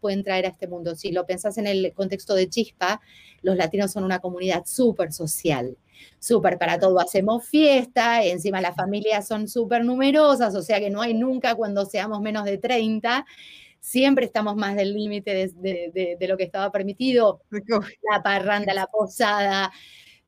pueden 0.00 0.22
traer 0.22 0.44
a 0.44 0.50
este 0.50 0.68
mundo. 0.68 0.94
Si 0.96 1.12
lo 1.12 1.24
pensás 1.24 1.56
en 1.56 1.66
el 1.66 1.94
contexto 1.94 2.34
de 2.34 2.50
Chispa, 2.50 3.00
los 3.40 3.56
latinos 3.56 3.90
son 3.90 4.04
una 4.04 4.18
comunidad 4.18 4.64
súper 4.66 5.14
social, 5.14 5.78
súper 6.18 6.58
para 6.58 6.78
todo. 6.78 7.00
Hacemos 7.00 7.46
fiesta, 7.46 8.24
encima 8.24 8.60
las 8.60 8.76
familias 8.76 9.26
son 9.26 9.48
súper 9.48 9.84
numerosas, 9.84 10.54
o 10.54 10.62
sea 10.62 10.78
que 10.80 10.90
no 10.90 11.02
hay 11.02 11.14
nunca 11.14 11.54
cuando 11.54 11.84
seamos 11.86 12.20
menos 12.20 12.44
de 12.44 12.58
30 12.58 13.24
siempre 13.84 14.24
estamos 14.24 14.56
más 14.56 14.76
del 14.76 14.94
límite 14.94 15.52
de, 15.52 16.16
de, 16.18 16.26
lo 16.26 16.38
que 16.38 16.44
estaba 16.44 16.72
permitido, 16.72 17.42
la 18.10 18.22
parranda, 18.22 18.72
la 18.72 18.86
posada, 18.86 19.70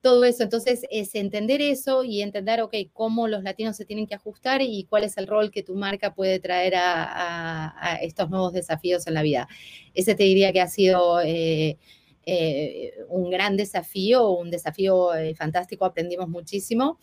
todo 0.03 0.25
eso. 0.25 0.43
Entonces, 0.43 0.83
es 0.91 1.15
entender 1.15 1.63
eso 1.63 2.05
y 2.05 2.21
entender, 2.21 2.61
ok, 2.61 2.75
cómo 2.93 3.29
los 3.29 3.43
latinos 3.43 3.75
se 3.75 3.87
tienen 3.87 4.07
que 4.07 4.15
ajustar 4.15 4.61
y 4.63 4.85
cuál 4.91 5.05
es 5.05 5.17
el 5.17 5.27
rol 5.27 5.51
que 5.51 5.63
tu 5.63 5.75
marca 5.75 6.15
puede 6.15 6.39
traer 6.39 6.75
a, 6.77 7.99
estos 8.03 8.29
nuevos 8.31 8.53
desafíos 8.53 9.07
en 9.07 9.15
la 9.15 9.23
vida. 9.23 9.49
Ese 9.95 10.15
te 10.15 10.25
diría 10.25 10.53
que 10.53 10.61
ha 10.61 10.69
sido 10.69 11.23
eh, 11.23 11.79
eh, 12.27 12.93
un 13.09 13.31
gran 13.31 13.57
desafío, 13.57 14.31
un 14.31 14.51
desafío 14.51 15.15
eh, 15.15 15.35
fantástico, 15.35 15.85
aprendimos 15.85 16.29
muchísimo. 16.29 16.99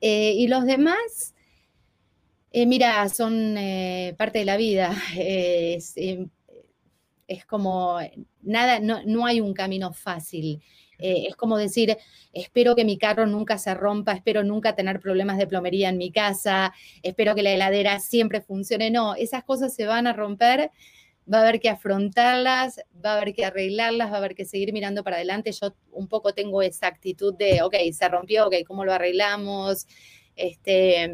y 0.00 0.46
los 0.48 0.64
demás, 0.64 1.34
mira, 2.52 3.08
son 3.08 3.56
parte 4.16 4.40
de 4.40 4.44
la 4.44 4.56
vida. 4.56 4.92
es, 5.16 5.94
es 7.26 7.46
como 7.46 7.98
nada, 8.42 8.80
no, 8.80 9.02
no 9.04 9.26
hay 9.26 9.40
un 9.40 9.54
camino 9.54 9.92
fácil. 9.92 10.62
Eh, 10.98 11.26
es 11.28 11.36
como 11.36 11.58
decir, 11.58 11.96
espero 12.32 12.74
que 12.76 12.84
mi 12.84 12.98
carro 12.98 13.26
nunca 13.26 13.58
se 13.58 13.74
rompa, 13.74 14.12
espero 14.12 14.44
nunca 14.44 14.74
tener 14.74 15.00
problemas 15.00 15.38
de 15.38 15.46
plomería 15.46 15.88
en 15.88 15.98
mi 15.98 16.12
casa, 16.12 16.72
espero 17.02 17.34
que 17.34 17.42
la 17.42 17.52
heladera 17.52 17.98
siempre 18.00 18.40
funcione. 18.40 18.90
No, 18.90 19.14
esas 19.14 19.44
cosas 19.44 19.74
se 19.74 19.86
van 19.86 20.06
a 20.06 20.12
romper, 20.12 20.70
va 21.32 21.38
a 21.38 21.42
haber 21.42 21.60
que 21.60 21.68
afrontarlas, 21.68 22.80
va 23.04 23.14
a 23.14 23.16
haber 23.16 23.34
que 23.34 23.44
arreglarlas, 23.44 24.10
va 24.10 24.16
a 24.16 24.18
haber 24.18 24.34
que 24.34 24.44
seguir 24.44 24.72
mirando 24.72 25.02
para 25.02 25.16
adelante. 25.16 25.52
Yo 25.52 25.74
un 25.92 26.08
poco 26.08 26.34
tengo 26.34 26.62
esa 26.62 26.86
actitud 26.86 27.34
de, 27.34 27.62
ok, 27.62 27.74
se 27.92 28.08
rompió, 28.08 28.46
ok, 28.46 28.54
¿cómo 28.66 28.84
lo 28.84 28.92
arreglamos? 28.92 29.86
Este, 30.36 31.04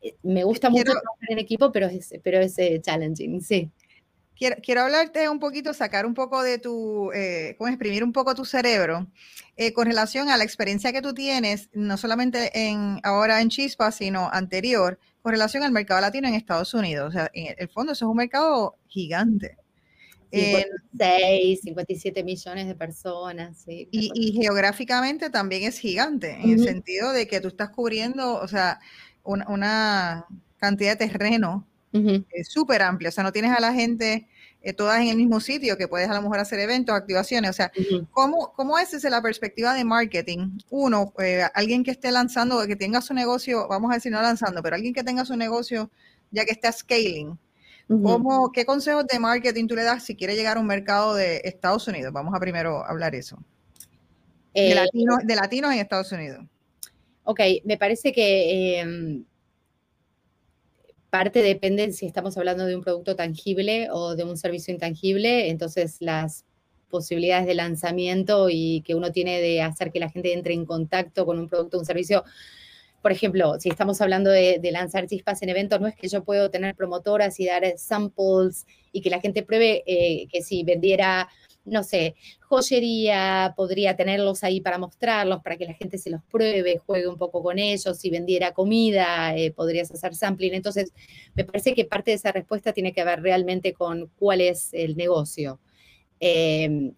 eh, 0.00 0.16
me 0.22 0.44
gusta 0.44 0.70
mucho 0.70 0.84
trabajar 0.84 1.30
en 1.30 1.38
equipo, 1.38 1.72
pero 1.72 1.86
es, 1.86 2.14
pero 2.22 2.40
es 2.40 2.58
eh, 2.58 2.80
challenging, 2.80 3.40
sí. 3.40 3.70
Quiero, 4.36 4.82
hablarte 4.82 5.30
un 5.30 5.38
poquito, 5.38 5.72
sacar 5.72 6.04
un 6.04 6.12
poco 6.12 6.42
de 6.42 6.58
tu, 6.58 7.10
eh, 7.12 7.54
cómo 7.56 7.68
exprimir 7.68 8.04
un 8.04 8.12
poco 8.12 8.34
tu 8.34 8.44
cerebro 8.44 9.06
eh, 9.56 9.72
con 9.72 9.86
relación 9.86 10.28
a 10.28 10.36
la 10.36 10.44
experiencia 10.44 10.92
que 10.92 11.00
tú 11.00 11.14
tienes, 11.14 11.70
no 11.72 11.96
solamente 11.96 12.50
en, 12.68 13.00
ahora 13.02 13.40
en 13.40 13.48
Chispa, 13.48 13.90
sino 13.92 14.28
anterior, 14.30 14.98
con 15.22 15.32
relación 15.32 15.62
al 15.62 15.72
mercado 15.72 16.02
latino 16.02 16.28
en 16.28 16.34
Estados 16.34 16.74
Unidos. 16.74 17.08
O 17.08 17.12
sea, 17.12 17.30
en 17.32 17.54
el 17.56 17.68
fondo 17.70 17.92
eso 17.92 18.04
es 18.04 18.10
un 18.10 18.16
mercado 18.16 18.76
gigante. 18.88 19.56
56, 20.30 21.60
57 21.62 22.22
millones 22.22 22.66
de 22.66 22.74
personas. 22.74 23.62
Sí, 23.64 23.88
y, 23.90 24.32
geográficamente 24.32 25.30
también 25.30 25.62
es 25.62 25.78
gigante, 25.78 26.32
en 26.32 26.50
el 26.50 26.62
sentido 26.62 27.12
de 27.12 27.26
que 27.26 27.40
tú 27.40 27.48
estás 27.48 27.70
cubriendo, 27.70 28.34
o 28.34 28.48
sea, 28.48 28.80
una 29.24 30.26
cantidad 30.58 30.98
de 30.98 31.08
terreno 31.08 31.66
es 32.30 32.48
súper 32.48 32.82
amplio, 32.82 33.08
o 33.08 33.12
sea, 33.12 33.24
no 33.24 33.32
tienes 33.32 33.52
a 33.56 33.60
la 33.60 33.72
gente 33.72 34.28
eh, 34.66 34.72
todas 34.72 35.00
en 35.00 35.08
el 35.08 35.16
mismo 35.16 35.38
sitio, 35.38 35.76
que 35.76 35.86
puedes 35.86 36.08
a 36.08 36.14
lo 36.14 36.22
mejor 36.22 36.40
hacer 36.40 36.58
eventos, 36.58 36.92
activaciones, 36.92 37.50
o 37.50 37.52
sea, 37.52 37.70
¿cómo, 38.10 38.52
¿cómo, 38.56 38.76
es 38.78 38.90
desde 38.90 39.10
la 39.10 39.22
perspectiva 39.22 39.74
de 39.74 39.84
marketing? 39.84 40.58
Uno, 40.70 41.12
eh, 41.20 41.44
alguien 41.54 41.84
que 41.84 41.92
esté 41.92 42.10
lanzando, 42.10 42.66
que 42.66 42.74
tenga 42.74 43.00
su 43.00 43.14
negocio, 43.14 43.68
vamos 43.68 43.92
a 43.92 43.94
decir 43.94 44.10
no 44.10 44.20
lanzando, 44.20 44.62
pero 44.64 44.74
alguien 44.74 44.92
que 44.92 45.04
tenga 45.04 45.24
su 45.24 45.36
negocio 45.36 45.88
ya 46.32 46.44
que 46.44 46.50
está 46.50 46.72
scaling, 46.72 47.38
¿cómo, 47.86 48.50
¿qué 48.50 48.64
consejos 48.64 49.06
de 49.06 49.20
marketing 49.20 49.68
tú 49.68 49.76
le 49.76 49.84
das 49.84 50.04
si 50.04 50.16
quiere 50.16 50.34
llegar 50.34 50.56
a 50.56 50.60
un 50.60 50.66
mercado 50.66 51.14
de 51.14 51.42
Estados 51.44 51.86
Unidos? 51.86 52.12
Vamos 52.12 52.34
a 52.34 52.40
primero 52.40 52.84
hablar 52.84 53.14
eso. 53.14 53.38
de, 54.52 54.72
eh, 54.72 54.74
latinos, 54.74 55.18
de 55.22 55.36
latinos 55.36 55.72
en 55.72 55.78
Estados 55.78 56.10
Unidos. 56.10 56.44
Ok, 57.22 57.40
me 57.64 57.78
parece 57.78 58.12
que 58.12 58.80
em, 58.80 59.24
parte 61.10 61.42
depende 61.42 61.92
si 61.92 62.06
estamos 62.06 62.36
hablando 62.36 62.66
de 62.66 62.76
un 62.76 62.82
producto 62.82 63.16
tangible 63.16 63.88
o 63.90 64.16
de 64.16 64.24
un 64.24 64.36
servicio 64.36 64.72
intangible, 64.72 65.48
entonces 65.48 65.96
las 66.00 66.44
posibilidades 66.88 67.46
de 67.46 67.54
lanzamiento 67.54 68.48
y 68.50 68.82
que 68.82 68.94
uno 68.94 69.12
tiene 69.12 69.40
de 69.40 69.62
hacer 69.62 69.92
que 69.92 70.00
la 70.00 70.10
gente 70.10 70.32
entre 70.32 70.54
en 70.54 70.64
contacto 70.64 71.26
con 71.26 71.38
un 71.38 71.48
producto 71.48 71.76
o 71.76 71.80
un 71.80 71.86
servicio. 71.86 72.24
Por 73.02 73.12
ejemplo, 73.12 73.58
si 73.60 73.68
estamos 73.68 74.00
hablando 74.00 74.30
de, 74.30 74.60
lanzar 74.72 75.06
chispas 75.06 75.42
en 75.42 75.50
eventos, 75.50 75.80
no 75.80 75.86
es 75.86 75.94
que 75.94 76.08
yo 76.08 76.24
puedo 76.24 76.50
tener 76.50 76.74
promotoras 76.74 77.38
y 77.38 77.46
dar 77.46 77.64
samples 77.76 78.66
y 78.92 79.00
que 79.00 79.10
la 79.10 79.20
gente 79.20 79.42
pruebe 79.42 79.84
eh, 79.86 80.26
que 80.28 80.42
si 80.42 80.64
vendiera 80.64 81.28
no 81.66 81.82
sé, 81.82 82.14
joyería, 82.40 83.52
podría 83.56 83.96
tenerlos 83.96 84.44
ahí 84.44 84.60
para 84.60 84.78
mostrarlos, 84.78 85.42
para 85.42 85.56
que 85.56 85.66
la 85.66 85.74
gente 85.74 85.98
se 85.98 86.10
los 86.10 86.22
pruebe, 86.24 86.78
juegue 86.78 87.08
un 87.08 87.18
poco 87.18 87.42
con 87.42 87.58
ellos, 87.58 87.98
si 87.98 88.08
vendiera 88.08 88.52
comida, 88.52 89.36
eh, 89.36 89.50
podrías 89.50 89.90
hacer 89.90 90.14
sampling. 90.14 90.54
Entonces, 90.54 90.92
me 91.34 91.44
parece 91.44 91.74
que 91.74 91.84
parte 91.84 92.12
de 92.12 92.16
esa 92.16 92.32
respuesta 92.32 92.72
tiene 92.72 92.92
que 92.92 93.04
ver 93.04 93.20
realmente 93.20 93.72
con 93.74 94.10
cuál 94.16 94.40
es 94.40 94.72
el 94.72 94.96
negocio. 94.96 95.60
Em, 96.20 96.94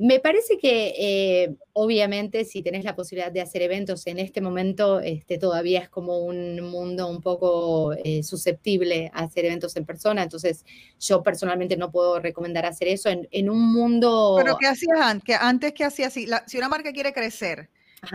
me 0.00 0.18
parece 0.18 0.56
que 0.56 0.94
eh, 0.96 1.56
obviamente 1.74 2.46
si 2.46 2.62
tenés 2.62 2.84
la 2.84 2.96
posibilidad 2.96 3.30
de 3.30 3.42
hacer 3.42 3.60
eventos 3.60 4.06
en 4.06 4.18
este 4.18 4.40
momento, 4.40 4.98
este, 4.98 5.36
todavía 5.36 5.80
es 5.80 5.90
como 5.90 6.20
un 6.20 6.58
mundo 6.62 7.06
un 7.06 7.20
poco 7.20 7.92
eh, 7.92 8.22
susceptible 8.22 9.10
a 9.12 9.24
hacer 9.24 9.44
eventos 9.44 9.76
en 9.76 9.84
persona, 9.84 10.22
entonces 10.22 10.64
yo 10.98 11.22
personalmente 11.22 11.76
no 11.76 11.90
puedo 11.90 12.18
recomendar 12.18 12.64
hacer 12.64 12.88
eso 12.88 13.10
en, 13.10 13.50
un 13.50 13.72
mundo... 13.74 14.36
Pero 14.42 14.56
¿qué 14.58 14.68
hacías 14.68 14.98
antes? 14.98 15.36
Antes 15.38 15.74
que 15.74 15.84
hacías 15.84 16.14
si, 16.14 16.26
si 16.46 16.56
una 16.56 16.70
marca 16.70 16.92
quiere 16.92 17.12
crecer, 17.12 17.68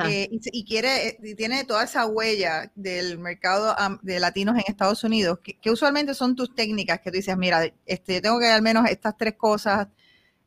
eh, 0.09 0.27
y, 0.31 0.65
quiere, 0.65 1.19
y 1.21 1.35
tiene 1.35 1.65
toda 1.65 1.83
esa 1.83 2.07
huella 2.07 2.71
del 2.73 3.19
mercado 3.19 3.75
de 4.01 4.19
latinos 4.19 4.55
en 4.55 4.63
Estados 4.67 5.03
Unidos, 5.03 5.37
que, 5.61 5.69
usualmente 5.69 6.15
son 6.15 6.35
tus 6.35 6.55
técnicas 6.55 6.99
que 7.01 7.11
tú 7.11 7.17
dices, 7.17 7.37
mira, 7.37 7.71
este, 7.85 8.21
tengo 8.21 8.39
que 8.39 8.47
al 8.47 8.63
menos 8.63 8.89
estas 8.89 9.15
tres 9.15 9.35
cosas 9.35 9.87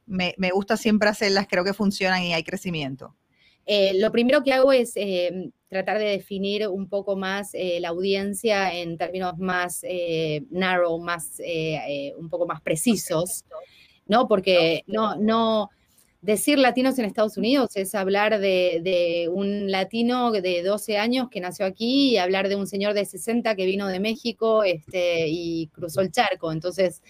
me, 0.08 0.50
gusta 0.52 0.76
siempre 0.76 1.08
hacerlas, 1.08 1.46
creo 1.48 1.64
que 1.64 1.74
funcionan 1.74 2.22
y 2.22 2.32
hay 2.32 2.42
crecimiento. 2.42 3.14
Eh, 3.66 3.92
lo 3.98 4.10
primero 4.10 4.42
que 4.42 4.52
hago 4.52 4.72
es 4.72 4.92
eh, 4.96 5.50
tratar 5.68 5.98
de 5.98 6.06
definir 6.06 6.66
un 6.68 6.88
poco 6.88 7.16
más 7.16 7.50
eh, 7.52 7.78
la 7.80 7.90
audiencia 7.90 8.74
en 8.74 8.96
términos 8.96 9.36
más 9.38 9.82
narrow, 10.50 10.98
más, 10.98 11.40
un 12.16 12.28
poco 12.30 12.46
más 12.46 12.62
precisos, 12.62 13.44
¿no? 14.06 14.26
Porque 14.26 14.84
no, 14.86 15.16
no, 15.16 15.68
decir 16.22 16.58
latinos 16.58 16.98
en 16.98 17.04
Estados 17.04 17.36
Unidos 17.36 17.76
es 17.76 17.94
hablar 17.94 18.40
de, 18.40 18.80
de, 18.82 19.28
un 19.28 19.70
latino 19.70 20.32
de 20.32 20.62
12 20.62 20.96
años 20.96 21.28
que 21.30 21.40
nació 21.40 21.66
aquí 21.66 22.12
y 22.12 22.16
hablar 22.16 22.48
de 22.48 22.56
un 22.56 22.66
señor 22.66 22.94
de 22.94 23.04
60 23.04 23.54
que 23.54 23.66
vino 23.66 23.86
de 23.86 24.00
México 24.00 24.64
este, 24.64 25.28
y 25.28 25.68
cruzó 25.68 26.00
el 26.00 26.10
charco. 26.10 26.52
Entonces, 26.52 27.02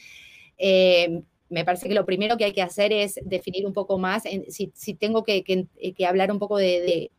me 1.50 1.64
parece 1.64 1.88
que 1.88 1.94
lo 1.94 2.04
primero 2.04 2.36
que 2.36 2.44
hay 2.44 2.52
que 2.52 2.62
hacer 2.62 2.92
es 2.92 3.18
definir 3.24 3.66
un 3.66 3.72
poco 3.72 3.98
más, 3.98 4.24
si, 4.48 4.94
tengo 4.94 5.24
que, 5.24 5.44
hablar 6.06 6.30
un 6.30 6.38
poco 6.38 6.58
de, 6.58 7.10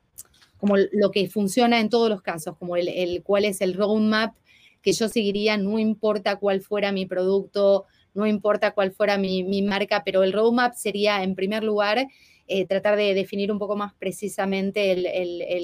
como 0.57 0.75
lo 0.77 1.11
que 1.11 1.29
funciona 1.29 1.79
en 1.79 1.89
todos 1.89 2.09
los 2.09 2.21
casos, 2.21 2.57
como 2.57 2.75
el, 2.75 3.21
cuál 3.23 3.45
es 3.45 3.61
el 3.61 3.73
roadmap 3.73 4.35
que 4.81 4.93
yo 4.93 5.09
seguiría, 5.09 5.57
no 5.57 5.79
importa 5.79 6.37
cuál 6.37 6.61
fuera 6.61 6.91
mi 6.91 7.05
producto, 7.05 7.85
no 8.13 8.27
importa 8.27 8.71
cuál 8.71 8.91
fuera 8.91 9.17
mi, 9.17 9.61
marca, 9.61 10.03
pero 10.03 10.23
el 10.23 10.33
roadmap 10.33 10.73
sería, 10.73 11.23
en 11.23 11.35
primer 11.35 11.63
lugar, 11.63 12.07
eh, 12.47 12.65
tratar 12.65 12.95
de 12.95 13.13
definir 13.13 13.51
un 13.51 13.59
poco 13.59 13.75
más 13.75 13.93
precisamente 13.93 14.95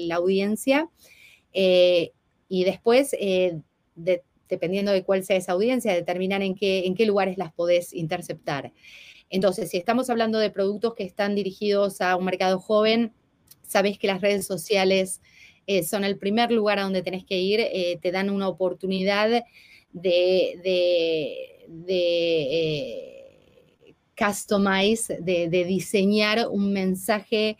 la 0.06 0.14
audiencia 0.16 0.88
eh, 1.52 2.12
y 2.48 2.64
después 2.64 3.14
eh, 3.18 3.60
de 3.96 4.22
dependiendo 4.48 4.92
de 4.92 5.04
cuál 5.04 5.24
sea 5.24 5.36
esa 5.36 5.52
audiencia, 5.52 5.94
determinar 5.94 6.42
en 6.42 6.54
qué, 6.54 6.86
en 6.86 6.94
qué 6.94 7.06
lugares 7.06 7.38
las 7.38 7.52
podés 7.52 7.92
interceptar. 7.92 8.72
Entonces, 9.28 9.70
si 9.70 9.76
estamos 9.76 10.08
hablando 10.08 10.38
de 10.38 10.50
productos 10.50 10.94
que 10.94 11.04
están 11.04 11.34
dirigidos 11.34 12.00
a 12.00 12.16
un 12.16 12.24
mercado 12.24 12.60
joven, 12.60 13.12
sabes 13.62 13.98
que 13.98 14.06
las 14.06 14.20
redes 14.20 14.46
sociales 14.46 15.20
eh, 15.66 15.82
son 15.82 16.04
el 16.04 16.16
primer 16.16 16.52
lugar 16.52 16.78
a 16.78 16.82
donde 16.82 17.02
tenés 17.02 17.24
que 17.24 17.38
ir, 17.38 17.60
eh, 17.60 17.98
te 18.00 18.12
dan 18.12 18.30
una 18.30 18.48
oportunidad 18.48 19.28
de, 19.92 20.60
de, 20.62 21.56
eh, 21.88 23.94
customize, 24.16 25.18
de, 25.20 25.48
diseñar 25.48 26.46
un 26.48 26.72
mensaje 26.72 27.56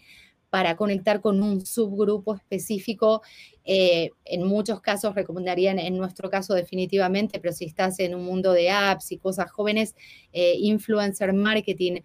para 0.50 0.76
conectar 0.76 1.20
con 1.20 1.42
un 1.42 1.64
subgrupo 1.64 2.34
específico. 2.34 3.22
Eh, 3.64 4.10
en 4.24 4.44
muchos 4.44 4.80
casos 4.80 5.14
recomendarían, 5.14 5.78
en 5.78 5.96
nuestro 5.96 6.30
caso 6.30 6.54
definitivamente, 6.54 7.40
pero 7.40 7.52
si 7.52 7.64
estás 7.64 7.98
en 7.98 8.14
un 8.14 8.24
mundo 8.24 8.52
de 8.52 8.70
apps 8.70 9.12
y 9.12 9.18
cosas 9.18 9.50
jóvenes, 9.50 9.94
eh, 10.32 10.54
influencer 10.58 11.32
marketing. 11.32 12.00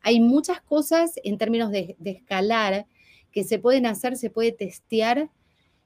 Hay 0.00 0.20
muchas 0.20 0.60
cosas 0.62 1.12
en 1.22 1.38
términos 1.38 1.70
de, 1.70 1.96
escalar 2.04 2.86
que 3.30 3.44
se 3.44 3.58
pueden 3.58 3.86
hacer, 3.86 4.16
se 4.16 4.30
puede 4.30 4.52
testear, 4.52 5.30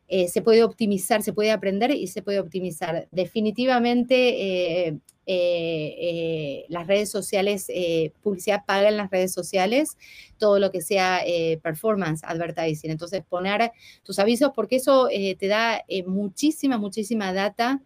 eh, 0.09 0.29
se 0.29 0.41
puede 0.41 0.63
optimizar, 0.63 1.23
se 1.23 1.33
puede 1.33 1.51
aprender 1.51 1.91
y 1.91 2.07
se 2.07 2.23
puede 2.23 2.39
optimizar. 2.39 3.09
Definitivamente 3.11 4.87
eh, 4.89 4.99
eh, 5.27 6.65
las 6.69 6.87
redes 6.87 7.11
sociales, 7.11 7.67
publicidad 8.23 8.63
paga 8.65 8.89
en 8.89 8.97
las 8.97 9.11
redes 9.11 9.33
sociales, 9.33 9.99
todo 10.39 10.61
lo 10.61 10.71
que 10.71 10.81
sea 10.81 11.23
performance, 11.63 12.23
advertising. 12.23 12.91
Entonces, 12.91 13.25
poner 13.29 13.73
tus 14.05 14.19
avisos, 14.21 14.53
porque 14.55 14.77
eso 14.77 15.09
te 15.09 15.49
da 15.49 15.83
muchísima, 16.07 16.79
muchísima 16.79 17.33
data 17.33 17.83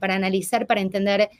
para 0.00 0.16
analizar, 0.16 0.66
para 0.66 0.80
entender 0.80 1.30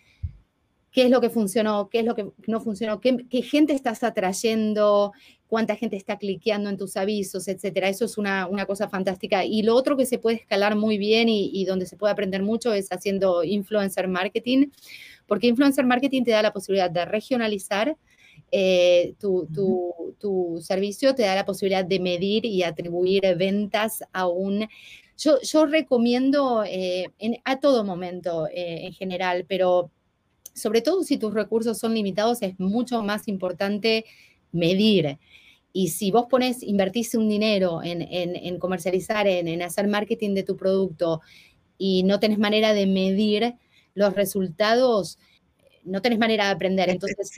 qué 0.99 1.05
es 1.05 1.11
lo 1.13 1.21
que 1.21 1.31
funcionó, 1.31 1.89
qué 1.89 2.01
es 2.01 2.05
lo 2.05 2.17
que 2.17 2.27
no 2.49 2.61
funcionó, 2.61 3.01
qué, 3.01 3.25
gente 3.43 3.73
estás 3.73 4.03
atrayendo, 4.03 5.13
cuánta 5.47 5.77
gente 5.77 5.97
está 5.97 6.19
cliqueando 6.19 6.71
en 6.71 6.77
tus 6.77 6.97
avisos, 6.97 7.47
etcétera. 7.47 7.89
Eso 7.89 8.05
es 8.05 8.19
una, 8.19 8.49
cosa 8.67 8.89
fantástica. 8.89 9.45
Y 9.45 9.63
lo 9.63 9.77
otro 9.77 9.97
que 9.97 10.07
se 10.07 10.19
puede 10.19 10.39
escalar 10.39 10.75
muy 10.75 10.99
bien 10.99 11.29
y, 11.29 11.65
donde 11.67 11.87
se 11.87 11.97
puede 11.97 12.13
aprender 12.13 12.43
mucho 12.43 12.73
es 12.73 12.91
haciendo 12.91 13.45
influencer 13.45 14.09
marketing, 14.09 14.71
porque 15.29 15.47
influencer 15.47 15.87
marketing 15.87 16.25
te 16.25 16.33
da 16.33 16.43
la 16.43 16.53
posibilidad 16.53 16.91
de 16.91 17.05
regionalizar 17.05 17.97
eh, 18.51 19.15
tu, 19.21 19.47
servicio, 20.61 21.15
te 21.15 21.23
da 21.23 21.37
la 21.37 21.45
posibilidad 21.45 21.85
de 21.85 22.01
medir 22.01 22.45
y 22.45 22.65
atribuir 22.65 23.23
ventas 23.37 24.03
a 24.13 24.27
un... 24.27 24.67
Yo, 25.17 25.41
yo 25.43 25.65
recomiendo 25.67 26.65
eh, 26.67 27.13
a 27.45 27.61
todo 27.61 27.85
momento 27.85 28.49
eh, 28.49 28.87
en 28.87 28.93
general, 28.95 29.45
pero 29.49 29.93
sobre 30.61 30.83
todo 30.83 31.03
si 31.05 31.19
tus 31.19 31.35
recursos 31.35 31.79
son 31.79 31.95
limitados, 31.95 32.43
es 32.43 32.59
mucho 32.59 33.03
más 33.03 33.29
importante 33.29 34.05
medir. 34.53 35.19
Y 35.73 35.89
si 35.89 36.11
vos 36.11 36.27
pones, 36.29 36.63
invertís 36.63 37.15
un 37.15 37.29
dinero 37.29 37.81
en, 37.85 38.59
comercializar, 38.59 39.27
en, 39.27 39.63
hacer 39.63 39.87
marketing 39.87 40.35
de 40.35 40.43
tu 40.43 40.57
producto 40.57 41.21
y 41.77 42.03
no 42.03 42.19
tenés 42.19 42.39
manera 42.39 42.73
de 42.73 42.87
medir 42.87 43.55
los 43.95 44.15
resultados, 44.15 45.19
no 45.85 46.03
tenés 46.03 46.19
manera 46.19 46.47
de 46.47 46.51
aprender. 46.51 46.91
Entonces, 46.91 47.31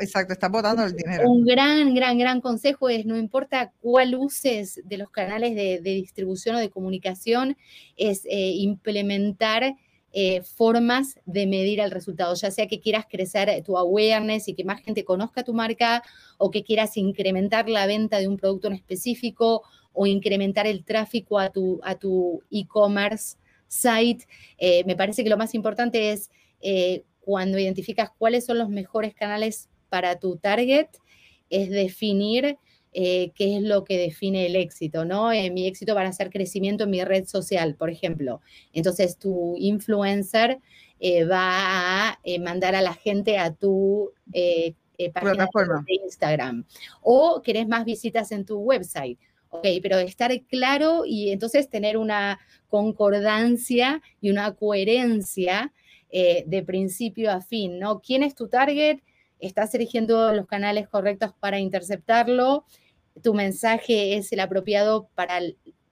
exacto, 0.00 0.32
está 0.32 0.48
botando 0.48 0.84
el 0.84 0.94
dinero. 0.94 1.30
Un 1.30 1.44
gran, 1.44 1.94
gran, 1.94 2.18
gran 2.18 2.40
consejo 2.40 2.88
es, 2.88 3.06
no 3.06 3.16
importa 3.16 3.72
cuál 3.80 4.14
uses 4.16 4.80
de 4.84 4.98
los 4.98 5.10
canales 5.10 5.54
de, 5.54 5.80
distribución 5.82 6.56
o 6.56 6.58
de 6.58 6.70
comunicación, 6.70 7.56
es 7.96 8.24
eh, 8.26 8.52
implementar 8.56 9.74
eh, 10.12 10.42
formas 10.42 11.18
de 11.26 11.46
medir 11.46 11.80
el 11.80 11.90
resultado, 11.90 12.34
ya 12.34 12.50
sea 12.50 12.66
que 12.66 12.80
quieras 12.80 13.04
crecer 13.08 13.62
tu 13.62 13.76
awareness 13.76 14.48
y 14.48 14.54
que 14.54 14.64
más 14.64 14.80
gente 14.80 15.04
conozca 15.04 15.44
tu 15.44 15.52
marca 15.52 16.02
o 16.38 16.50
que 16.50 16.64
quieras 16.64 16.96
incrementar 16.96 17.68
la 17.68 17.86
venta 17.86 18.18
de 18.18 18.26
un 18.26 18.38
producto 18.38 18.68
en 18.68 18.74
específico 18.74 19.62
o 19.92 20.06
incrementar 20.06 20.66
el 20.66 20.84
tráfico 20.84 21.38
a 21.38 21.50
tu 21.50 21.80
a 21.82 21.94
tu 21.94 22.42
e-commerce 22.50 23.36
site. 23.66 24.26
Eh, 24.56 24.82
me 24.86 24.96
parece 24.96 25.22
que 25.22 25.30
lo 25.30 25.36
más 25.36 25.54
importante 25.54 26.10
es 26.10 26.30
eh, 26.60 27.04
cuando 27.20 27.58
identificas 27.58 28.10
cuáles 28.16 28.46
son 28.46 28.58
los 28.58 28.70
mejores 28.70 29.14
canales 29.14 29.68
para 29.90 30.18
tu 30.18 30.36
target, 30.36 30.88
es 31.50 31.68
definir 31.68 32.58
eh, 32.92 33.32
qué 33.34 33.56
es 33.56 33.62
lo 33.62 33.84
que 33.84 33.98
define 33.98 34.46
el 34.46 34.56
éxito, 34.56 35.04
¿no? 35.04 35.30
Eh, 35.30 35.50
mi 35.50 35.66
éxito 35.66 35.94
va 35.94 36.02
a 36.02 36.12
ser 36.12 36.30
crecimiento 36.30 36.84
en 36.84 36.90
mi 36.90 37.04
red 37.04 37.26
social, 37.26 37.74
por 37.74 37.90
ejemplo. 37.90 38.40
Entonces, 38.72 39.18
tu 39.18 39.56
influencer 39.58 40.58
eh, 41.00 41.24
va 41.24 42.10
a 42.10 42.18
mandar 42.40 42.74
a 42.74 42.82
la 42.82 42.94
gente 42.94 43.38
a 43.38 43.54
tu 43.54 44.10
página 45.12 45.48
de 45.86 45.94
Instagram. 46.04 46.64
O 47.02 47.42
querés 47.42 47.68
más 47.68 47.84
visitas 47.84 48.32
en 48.32 48.44
tu 48.44 48.58
website. 48.58 49.18
Ok, 49.50 49.66
pero 49.82 49.98
estar 49.98 50.32
claro 50.46 51.04
y 51.06 51.30
entonces 51.30 51.70
tener 51.70 51.96
una 51.96 52.38
concordancia 52.68 54.02
y 54.20 54.30
una 54.30 54.54
coherencia 54.54 55.72
de 56.10 56.62
principio 56.66 57.30
a 57.30 57.40
fin, 57.40 57.78
¿no? 57.78 58.00
¿Quién 58.00 58.22
es 58.22 58.34
tu 58.34 58.48
target? 58.48 59.00
Estás 59.40 59.74
eligiendo 59.74 60.32
los 60.32 60.46
canales 60.46 60.88
correctos 60.88 61.32
para 61.38 61.58
interceptarlo, 61.58 62.64
tu 63.22 63.34
mensaje 63.34 64.16
es 64.16 64.32
el 64.32 64.40
apropiado 64.40 65.08
para, 65.14 65.40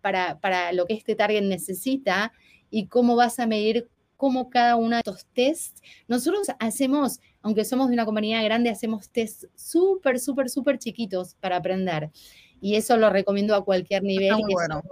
para, 0.01 0.39
para 0.41 0.73
lo 0.73 0.87
que 0.87 0.95
este 0.95 1.15
target 1.15 1.43
necesita 1.43 2.33
y 2.71 2.87
cómo 2.87 3.17
vas 3.17 3.39
a 3.39 3.47
medir 3.47 3.89
cómo 4.17 4.49
cada 4.51 4.77
uno 4.77 4.97
de 4.97 5.01
estos 5.01 5.27
tests. 5.35 5.83
Nosotros 6.09 6.49
hacemos, 6.59 7.21
aunque 7.43 7.65
somos 7.65 7.89
de 7.89 7.95
una 7.95 8.05
compañía 8.05 8.43
grande, 8.43 8.71
hacemos 8.71 9.11
tests 9.11 9.49
súper, 9.55 10.19
súper, 10.19 10.49
súper 10.49 10.79
chiquitos 10.79 11.35
para 11.41 11.57
aprender. 11.57 12.11
Y 12.61 12.77
eso 12.77 12.97
lo 12.97 13.11
recomiendo 13.11 13.55
a 13.55 13.65
cualquier 13.65 14.03
nivel. 14.03 14.33
muy 14.33 14.55
bueno. 14.55 14.83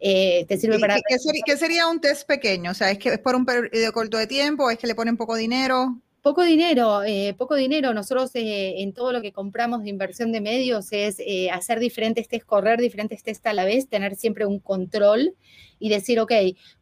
Eh, 0.00 0.44
te 0.46 0.56
sirve 0.56 0.78
para... 0.78 0.96
¿qué, 0.96 1.18
sería, 1.18 1.42
¿Qué, 1.44 1.56
sería, 1.56 1.88
un 1.88 2.00
test 2.00 2.26
pequeño? 2.26 2.70
O 2.70 2.74
sea, 2.74 2.90
¿es 2.90 2.98
que 2.98 3.08
es 3.08 3.18
por 3.18 3.34
un 3.34 3.44
periodo 3.44 3.92
corto 3.92 4.16
de 4.16 4.28
tiempo? 4.28 4.70
¿Es 4.70 4.78
que 4.78 4.86
le 4.86 4.94
ponen 4.94 5.16
poco 5.16 5.34
dinero? 5.34 6.00
Poco 6.28 6.42
dinero, 6.42 7.04
eh, 7.04 7.34
poco 7.38 7.54
dinero. 7.54 7.94
Nosotros 7.94 8.30
eh, 8.34 8.82
en 8.82 8.92
todo 8.92 9.14
lo 9.14 9.22
que 9.22 9.32
compramos 9.32 9.82
de 9.82 9.88
inversión 9.88 10.30
de 10.30 10.42
medios 10.42 10.88
es 10.92 11.16
eh, 11.20 11.50
hacer 11.50 11.80
diferentes 11.80 12.28
test, 12.28 12.44
correr 12.44 12.78
diferentes 12.78 13.22
test 13.22 13.46
a 13.46 13.54
la 13.54 13.64
vez, 13.64 13.88
tener 13.88 14.14
siempre 14.14 14.44
un 14.44 14.58
control 14.58 15.34
y 15.78 15.88
decir, 15.88 16.20
ok, 16.20 16.32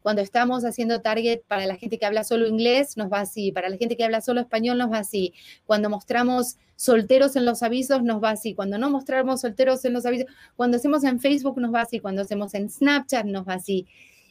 cuando 0.01 0.21
estamos 0.21 0.65
haciendo 0.65 0.99
target 0.99 1.43
para 1.47 1.65
la 1.65 1.77
gente 1.77 1.97
que 1.97 2.05
habla 2.05 2.25
solo 2.25 2.45
inglés, 2.45 2.97
nos 2.97 3.09
va 3.09 3.21
así, 3.21 3.53
para 3.53 3.69
la 3.69 3.77
gente 3.77 3.95
que 3.95 4.03
habla 4.03 4.19
solo 4.19 4.41
español, 4.41 4.79
nos 4.79 4.91
va 4.91 4.97
así, 4.97 5.33
cuando 5.65 5.89
mostramos 5.89 6.57
solteros 6.75 7.37
en 7.37 7.45
los 7.45 7.63
avisos, 7.63 8.03
nos 8.03 8.21
va 8.21 8.31
así, 8.31 8.53
cuando 8.53 8.77
no 8.77 8.89
mostramos 8.89 9.39
solteros 9.39 9.85
en 9.85 9.93
los 9.93 10.05
avisos, 10.05 10.27
cuando 10.57 10.75
hacemos 10.75 11.05
en 11.05 11.21
Facebook, 11.21 11.57
nos 11.57 11.73
va 11.73 11.83
así, 11.83 12.01
cuando 12.01 12.23
hacemos 12.23 12.53
en 12.53 12.69
Snapchat, 12.69 13.25
nos 13.25 13.47
va 13.47 13.53
así. 13.53 13.87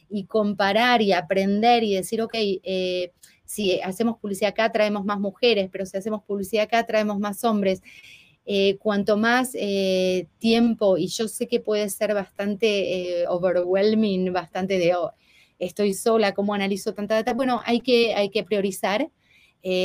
Y 0.09 0.23
comparar 0.25 1.01
y 1.01 1.11
aprender 1.11 1.83
y 1.83 1.95
decir, 1.95 2.21
ok, 2.21 2.33
eh, 2.35 3.11
si 3.47 3.79
hacemos 3.81 4.17
publicidad 4.19 4.49
acá 4.51 4.71
traemos 4.71 5.05
más 5.05 5.19
mujeres, 5.19 5.69
pero 5.71 5.85
si 5.85 5.97
hacemos 5.97 6.23
publicidad 6.23 6.65
acá 6.65 6.85
traemos 6.85 7.19
más 7.19 7.43
hombres. 7.43 7.81
Eh, 8.45 8.77
cuanto 8.77 9.17
más 9.17 9.51
eh, 9.55 10.27
tiempo, 10.39 10.97
y 10.97 11.07
yo 11.07 11.27
sé 11.27 11.47
que 11.47 11.59
puede 11.59 11.89
ser 11.89 12.13
bastante 12.13 13.21
eh, 13.21 13.27
overwhelming, 13.27 14.31
bastante 14.31 14.79
de 14.79 14.95
oh, 14.95 15.11
estoy 15.59 15.93
sola, 15.93 16.33
¿cómo 16.33 16.53
analizo 16.53 16.93
tanta 16.93 17.15
data? 17.15 17.33
Bueno, 17.33 17.61
hay 17.65 17.81
que, 17.81 18.13
hay 18.15 18.29
que 18.29 18.43
priorizar, 18.43 19.09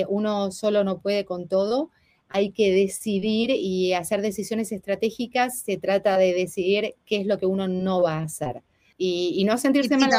uno 0.08 0.52
solo 0.52 0.84
no 0.84 1.00
puede 1.00 1.24
con 1.24 1.48
todo, 1.48 1.90
hay 2.28 2.50
que 2.52 2.72
decidir 2.72 3.50
y 3.50 3.94
hacer 3.94 4.22
decisiones 4.22 4.70
estratégicas, 4.70 5.58
se 5.60 5.76
trata 5.76 6.16
de 6.18 6.32
decidir 6.32 6.94
qué 7.04 7.16
es 7.16 7.26
lo 7.26 7.38
que 7.38 7.46
uno 7.46 7.66
no 7.66 8.00
va 8.00 8.18
a 8.18 8.22
hacer 8.22 8.62
y, 8.96 9.44
no 9.44 9.58
sentirse 9.58 9.96
mal. 9.96 10.10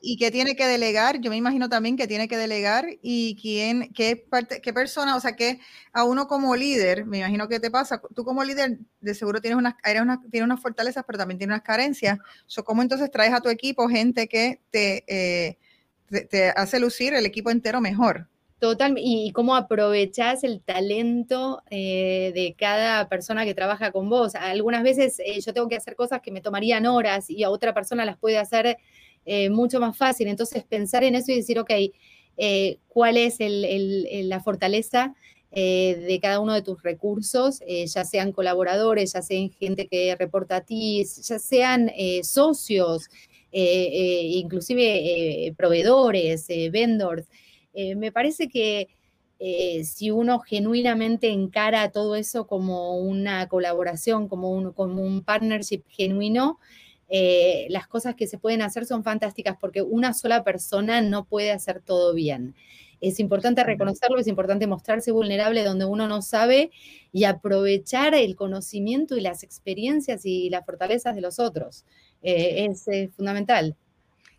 Y, 0.00 0.16
que, 0.16 0.30
tiene 0.30 0.56
que 0.56 0.66
delegar, 0.66 1.20
yo 1.20 1.30
me 1.30 1.36
imagino 1.36 1.68
también 1.68 1.96
que 1.96 2.06
tiene 2.06 2.28
que 2.28 2.36
delegar 2.36 2.86
y 3.02 3.36
quién, 3.40 3.92
qué, 3.92 4.16
parte, 4.16 4.60
qué 4.60 4.72
persona, 4.72 5.16
o 5.16 5.20
sea, 5.20 5.36
que 5.36 5.60
a 5.92 6.04
uno 6.04 6.26
como 6.26 6.56
líder, 6.56 7.06
me 7.06 7.18
imagino 7.18 7.48
que 7.48 7.60
te 7.60 7.70
pasa, 7.70 8.00
tú 8.14 8.24
como 8.24 8.44
líder 8.44 8.78
de 9.00 9.14
seguro 9.14 9.40
tienes 9.40 9.58
unas, 9.58 9.74
tienes 9.82 10.44
unas 10.44 10.60
fortalezas, 10.60 11.04
pero 11.06 11.18
también 11.18 11.38
tienes 11.38 11.54
unas 11.54 11.64
carencias. 11.66 12.18
So, 12.46 12.64
¿Cómo 12.64 12.82
entonces 12.82 13.10
traes 13.10 13.32
a 13.32 13.40
tu 13.40 13.48
equipo 13.48 13.88
gente 13.88 14.28
que 14.28 14.60
te, 14.70 15.04
eh, 15.06 15.58
te 16.30 16.50
hace 16.50 16.78
lucir 16.80 17.14
el 17.14 17.26
equipo 17.26 17.50
entero 17.50 17.80
mejor? 17.80 18.28
Total, 18.64 18.94
y, 18.96 19.30
cómo 19.32 19.56
aprovechás 19.56 20.42
el 20.42 20.62
talento 20.62 21.62
eh, 21.68 22.32
de 22.34 22.56
cada 22.58 23.10
persona 23.10 23.44
que 23.44 23.52
trabaja 23.52 23.92
con 23.92 24.08
vos. 24.08 24.34
Algunas 24.36 24.82
veces 24.82 25.18
eh, 25.18 25.38
yo 25.42 25.52
tengo 25.52 25.68
que 25.68 25.76
hacer 25.76 25.94
cosas 25.94 26.22
que 26.22 26.30
me 26.30 26.40
tomarían 26.40 26.86
horas 26.86 27.28
y 27.28 27.44
a 27.44 27.50
otra 27.50 27.74
persona 27.74 28.06
las 28.06 28.16
puede 28.16 28.38
hacer 28.38 28.78
eh, 29.26 29.50
mucho 29.50 29.80
más 29.80 29.98
fácil. 29.98 30.28
Entonces, 30.28 30.64
pensar 30.64 31.04
en 31.04 31.14
eso 31.14 31.30
y 31.30 31.36
decir, 31.36 31.58
ok, 31.58 31.72
¿cuál 32.88 33.18
es 33.18 33.36
la 33.38 34.40
fortaleza 34.40 35.14
de 35.50 36.18
cada 36.22 36.40
uno 36.40 36.54
de 36.54 36.62
tus 36.62 36.82
recursos? 36.82 37.60
ya 37.68 38.04
sean 38.06 38.32
colaboradores, 38.32 39.12
ya 39.12 39.20
sean 39.20 39.50
gente 39.50 39.88
que 39.88 40.16
reporta 40.18 40.56
a 40.56 40.60
ti, 40.62 41.04
ya 41.04 41.38
sean 41.38 41.90
socios, 42.22 43.10
inclusive 43.52 45.52
proveedores, 45.54 46.46
vendors. 46.72 47.26
Eh, 47.74 47.96
me 47.96 48.12
parece 48.12 48.48
que 48.48 48.88
eh, 49.38 49.84
si 49.84 50.10
uno 50.10 50.38
genuinamente 50.40 51.28
encara 51.30 51.90
todo 51.90 52.16
eso 52.16 52.46
como 52.46 52.96
una 52.98 53.48
colaboración, 53.48 54.28
como 54.28 54.50
un, 54.50 54.72
como 54.72 55.02
un 55.02 55.22
partnership 55.22 55.82
genuino, 55.88 56.58
eh, 57.08 57.66
las 57.70 57.86
cosas 57.86 58.14
que 58.14 58.26
se 58.26 58.38
pueden 58.38 58.62
hacer 58.62 58.86
son 58.86 59.04
fantásticas 59.04 59.56
porque 59.60 59.82
una 59.82 60.14
sola 60.14 60.42
persona 60.44 61.00
no 61.02 61.24
puede 61.26 61.52
hacer 61.52 61.80
todo 61.80 62.14
bien. 62.14 62.54
es 63.00 63.20
importante 63.20 63.62
reconocerlo, 63.64 64.18
es 64.18 64.26
importante 64.28 64.66
mostrarse 64.66 65.12
vulnerable 65.12 65.62
donde 65.62 65.84
uno 65.84 66.08
no 66.08 66.22
sabe 66.22 66.70
y 67.12 67.24
aprovechar 67.24 68.14
el 68.14 68.34
conocimiento 68.36 69.16
y 69.16 69.20
las 69.20 69.42
experiencias 69.42 70.24
y 70.24 70.48
las 70.50 70.64
fortalezas 70.64 71.14
de 71.14 71.20
los 71.20 71.38
otros. 71.38 71.84
Eh, 72.22 72.66
es 72.70 72.86
fundamental. 73.14 73.76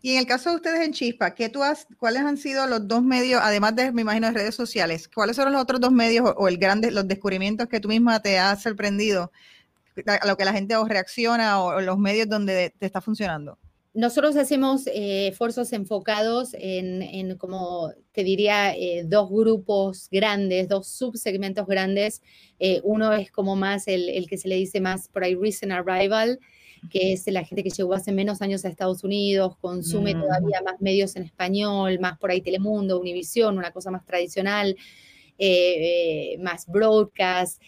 Y 0.02 0.12
en 0.12 0.18
el 0.18 0.26
caso 0.26 0.50
de 0.50 0.56
ustedes 0.56 0.80
en 0.80 0.92
Chispa, 0.92 1.34
¿qué 1.34 1.48
tú 1.48 1.62
has, 1.62 1.86
¿cuáles 1.98 2.22
han 2.22 2.36
sido 2.36 2.66
los 2.66 2.86
dos 2.86 3.02
medios, 3.02 3.40
además 3.42 3.74
de, 3.74 3.92
me 3.92 4.02
imagino, 4.02 4.28
de 4.28 4.34
redes 4.34 4.54
sociales, 4.54 5.08
cuáles 5.08 5.36
son 5.36 5.52
los 5.52 5.60
otros 5.60 5.80
dos 5.80 5.92
medios 5.92 6.32
o, 6.36 6.48
el 6.48 6.58
grande, 6.58 6.90
los 6.90 7.08
descubrimientos 7.08 7.68
que 7.68 7.80
tú 7.80 7.88
misma 7.88 8.20
te 8.20 8.38
has 8.38 8.62
sorprendido, 8.62 9.32
a 10.06 10.26
lo 10.26 10.36
que 10.36 10.44
la 10.44 10.52
gente 10.52 10.76
os 10.76 10.88
reacciona 10.88 11.60
o 11.60 11.80
los 11.80 11.98
medios 11.98 12.28
donde 12.28 12.72
te 12.78 12.86
está 12.86 13.00
funcionando? 13.00 13.58
nosotros 13.96 14.36
hacemos 14.36 14.86
eh, 14.88 15.28
esfuerzos 15.28 15.72
enfocados 15.72 16.50
en, 16.52 17.34
como 17.38 17.94
te 18.12 18.24
diría, 18.24 18.76
eh, 18.76 19.04
dos 19.06 19.30
grupos 19.30 20.08
grandes, 20.10 20.68
dos 20.68 20.88
subsegmentos 20.88 21.66
grandes. 21.66 22.20
Eh, 22.58 22.82
uno 22.84 23.14
es 23.14 23.32
como 23.32 23.56
más 23.56 23.88
el, 23.88 24.26
que 24.28 24.36
se 24.36 24.48
le 24.48 24.56
dice 24.56 24.82
más 24.82 25.08
por 25.08 25.24
ahí 25.24 25.34
recent 25.34 25.72
arrival, 25.72 26.38
que 26.90 27.12
es 27.12 27.26
la 27.26 27.44
gente 27.44 27.62
que 27.62 27.70
llegó 27.70 27.94
hace 27.94 28.12
menos 28.12 28.42
años 28.42 28.64
a 28.64 28.68
Estados 28.68 29.04
Unidos, 29.04 29.56
consume 29.58 30.14
mm. 30.14 30.20
todavía 30.20 30.62
más 30.64 30.80
medios 30.80 31.16
en 31.16 31.24
español, 31.24 31.98
más 32.00 32.18
por 32.18 32.30
ahí 32.30 32.40
Telemundo, 32.40 33.00
Univisión, 33.00 33.58
una 33.58 33.70
cosa 33.70 33.90
más 33.90 34.04
tradicional. 34.04 34.76
más 36.40 36.66
broadcast, 36.66 37.60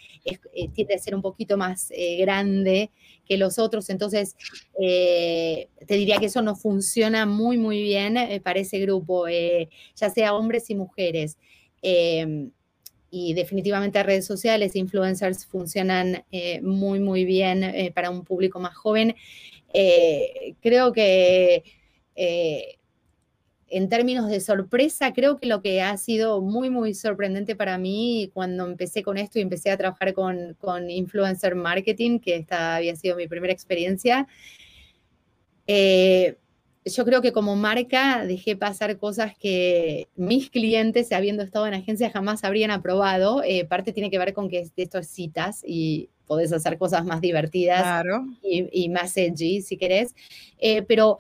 tiende 0.73 0.95
a 0.95 0.99
ser 0.99 1.15
un 1.15 1.21
poquito 1.21 1.59
más 1.59 1.93
grande 2.19 2.91
que 3.29 3.37
los 3.37 3.59
otros. 3.59 3.91
Entonces, 3.91 4.37
eh, 4.81 5.69
te 5.87 5.95
diría 5.95 6.19
que 6.19 6.27
eso 6.27 6.43
no 6.43 6.57
funciona 6.57 7.27
muy, 7.27 7.59
muy 7.59 7.83
bien 7.83 8.17
eh, 8.17 8.41
para 8.41 8.61
ese 8.61 8.79
grupo, 8.81 9.29
eh, 9.29 9.69
ya 9.95 10.11
sea 10.11 10.35
hombres 10.35 10.71
y 10.71 10.75
mujeres. 10.75 11.37
Y 13.11 13.35
definitivamente 13.35 14.03
redes 14.03 14.27
sociales, 14.27 14.77
influencers 14.77 15.47
funcionan 15.47 16.25
muy, 16.63 17.01
muy 17.01 17.25
bien 17.25 17.93
para 17.95 18.11
un 18.11 18.25
público 18.25 18.61
más 18.61 18.77
joven. 18.77 19.15
creo 20.61 20.93
que 20.93 21.63
en 23.71 23.89
términos 23.89 24.29
de 24.29 24.41
sorpresa, 24.41 25.13
creo 25.13 25.39
que 25.39 25.47
lo 25.47 25.61
que 25.61 25.83
ha 25.83 25.97
sido 25.97 26.41
muy, 26.41 26.71
muy 26.71 26.95
sorprendente 26.95 27.55
para 27.55 27.77
mí 27.79 28.31
cuando 28.33 28.67
empecé 28.67 29.03
con 29.03 29.19
esto 29.19 29.39
y 29.39 29.43
empecé 29.43 29.71
a 29.71 29.77
trabajar 29.77 30.15
con, 30.15 30.91
influencer 30.91 31.55
marketing, 31.55 32.19
que 32.19 32.37
esta 32.37 32.77
había 32.77 32.97
sido 32.97 33.17
mi 33.17 33.29
primera 33.29 33.53
experiencia, 33.53 34.27
eh, 35.67 36.39
yo 36.95 37.05
creo 37.05 37.23
que 37.23 37.33
como 37.33 37.57
marca 37.57 38.25
dejé 38.27 38.57
pasar 38.57 38.99
cosas 38.99 39.37
que 39.37 40.09
mis 40.17 40.51
clientes, 40.51 41.13
habiendo 41.13 41.43
estado 41.43 41.67
en 41.67 41.75
agencia, 41.75 42.11
jamás 42.11 42.45
habrían 42.45 42.71
aprobado. 42.71 43.43
Eh, 43.45 43.65
parte 43.65 43.93
tiene 43.93 44.11
que 44.11 44.19
ver 44.19 44.35
con 44.35 44.49
que 44.49 44.71
esto 44.77 44.99
es 44.99 45.09
citas 45.09 45.63
y 45.67 46.09
podés 46.27 46.53
hacer 46.53 46.79
cosas 46.79 47.05
más 47.05 47.21
divertidas 47.21 48.05
y, 48.43 48.89
más 48.91 49.17
edgy, 49.17 49.63
si 49.63 49.77
querés. 49.77 50.15
Eh, 50.59 50.83
pero 50.83 51.19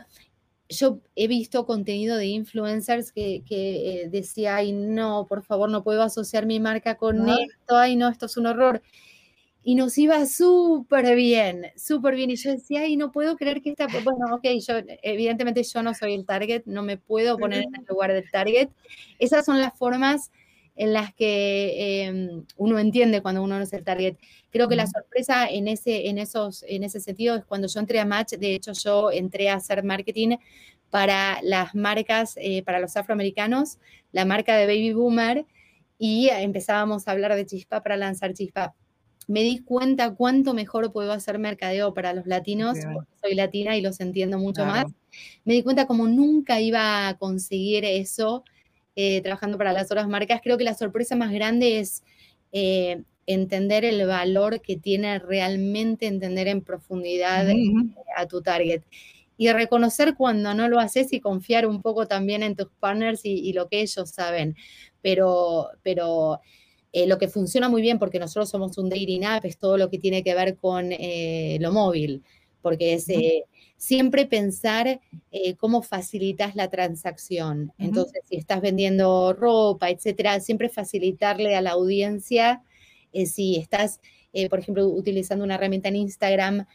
yo 0.69 1.01
he 1.17 1.29
visto 1.29 1.65
contenido 1.67 2.17
de 2.17 2.27
influencers 2.27 3.11
que, 3.11 3.43
eh, 3.49 4.09
decía, 4.11 4.57
ay, 4.57 4.73
no, 4.73 5.27
por 5.27 5.43
favor, 5.43 5.71
no 5.71 5.83
puedo 5.83 6.03
asociar 6.03 6.47
mi 6.47 6.61
marca 6.61 6.97
con 6.97 7.29
esto, 7.29 7.77
ay, 7.77 7.97
no, 7.97 8.09
esto 8.09 8.27
es 8.27 8.37
un 8.37 8.47
horror. 8.47 8.83
Y 9.69 9.75
nos 9.75 9.99
iba 9.99 10.25
súper 10.25 11.15
bien, 11.15 11.67
súper 11.77 12.15
bien. 12.15 12.31
Y 12.31 12.37
yo 12.37 12.53
decía, 12.53 12.81
ay, 12.81 12.97
no 12.97 13.13
puedo 13.13 13.37
creer 13.37 13.61
que 13.61 13.69
esta, 13.69 13.87
bueno, 13.87 14.35
ok, 14.37 14.47
yo, 14.67 14.77
evidentemente 15.03 15.63
yo 15.63 15.83
no 15.83 15.93
soy 15.93 16.15
el 16.15 16.25
target, 16.25 16.63
no 16.65 16.83
me 16.83 16.97
puedo 16.97 17.37
poner 17.37 17.65
en 17.65 17.75
el 17.79 17.85
lugar 17.87 18.15
del 18.15 18.31
target. 18.31 18.71
Esas 19.19 19.45
son 19.45 19.61
las 19.61 19.77
formas 19.77 20.31
en 20.75 20.95
las 20.95 21.13
que 21.13 22.07
em, 22.07 22.47
uno 22.57 22.79
entiende 22.79 23.21
cuando 23.21 23.43
uno 23.43 23.59
no 23.59 23.65
es 23.65 23.73
el 23.75 23.85
target. 23.85 24.17
Creo 24.51 24.71
que 24.71 24.77
la 24.77 24.87
sorpresa 24.87 25.47
en 25.47 25.69
ese, 25.69 26.09
en, 26.09 26.17
esos, 26.17 26.65
en 26.67 26.83
ese 26.83 26.99
sentido 26.99 27.37
es 27.37 27.45
cuando 27.45 27.69
yo 27.69 27.79
entré 27.79 28.01
a 28.01 28.07
Match, 28.07 28.37
de 28.39 28.55
hecho 28.55 28.73
yo 28.73 29.11
entré 29.11 29.51
a 29.51 29.57
hacer 29.57 29.85
marketing 29.85 30.39
para 30.89 31.43
las 31.43 31.75
marcas, 31.75 32.39
eh, 32.39 32.63
para 32.63 32.81
los 32.81 32.97
afroamericanos, 32.97 33.77
la 34.13 34.25
marca 34.25 34.57
de 34.57 34.65
Baby 34.65 34.95
Boomer, 34.95 35.45
y 35.99 36.31
empezábamos 36.31 37.07
a 37.07 37.11
hablar 37.11 37.35
de 37.35 37.45
Chispa 37.45 37.83
para 37.83 37.99
lanzar 37.99 38.33
Chispa. 38.33 38.75
Me 39.29 39.43
di 39.43 39.61
cuenta 39.61 40.15
cuánto 40.15 40.53
mejor 40.53 40.91
puedo 40.91 41.13
hacer 41.13 41.39
mercadeo 41.39 41.95
para 41.95 42.13
los 42.13 42.27
latinos, 42.27 42.79
porque 42.93 43.11
soy 43.21 43.35
latina 43.35 43.77
y 43.77 43.83
los 43.83 44.01
entiendo 44.01 44.39
mucho 44.39 44.65
más. 44.65 44.87
Me 45.45 45.53
di 45.53 45.63
cuenta 45.63 45.87
como 45.87 46.09
nunca 46.09 46.61
iba 46.61 47.07
a 47.07 47.17
conseguir 47.19 47.85
eso 47.85 48.43
eh, 49.01 49.21
trabajando 49.21 49.57
para 49.59 49.73
las 49.73 49.93
otras 49.93 50.09
marcas, 50.09 50.41
creo 50.43 50.59
que 50.59 50.65
la 50.65 50.75
sorpresa 50.75 51.15
más 51.15 51.31
grande 51.31 51.79
es 51.79 52.03
eh, 52.51 53.05
entender 53.27 53.85
el 53.85 54.05
valor 54.09 54.61
que 54.61 54.77
tiene 54.77 55.21
realmente 55.21 56.09
entender 56.09 56.49
en 56.49 56.63
profundidad 56.63 57.49
eh, 57.49 57.63
a 58.17 58.27
tu 58.27 58.43
target. 58.43 58.83
Y 59.37 59.53
reconocer 59.53 60.17
cuando 60.17 60.53
no 60.53 60.69
lo 60.69 60.81
haces 60.81 61.13
y 61.13 61.21
confiar 61.21 61.65
un 61.65 61.81
poco 61.81 62.09
también 62.09 62.43
en 62.43 62.57
tus 62.57 62.71
partners 62.81 63.21
y, 63.23 63.53
lo 63.53 63.69
que 63.69 63.83
ellos 63.83 64.11
saben. 64.11 64.57
Pero, 65.01 65.69
pero 65.85 66.41
lo 66.93 67.19
que 67.19 67.29
funciona 67.29 67.69
muy 67.69 67.83
bien, 67.83 67.99
porque 67.99 68.19
nosotros 68.19 68.49
somos 68.49 68.79
un 68.79 68.89
dating 68.89 69.25
app, 69.25 69.45
es 69.45 69.59
todo 69.59 69.77
lo 69.77 69.91
que 69.91 69.99
tiene 69.99 70.23
que 70.23 70.35
ver 70.35 70.57
con 70.57 70.91
lo 70.91 71.73
móvil, 71.73 72.23
porque 72.63 72.95
es 72.95 73.07
siempre 73.79 74.27
pensar 74.27 75.01
eh, 75.31 75.55
cómo 75.55 75.83
facilitas 75.83 76.55
la 76.57 76.69
transacción. 76.69 77.73
Entonces, 77.79 78.23
si 78.29 78.37
estás 78.37 78.61
vendiendo 78.61 79.33
ropa, 79.33 79.89
etcétera, 79.89 80.41
siempre 80.41 80.69
facilitarle 80.69 81.57
a 81.57 81.63
la 81.63 81.71
audiencia, 81.71 82.63
eh, 83.13 83.25
si 83.25 83.57
estás, 83.57 84.01
eh, 84.33 84.49
por 84.51 84.59
ejemplo, 84.59 84.87
utilizando 84.89 85.45
una 85.45 85.55
herramienta 85.55 85.89
en 85.89 85.97
Instagram, 85.97 86.67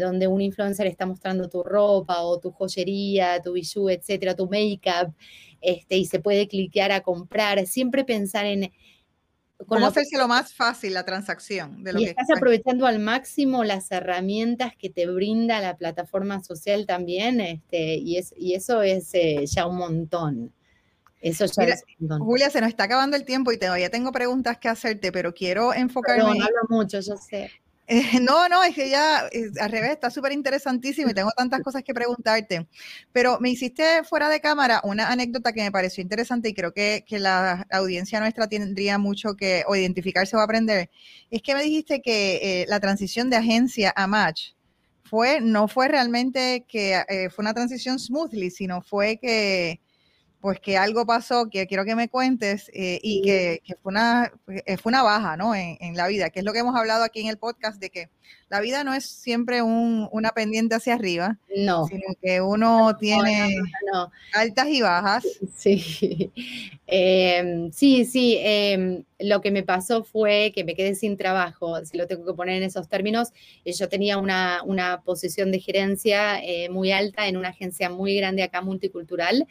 donde 0.00 0.26
un 0.26 0.40
influencer 0.40 0.88
está 0.88 1.06
mostrando 1.06 1.48
tu 1.48 1.62
ropa 1.62 2.22
o 2.22 2.40
tu 2.40 2.50
joyería, 2.50 3.40
tu 3.40 3.52
bijú, 3.52 3.88
etcétera, 3.88 4.34
tu 4.34 4.48
make-up, 4.48 5.14
este, 5.60 5.96
y 5.96 6.06
se 6.06 6.18
puede 6.18 6.48
cliquear 6.48 6.90
a 6.90 7.02
comprar, 7.02 7.64
siempre 7.68 8.02
pensar 8.02 8.46
en 8.46 8.72
¿Cómo 9.66 9.86
hacerse 9.86 10.16
lo 10.16 10.28
más 10.28 10.54
fácil 10.54 10.94
la 10.94 11.04
transacción? 11.04 11.82
De 11.82 11.92
lo 11.92 12.00
y 12.00 12.04
estás 12.04 12.28
aprovechando 12.34 12.86
al 12.86 12.98
máximo 12.98 13.64
las 13.64 13.90
herramientas 13.90 14.74
que 14.76 14.90
te 14.90 15.06
brinda 15.06 15.60
la 15.60 15.76
plataforma 15.76 16.42
social 16.42 16.86
también, 16.86 17.40
este, 17.40 17.96
y, 17.96 18.16
es, 18.16 18.34
y 18.36 18.54
eso 18.54 18.82
es 18.82 19.10
eh, 19.14 19.44
ya 19.46 19.66
un 19.66 19.76
montón. 19.76 20.52
Eso 21.20 21.44
ya 21.44 21.64
es 21.64 21.84
un 22.00 22.08
montón. 22.08 22.26
Julia, 22.26 22.50
se 22.50 22.60
nos 22.60 22.70
está 22.70 22.84
acabando 22.84 23.16
el 23.16 23.24
tiempo 23.24 23.52
y 23.52 23.58
todavía 23.58 23.90
tengo 23.90 24.12
preguntas 24.12 24.58
que 24.58 24.68
hacerte, 24.68 25.12
pero 25.12 25.34
quiero 25.34 25.74
enfocarme. 25.74 26.22
No 26.22 26.30
hablo 26.30 26.62
mucho, 26.68 27.00
yo 27.00 27.16
sé. 27.16 27.50
no, 28.22 28.48
no, 28.48 28.62
es 28.62 28.74
que 28.74 28.88
ya 28.88 29.28
al 29.60 29.70
revés, 29.70 29.90
está 29.90 30.10
súper 30.10 30.30
interesantísimo 30.30 31.10
y 31.10 31.14
tengo 31.14 31.30
tantas 31.36 31.60
cosas 31.64 31.82
que 31.82 31.92
preguntarte. 31.92 32.68
Pero 33.12 33.38
me 33.40 33.50
hiciste 33.50 34.04
fuera 34.04 34.28
de 34.28 34.40
cámara 34.40 34.80
una 34.84 35.08
anécdota 35.10 35.52
que 35.52 35.62
me 35.62 35.72
pareció 35.72 36.02
interesante 36.02 36.48
y 36.48 36.54
creo 36.54 36.72
que, 36.72 37.04
la 37.10 37.66
audiencia 37.72 38.20
nuestra 38.20 38.48
tendría 38.48 38.96
mucho 38.96 39.34
que 39.36 39.64
o 39.66 39.74
identificarse 39.74 40.36
o 40.36 40.40
aprender. 40.40 40.90
Es 41.30 41.42
que 41.42 41.54
me 41.54 41.62
dijiste 41.62 42.00
que 42.00 42.62
eh, 42.62 42.66
la 42.68 42.78
transición 42.80 43.28
de 43.28 43.36
agencia 43.36 43.92
a 43.96 44.06
Match 44.06 44.52
fue, 45.02 45.40
no 45.40 45.66
fue 45.66 45.88
realmente 45.88 46.64
que 46.68 47.02
eh, 47.08 47.28
fue 47.30 47.42
una 47.42 47.52
transición 47.52 47.98
smoothly, 47.98 48.50
sino 48.50 48.80
fue 48.80 49.18
que 49.18 49.80
pues 50.40 50.58
que 50.58 50.78
algo 50.78 51.04
pasó 51.04 51.50
que 51.50 51.66
quiero 51.66 51.84
que 51.84 51.94
me 51.94 52.08
cuentes 52.08 52.70
eh, 52.72 52.98
y 53.02 53.22
que, 53.22 53.62
fue, 53.82 53.90
una, 53.92 54.32
eh, 54.48 54.76
fue 54.78 54.90
una 54.90 55.02
baja, 55.02 55.36
¿no? 55.36 55.54
En, 55.54 55.78
la 55.94 56.08
vida, 56.08 56.30
que 56.30 56.38
es 56.38 56.44
lo 56.44 56.52
que 56.52 56.60
hemos 56.60 56.74
hablado 56.76 57.04
aquí 57.04 57.20
en 57.20 57.26
el 57.26 57.36
podcast, 57.36 57.80
de 57.80 57.90
que 57.90 58.08
la 58.48 58.60
vida 58.60 58.84
no 58.84 58.94
es 58.94 59.04
siempre 59.04 59.60
una 59.60 60.30
pendiente 60.30 60.76
hacia 60.76 60.94
arriba, 60.94 61.38
no. 61.56 61.86
sino 61.86 62.06
que 62.22 62.40
uno 62.40 62.96
tiene 62.96 63.56
altas 64.32 64.68
y 64.68 64.80
bajas. 64.80 65.24
Sí, 65.56 66.30
em, 66.86 67.70
sí, 67.72 68.04
sí. 68.04 68.38
Em, 68.40 69.04
lo 69.18 69.40
que 69.40 69.50
me 69.50 69.62
pasó 69.62 70.04
fue 70.04 70.52
que 70.54 70.64
me 70.64 70.74
quedé 70.74 70.94
sin 70.94 71.16
trabajo, 71.16 71.84
si 71.84 71.98
lo 71.98 72.06
tengo 72.06 72.24
que 72.24 72.34
poner 72.34 72.56
en 72.56 72.62
esos 72.62 72.88
términos. 72.88 73.30
Eh, 73.64 73.72
yo 73.72 73.88
tenía 73.88 74.16
una, 74.16 74.62
una 74.64 75.02
posición 75.02 75.50
de 75.52 75.60
gerencia 75.60 76.40
muy 76.70 76.92
alta 76.92 77.28
en 77.28 77.36
una 77.36 77.48
agencia 77.48 77.90
muy 77.90 78.16
grande 78.16 78.42
acá, 78.42 78.62
multicultural. 78.62 79.46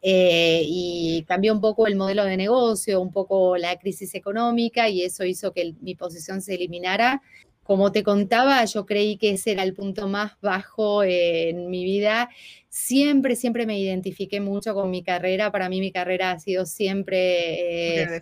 Eh, 0.00 0.62
y 0.64 1.24
cambió 1.26 1.52
un 1.52 1.60
poco 1.60 1.86
el 1.86 1.96
modelo 1.96 2.24
de 2.24 2.36
negocio, 2.36 3.00
un 3.00 3.10
poco 3.10 3.56
la 3.56 3.76
crisis 3.76 4.14
económica 4.14 4.88
y 4.88 5.02
eso 5.02 5.24
hizo 5.24 5.52
que 5.52 5.74
mi 5.80 5.94
posición 5.94 6.40
se 6.40 6.54
eliminara. 6.54 7.22
Como 7.64 7.92
te 7.92 8.02
contaba, 8.02 8.64
yo 8.64 8.86
creí 8.86 9.18
que 9.18 9.32
ese 9.32 9.52
era 9.52 9.62
el 9.62 9.74
punto 9.74 10.08
más 10.08 10.40
bajo 10.40 11.02
en 11.02 11.68
mi 11.68 11.84
vida. 11.84 12.30
Siempre, 12.68 13.36
siempre 13.36 13.66
me 13.66 13.78
identifiqué 13.78 14.40
mucho 14.40 14.72
con 14.72 14.90
mi 14.90 15.02
carrera. 15.02 15.52
Para 15.52 15.68
mí 15.68 15.80
mi 15.80 15.92
carrera 15.92 16.32
ha 16.32 16.38
sido 16.38 16.64
siempre... 16.64 18.04
Eh, 18.04 18.20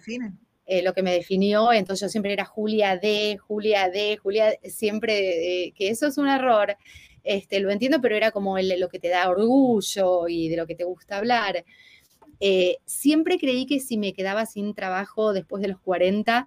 eh, 0.68 0.82
lo 0.82 0.94
que 0.94 1.04
me 1.04 1.12
definió, 1.12 1.72
entonces 1.72 2.00
yo 2.00 2.08
siempre 2.08 2.32
era 2.32 2.44
Julia 2.44 2.96
D, 2.96 3.36
Julia 3.36 3.88
D, 3.88 4.16
Julia, 4.16 4.52
siempre, 4.64 5.72
que 5.76 5.90
eso 5.90 6.08
es 6.08 6.18
un 6.18 6.26
error, 6.26 6.76
este, 7.26 7.60
lo 7.60 7.70
entiendo, 7.70 8.00
pero 8.00 8.16
era 8.16 8.30
como 8.30 8.58
lo 8.58 8.88
que 8.88 8.98
te 8.98 9.08
da 9.08 9.28
orgullo 9.28 10.28
y 10.28 10.48
de 10.48 10.56
lo 10.56 10.66
que 10.66 10.74
te 10.74 10.84
gusta 10.84 11.18
hablar. 11.18 11.64
Eh, 12.40 12.78
siempre 12.84 13.38
creí 13.38 13.66
que 13.66 13.80
si 13.80 13.98
me 13.98 14.12
quedaba 14.12 14.46
sin 14.46 14.74
trabajo 14.74 15.32
después 15.32 15.62
de 15.62 15.68
los 15.68 15.80
40, 15.80 16.46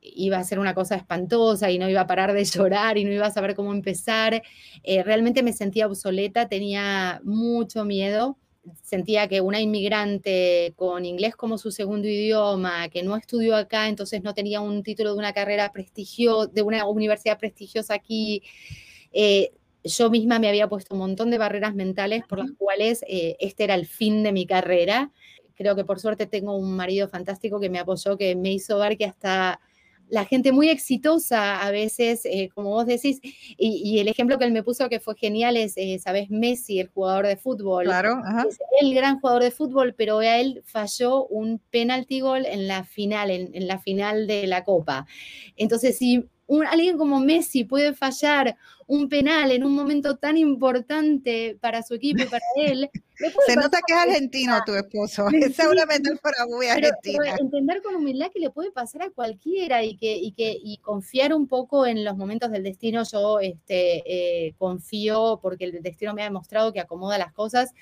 iba 0.00 0.38
a 0.38 0.44
ser 0.44 0.58
una 0.58 0.74
cosa 0.74 0.96
espantosa 0.96 1.70
y 1.70 1.78
no 1.78 1.88
iba 1.88 2.02
a 2.02 2.06
parar 2.06 2.32
de 2.32 2.44
llorar 2.44 2.98
y 2.98 3.04
no 3.04 3.12
iba 3.12 3.26
a 3.26 3.30
saber 3.30 3.54
cómo 3.54 3.72
empezar. 3.72 4.42
Eh, 4.82 5.02
realmente 5.02 5.42
me 5.42 5.52
sentía 5.52 5.86
obsoleta, 5.86 6.48
tenía 6.48 7.20
mucho 7.24 7.84
miedo. 7.84 8.38
Sentía 8.82 9.28
que 9.28 9.40
una 9.40 9.60
inmigrante 9.62 10.74
con 10.76 11.06
inglés 11.06 11.34
como 11.36 11.56
su 11.56 11.70
segundo 11.70 12.06
idioma, 12.06 12.90
que 12.90 13.02
no 13.02 13.16
estudió 13.16 13.56
acá, 13.56 13.88
entonces 13.88 14.22
no 14.22 14.34
tenía 14.34 14.60
un 14.60 14.82
título 14.82 15.12
de 15.12 15.18
una 15.18 15.32
carrera 15.32 15.72
prestigiosa, 15.72 16.50
de 16.52 16.60
una 16.60 16.86
universidad 16.86 17.38
prestigiosa 17.38 17.94
aquí, 17.94 18.42
eh, 19.10 19.52
yo 19.84 20.10
misma 20.10 20.38
me 20.38 20.48
había 20.48 20.68
puesto 20.68 20.94
un 20.94 21.00
montón 21.00 21.30
de 21.30 21.38
barreras 21.38 21.74
mentales 21.74 22.22
por 22.28 22.38
las 22.38 22.50
cuales 22.52 23.04
eh, 23.08 23.36
este 23.40 23.64
era 23.64 23.74
el 23.74 23.86
fin 23.86 24.22
de 24.22 24.32
mi 24.32 24.46
carrera. 24.46 25.10
Creo 25.54 25.74
que 25.76 25.84
por 25.84 26.00
suerte 26.00 26.26
tengo 26.26 26.56
un 26.56 26.76
marido 26.76 27.08
fantástico 27.08 27.60
que 27.60 27.70
me 27.70 27.78
apoyó, 27.78 28.16
que 28.16 28.36
me 28.36 28.52
hizo 28.52 28.78
ver 28.78 28.96
que 28.96 29.06
hasta 29.06 29.60
la 30.10 30.24
gente 30.24 30.52
muy 30.52 30.70
exitosa 30.70 31.60
a 31.60 31.70
veces, 31.70 32.24
eh, 32.24 32.48
como 32.54 32.70
vos 32.70 32.86
decís, 32.86 33.20
y, 33.22 33.98
el 33.98 34.08
ejemplo 34.08 34.38
que 34.38 34.46
él 34.46 34.52
me 34.52 34.62
puso 34.62 34.88
que 34.88 35.00
fue 35.00 35.14
genial 35.16 35.56
es, 35.56 35.74
eh, 35.76 35.98
¿sabes? 36.02 36.30
Messi, 36.30 36.80
el 36.80 36.88
jugador 36.88 37.26
de 37.26 37.36
fútbol. 37.36 37.84
Claro, 37.84 38.22
Es 38.48 38.58
el 38.80 38.94
gran 38.94 39.20
jugador 39.20 39.42
de 39.42 39.50
fútbol, 39.50 39.94
pero 39.94 40.18
a 40.18 40.38
él 40.38 40.62
falló 40.64 41.26
un 41.26 41.60
penalti 41.70 42.20
gol 42.20 42.46
en 42.46 42.68
la 42.68 42.84
final, 42.84 43.30
en, 43.30 43.54
en 43.54 43.66
la 43.66 43.78
final 43.78 44.26
de 44.26 44.46
la 44.46 44.64
Copa. 44.64 45.06
Entonces, 45.56 45.98
si 45.98 46.26
alguien 46.70 46.96
como 46.96 47.20
Messi 47.20 47.64
puede 47.64 47.94
fallar 47.94 48.56
un 48.88 49.08
penal 49.10 49.52
en 49.52 49.64
un 49.64 49.74
momento 49.74 50.16
tan 50.16 50.38
importante 50.38 51.58
para 51.60 51.82
su 51.82 51.94
equipo 51.94 52.22
y 52.22 52.26
para 52.26 52.44
él. 52.56 52.90
Se 53.46 53.54
nota 53.54 53.80
que 53.86 53.92
es 53.92 53.98
argentino 53.98 54.58
tu 54.64 54.74
esposo, 54.74 55.26
es 55.28 55.54
seguramente 55.56 56.10
metáfora 56.10 56.46
muy 56.46 56.68
argentina. 56.68 57.36
entender 57.38 57.82
con 57.82 57.96
humildad 57.96 58.30
que 58.32 58.40
le 58.40 58.50
puede 58.50 58.70
pasar 58.70 59.02
a 59.02 59.10
cualquiera 59.10 59.84
y 59.84 59.96
que, 59.96 60.16
y 60.16 60.32
que 60.32 60.56
y 60.62 60.78
confiar 60.78 61.34
un 61.34 61.46
poco 61.48 61.84
en 61.84 62.04
los 62.04 62.16
momentos 62.16 62.50
del 62.50 62.62
destino. 62.62 63.02
Yo 63.04 63.40
este, 63.40 64.02
eh, 64.46 64.54
confío 64.56 65.38
porque 65.42 65.66
el 65.66 65.82
destino 65.82 66.14
me 66.14 66.22
ha 66.22 66.26
demostrado 66.26 66.72
que 66.72 66.80
acomoda 66.80 67.18
las 67.18 67.32
cosas, 67.32 67.74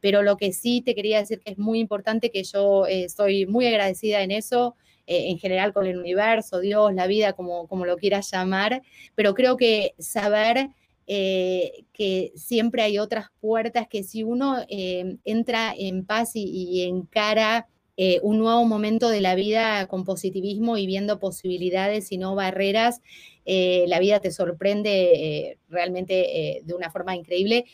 pero 0.00 0.22
lo 0.22 0.36
que 0.36 0.52
sí 0.52 0.80
te 0.80 0.94
quería 0.94 1.18
decir 1.18 1.40
que 1.40 1.52
es 1.52 1.58
muy 1.58 1.80
importante, 1.80 2.30
que 2.30 2.44
yo 2.44 2.86
eh, 2.86 3.04
estoy 3.04 3.46
muy 3.46 3.66
agradecida 3.66 4.22
en 4.22 4.30
eso. 4.30 4.76
Eh, 5.06 5.30
en 5.30 5.38
general 5.38 5.72
con 5.72 5.86
el 5.86 5.98
universo, 5.98 6.60
Dios, 6.60 6.94
la 6.94 7.08
vida, 7.08 7.32
como, 7.32 7.66
como 7.66 7.84
lo 7.84 7.96
quieras 7.96 8.30
llamar, 8.30 8.82
pero 9.16 9.34
creo 9.34 9.56
que 9.56 9.94
saber 9.98 10.68
eh, 11.08 11.84
que 11.92 12.32
siempre 12.36 12.82
hay 12.82 13.00
otras 13.00 13.26
puertas 13.40 13.88
que 13.88 14.04
si 14.04 14.22
uno 14.22 14.58
eh, 14.68 15.16
entra 15.24 15.74
en 15.76 16.06
paz 16.06 16.32
y, 16.34 16.82
encara 16.82 17.66
un 18.22 18.38
nuevo 18.38 18.64
momento 18.64 19.10
de 19.10 19.20
la 19.20 19.36
vida 19.36 19.86
con 19.86 20.04
positivismo 20.04 20.76
y 20.76 20.86
viendo 20.86 21.20
posibilidades 21.20 22.10
y 22.10 22.18
no 22.18 22.34
barreras, 22.34 23.00
la 23.46 24.00
vida 24.00 24.18
te 24.18 24.32
sorprende 24.32 25.56
realmente 25.68 26.62
de 26.64 26.74
una 26.74 26.90
forma 26.90 27.14
increíble. 27.14 27.66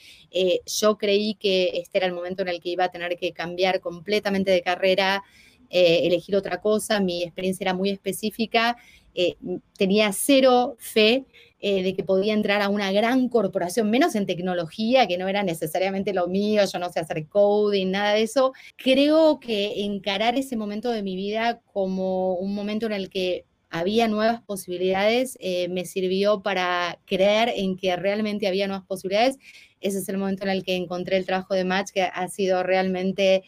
yo 0.66 0.98
creí 0.98 1.34
que 1.36 1.78
este 1.78 1.96
era 1.96 2.06
el 2.06 2.12
momento 2.12 2.42
en 2.42 2.48
el 2.48 2.60
que 2.60 2.68
iba 2.68 2.84
a 2.84 2.90
tener 2.90 3.16
que 3.16 3.32
cambiar 3.32 3.80
completamente 3.80 4.50
de 4.50 4.60
carrera, 4.60 5.22
eh, 5.70 6.06
elegir 6.06 6.34
otra 6.34 6.60
cosa, 6.60 7.00
mi 7.00 7.22
experiencia 7.22 7.64
era 7.64 7.74
muy 7.74 7.90
específica, 7.90 8.76
eh, 9.14 9.36
tenía 9.76 10.12
cero 10.12 10.76
fe 10.78 11.26
eh, 11.60 11.82
de 11.82 11.94
que 11.94 12.04
podía 12.04 12.32
entrar 12.32 12.62
a 12.62 12.68
una 12.68 12.90
gran 12.92 13.28
corporación, 13.28 13.90
menos 13.90 14.14
en 14.14 14.26
tecnología, 14.26 15.06
que 15.06 15.18
no 15.18 15.28
era 15.28 15.42
necesariamente 15.42 16.14
lo 16.14 16.26
mío, 16.28 16.62
yo 16.72 16.78
no 16.78 16.90
sé 16.90 17.00
hacer 17.00 17.26
coding, 17.26 17.90
nada 17.90 18.14
de 18.14 18.22
eso. 18.22 18.52
Creo 18.76 19.40
que 19.40 19.84
encarar 19.84 20.36
ese 20.38 20.56
momento 20.56 20.90
de 20.90 21.02
mi 21.02 21.16
vida 21.16 21.60
como 21.72 22.34
un 22.34 22.54
momento 22.54 22.86
en 22.86 22.92
el 22.92 23.10
que 23.10 23.44
había 23.70 24.08
nuevas 24.08 24.40
posibilidades, 24.40 25.36
me 25.68 25.84
sirvió 25.84 26.42
para 26.42 26.98
creer 27.04 27.52
en 27.54 27.76
que 27.76 27.94
realmente 27.96 28.48
había 28.48 28.66
nuevas 28.66 28.86
posibilidades. 28.86 29.36
Ese 29.82 29.98
es 29.98 30.08
el 30.08 30.16
momento 30.16 30.44
en 30.44 30.50
el 30.50 30.64
que 30.64 30.76
encontré 30.76 31.18
el 31.18 31.26
trabajo 31.26 31.52
de 31.52 31.64
Match, 31.64 31.90
que 31.92 32.02
ha 32.02 32.28
sido 32.28 32.62
realmente 32.62 33.44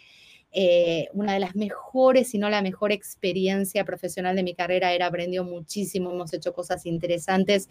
eh, 0.52 1.08
una 1.12 1.34
de 1.34 1.40
las 1.40 1.54
mejores, 1.54 2.30
si 2.30 2.38
no 2.38 2.50
la 2.50 2.62
mejor 2.62 2.90
experiencia 2.90 3.84
profesional 3.84 4.34
de 4.34 4.42
mi 4.42 4.54
carrera, 4.54 4.92
era 4.92 5.06
aprendido 5.06 5.44
muchísimo, 5.44 6.10
hemos 6.10 6.32
hecho 6.32 6.52
cosas 6.52 6.86
interesantes. 6.86 7.68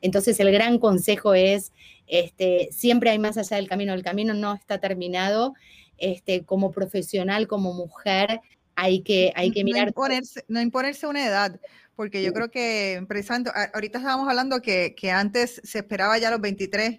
Entonces 0.00 0.38
el 0.40 0.52
gran 0.52 0.78
consejo 0.78 1.34
es, 1.34 1.72
este, 2.06 2.68
siempre 2.70 3.10
hay 3.10 3.18
más 3.18 3.38
allá 3.38 3.56
del 3.56 3.68
camino, 3.68 3.92
el 3.92 4.02
camino 4.02 4.34
no 4.34 4.54
está 4.54 4.78
terminado. 4.78 5.54
Este, 5.98 6.44
como 6.44 6.72
profesional, 6.72 7.46
como 7.46 7.74
mujer, 7.74 8.40
hay 8.74 9.02
que, 9.02 9.32
hay 9.36 9.52
que 9.52 9.62
mirar. 9.62 9.84
No 9.84 9.88
imponerse, 9.88 10.44
no 10.48 10.60
imponerse 10.60 11.06
una 11.06 11.24
edad, 11.24 11.60
porque 11.94 12.24
yo 12.24 12.32
creo 12.32 12.50
que, 12.50 13.04
precisamente, 13.06 13.52
ahorita 13.72 13.98
estábamos 13.98 14.28
hablando 14.28 14.60
que, 14.60 14.96
que 14.96 15.12
antes 15.12 15.60
se 15.62 15.78
esperaba 15.78 16.18
ya 16.18 16.30
los 16.30 16.40
23 16.40 16.98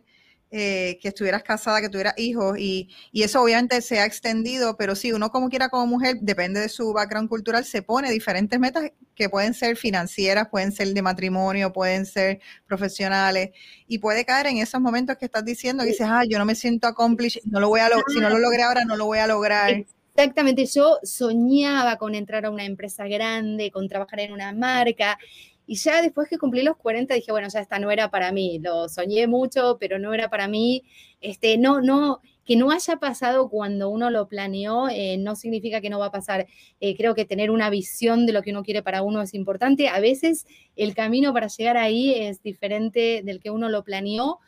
eh, 0.56 1.00
que 1.02 1.08
estuvieras 1.08 1.42
casada, 1.42 1.82
que 1.82 1.90
tuvieras 1.90 2.14
hijos, 2.16 2.60
y, 2.60 2.88
y, 3.12 3.24
eso 3.24 3.42
obviamente 3.42 3.82
se 3.82 4.00
ha 4.00 4.06
extendido, 4.06 4.78
pero 4.78 4.94
sí, 4.94 5.12
uno 5.12 5.32
como 5.32 5.50
quiera 5.50 5.68
como 5.68 5.88
mujer, 5.88 6.18
depende 6.22 6.60
de 6.60 6.70
su 6.70 6.94
background 6.94 7.28
cultural, 7.28 7.66
se 7.66 7.82
pone 7.82 8.12
diferentes 8.12 8.60
metas 8.60 8.92
que 9.16 9.30
pueden 9.30 9.56
ser 9.56 9.78
financieras, 9.78 10.50
pueden 10.50 10.72
ser 10.72 10.90
de 10.90 11.02
matrimonio, 11.02 11.74
pueden 11.74 12.06
ser 12.06 12.40
profesionales, 12.68 13.50
y 13.88 13.98
puede 13.98 14.26
caer 14.26 14.46
en 14.46 14.58
esos 14.60 14.80
momentos 14.80 15.18
que 15.18 15.26
estás 15.26 15.44
diciendo, 15.44 15.84
que 15.84 15.90
dices, 15.90 16.06
ah, 16.08 16.22
yo 16.30 16.38
no 16.38 16.46
me 16.46 16.54
siento 16.54 16.86
accomplished, 16.86 17.42
no 17.46 17.60
lo 17.60 17.70
voy 17.70 17.80
a 17.80 17.90
si 18.14 18.20
no 18.20 18.30
lo 18.30 18.38
logré 18.38 18.62
ahora, 18.62 18.86
no 18.86 18.96
lo 18.96 19.06
voy 19.06 19.18
a 19.18 19.26
lograr. 19.26 19.86
Exactamente, 20.16 20.68
yo 20.68 21.00
soñaba 21.02 21.98
con 21.98 22.14
entrar 22.14 22.46
a 22.46 22.52
una 22.52 22.66
empresa 22.66 23.08
grande, 23.08 23.72
con 23.72 23.88
trabajar 23.88 24.20
en 24.20 24.34
una 24.34 24.52
marca, 24.52 25.18
y 25.66 25.76
ya 25.76 26.02
después 26.02 26.28
que 26.28 26.38
cumplí 26.38 26.62
los 26.62 26.78
40 26.78 27.14
dije, 27.14 27.32
bueno, 27.32 27.48
ya 27.48 27.60
esta 27.62 27.80
no 27.80 27.90
era 27.92 28.12
para 28.12 28.32
mí, 28.32 28.60
lo 28.60 28.90
soñé 28.90 29.28
mucho, 29.28 29.78
pero 29.80 29.98
no 30.00 30.14
era 30.14 30.30
para 30.30 30.48
mí. 30.48 30.84
Este, 31.22 31.58
no, 31.58 31.82
no, 31.82 32.20
que 32.46 32.56
no 32.58 32.72
haya 32.72 32.98
pasado 32.98 33.50
cuando 33.50 33.90
uno 33.90 34.10
lo 34.10 34.28
planeó 34.28 34.90
eh, 34.90 35.18
no 35.18 35.36
significa 35.36 35.80
que 35.80 35.90
no 35.90 36.00
va 36.00 36.08
a 36.08 36.12
pasar. 36.12 36.48
Eh, 36.82 36.96
creo 36.98 37.16
que 37.16 37.26
tener 37.26 37.50
una 37.50 37.70
visión 37.70 38.26
de 38.26 38.34
lo 38.34 38.42
que 38.42 38.52
uno 38.52 38.64
quiere 38.64 38.84
para 38.84 39.02
uno 39.04 39.22
es 39.22 39.34
importante. 39.34 39.88
A 39.88 40.00
veces 40.00 40.46
el 40.76 40.94
camino 40.94 41.34
para 41.34 41.48
llegar 41.48 41.78
ahí 41.78 42.14
es 42.14 42.44
diferente 42.44 43.22
del 43.24 43.40
que 43.40 43.50
uno 43.50 43.70
lo 43.70 43.84
planeó. 43.84 44.40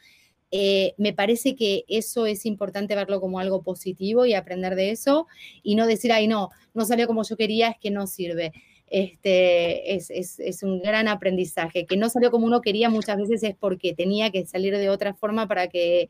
Eh, 0.52 0.94
me 0.98 1.14
parece 1.14 1.56
que 1.56 1.86
eso 1.88 2.26
es 2.26 2.46
importante 2.46 2.96
verlo 2.96 3.20
como 3.20 3.40
algo 3.40 3.64
positivo 3.64 4.26
y 4.26 4.34
aprender 4.34 4.76
de 4.76 4.92
eso 4.92 5.28
y 5.64 5.76
no 5.76 5.88
decir, 5.88 6.12
ay, 6.12 6.28
no, 6.28 6.50
no 6.74 6.86
salió 6.86 7.08
como 7.08 7.24
yo 7.24 7.36
quería, 7.36 7.70
es 7.70 7.78
que 7.80 7.92
no 7.92 8.06
sirve 8.06 8.54
este, 8.96 9.94
es, 9.94 10.64
un 10.64 10.82
gran 10.82 11.10
aprendizaje, 11.10 11.86
que 11.86 11.98
no 11.98 12.10
salió 12.10 12.32
como 12.32 12.46
uno 12.46 12.62
quería 12.62 12.90
muchas 12.90 13.18
veces 13.18 13.44
es 13.44 13.54
porque 13.54 13.94
tenía 13.94 14.32
que 14.32 14.46
salir 14.46 14.78
de 14.78 14.90
otra 14.90 15.14
forma 15.14 15.50
para 15.50 15.68
que 15.68 16.10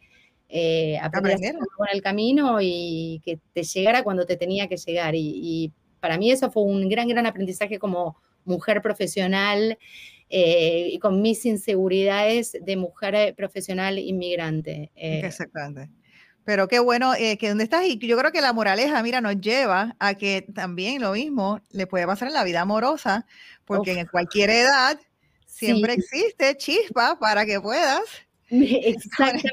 eh, 0.50 1.00
aprendieras 1.02 1.64
con 1.76 1.88
el 1.92 2.04
camino 2.04 2.60
y 2.62 3.24
que 3.26 3.40
te 3.54 3.64
llegara 3.64 4.04
cuando 4.04 4.28
te 4.28 4.38
tenía 4.38 4.68
que 4.68 4.78
llegar. 4.78 5.16
Y, 5.16 5.74
para 6.00 6.20
mí 6.20 6.30
eso 6.30 6.52
fue 6.52 6.62
un 6.62 6.88
gran, 6.88 7.08
gran 7.08 7.26
aprendizaje 7.26 7.80
como 7.80 8.18
mujer 8.44 8.84
profesional 8.84 9.80
eh, 10.30 10.90
y 10.92 11.00
con 11.00 11.24
mis 11.24 11.44
inseguridades 11.48 12.56
de 12.62 12.78
mujer 12.78 13.34
profesional 13.34 13.98
inmigrante. 13.98 14.92
Eh. 14.96 15.22
Exactamente. 15.24 15.90
Pero 16.46 16.68
qué 16.68 16.78
bueno 16.80 17.16
eh, 17.16 17.38
que 17.38 17.50
donde 17.50 17.64
estás. 17.64 17.86
Y 17.86 17.98
yo 17.98 18.18
creo 18.18 18.32
que 18.32 18.40
la 18.40 18.54
moraleja, 18.54 19.02
mira, 19.02 19.20
nos 19.20 19.42
lleva 19.42 19.96
a 20.00 20.14
que 20.14 20.46
también 20.54 21.02
lo 21.02 21.14
mismo 21.14 21.60
le 21.72 21.88
puede 21.88 22.06
pasar 22.06 22.28
en 22.28 22.36
la 22.36 22.44
vida 22.44 22.62
amorosa, 22.62 23.26
porque 23.66 24.00
en 24.00 24.06
cualquier 24.06 24.52
edad 24.52 25.00
siempre 25.48 25.94
existe 25.94 26.56
chispa 26.56 27.18
para 27.20 27.48
que 27.48 27.60
puedas. 27.60 28.04
Exactamente. 28.50 29.52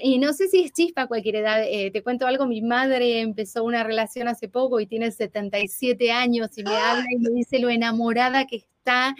Y 0.00 0.18
no 0.18 0.32
sé 0.32 0.46
si 0.46 0.62
es 0.62 0.72
chispa 0.72 1.02
a 1.02 1.06
cualquier 1.08 1.36
edad. 1.36 1.64
Eh, 1.64 1.90
te 1.90 2.04
cuento 2.04 2.28
algo, 2.28 2.46
mi 2.46 2.62
madre 2.62 3.20
empezó 3.20 3.64
una 3.64 3.82
relación 3.82 4.28
hace 4.28 4.48
poco 4.48 4.78
y 4.78 4.86
tiene 4.86 5.10
77 5.10 6.12
años 6.12 6.56
y 6.56 6.62
me 6.62 6.76
habla 6.76 7.04
y 7.10 7.18
me 7.18 7.30
dice 7.30 7.58
lo 7.58 7.68
enamorada 7.68 8.46
que 8.46 8.56
está. 8.56 9.16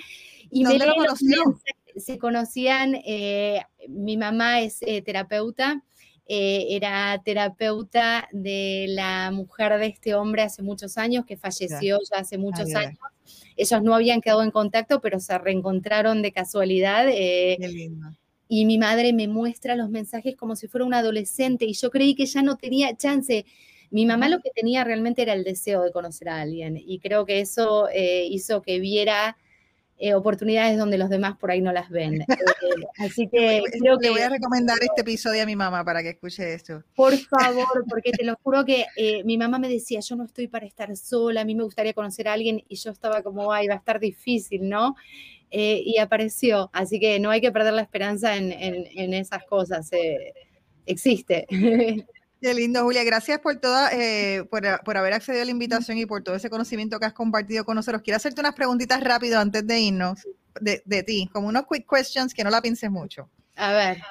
Y 0.50 0.64
me 0.64 0.78
lo 0.78 0.94
conoció? 0.94 1.60
Se 1.96 2.18
conocían, 2.18 2.94
eh, 3.04 3.60
mi 3.88 4.16
mamá 4.16 4.60
es 4.60 4.78
terapeuta 5.04 5.82
eh, 6.26 6.68
era 6.70 7.20
terapeuta 7.22 8.28
de 8.32 8.86
la 8.88 9.30
mujer 9.30 9.78
de 9.78 9.86
este 9.86 10.14
hombre 10.14 10.42
hace 10.42 10.62
muchos 10.62 10.96
años, 10.96 11.26
que 11.26 11.36
falleció 11.36 11.98
ya 12.10 12.20
hace 12.20 12.38
muchos 12.38 12.74
años. 12.74 12.98
Ellos 13.56 13.82
no 13.82 13.94
habían 13.94 14.20
quedado 14.20 14.42
en 14.42 14.50
contacto, 14.50 15.00
pero 15.00 15.20
se 15.20 15.36
reencontraron 15.36 16.22
de 16.22 16.32
casualidad. 16.32 17.06
Eh, 17.10 17.58
y 18.48 18.64
mi 18.64 18.78
madre 18.78 19.12
me 19.12 19.28
muestra 19.28 19.76
los 19.76 19.90
mensajes 19.90 20.36
como 20.36 20.56
si 20.56 20.68
fuera 20.68 20.84
un 20.84 20.94
adolescente 20.94 21.64
y 21.64 21.72
yo 21.74 21.90
creí 21.90 22.14
que 22.14 22.26
ya 22.26 22.42
no 22.42 22.56
tenía 22.56 22.96
chance. 22.96 23.44
Mi 23.90 24.06
mamá 24.06 24.28
lo 24.28 24.40
que 24.40 24.50
tenía 24.50 24.84
realmente 24.84 25.22
era 25.22 25.34
el 25.34 25.44
deseo 25.44 25.82
de 25.82 25.92
conocer 25.92 26.28
a 26.28 26.40
alguien 26.40 26.76
y 26.76 26.98
creo 26.98 27.26
que 27.26 27.40
eso 27.40 27.88
eh, 27.90 28.26
hizo 28.30 28.62
que 28.62 28.80
viera 28.80 29.36
eh, 29.96 30.12
oportunidades 30.12 30.76
donde 30.76 30.98
los 30.98 31.08
demás 31.08 31.36
por 31.36 31.52
ahí 31.52 31.60
no 31.60 31.72
las 31.72 31.88
ven. 31.88 32.24
Eh, 32.64 32.86
así 32.98 33.28
que 33.28 33.62
creo 33.78 33.98
que... 33.98 34.06
Le 34.06 34.12
voy 34.12 34.20
a 34.22 34.30
recomendar 34.30 34.78
este 34.80 35.02
episodio 35.02 35.42
a 35.42 35.46
mi 35.46 35.54
mamá 35.54 35.84
para 35.84 36.02
que 36.02 36.10
escuche 36.10 36.54
esto. 36.54 36.82
Por 36.94 37.12
favor, 37.28 37.84
porque 37.88 38.10
te 38.10 38.24
lo 38.24 38.36
juro 38.42 38.64
que 38.64 38.86
eh, 38.96 39.22
mi 39.24 39.36
mamá 39.36 39.58
me 39.58 39.68
decía, 39.68 40.00
yo 40.00 40.16
no 40.16 40.24
estoy 40.24 40.48
para 40.48 40.64
estar 40.64 40.96
sola, 40.96 41.42
a 41.42 41.44
mí 41.44 41.54
me 41.54 41.62
gustaría 41.62 41.92
conocer 41.92 42.26
a 42.26 42.32
alguien 42.32 42.64
y 42.68 42.76
yo 42.76 42.90
estaba 42.90 43.22
como, 43.22 43.52
ay, 43.52 43.68
va 43.68 43.74
a 43.74 43.78
estar 43.78 44.00
difícil, 44.00 44.68
¿no? 44.68 44.96
y 45.56 45.98
apareció, 45.98 46.68
así 46.72 46.98
que 46.98 47.20
no 47.20 47.30
hay 47.30 47.40
que 47.40 47.52
perder 47.52 47.74
la 47.74 47.82
esperanza 47.82 48.36
en, 48.36 48.50
en 48.50 49.14
esas 49.14 49.44
cosas, 49.44 49.88
existe. 50.84 51.46
Qué 52.44 52.52
lindo, 52.52 52.82
Julia. 52.82 53.04
Gracias 53.04 53.40
por 53.40 53.56
toda, 53.56 53.88
eh, 53.90 54.44
por, 54.50 54.62
por, 54.84 54.98
haber 54.98 55.14
accedido 55.14 55.40
a 55.40 55.46
la 55.46 55.50
invitación 55.50 55.96
y 55.96 56.04
por 56.04 56.22
todo 56.22 56.34
ese 56.34 56.50
conocimiento 56.50 57.00
que 57.00 57.06
has 57.06 57.14
compartido 57.14 57.64
con 57.64 57.74
nosotros. 57.74 58.02
Quiero 58.02 58.18
hacerte 58.18 58.42
unas 58.42 58.54
preguntitas 58.54 59.02
rápido 59.02 59.38
antes 59.38 59.66
de 59.66 59.80
irnos 59.80 60.28
de, 60.60 60.82
de 60.84 61.02
ti, 61.02 61.26
como 61.32 61.48
unos 61.48 61.64
quick 61.66 61.86
questions 61.88 62.34
que 62.34 62.44
no 62.44 62.50
la 62.50 62.60
pienses 62.60 62.90
mucho. 62.90 63.30
A 63.56 63.72
ver. 63.72 64.02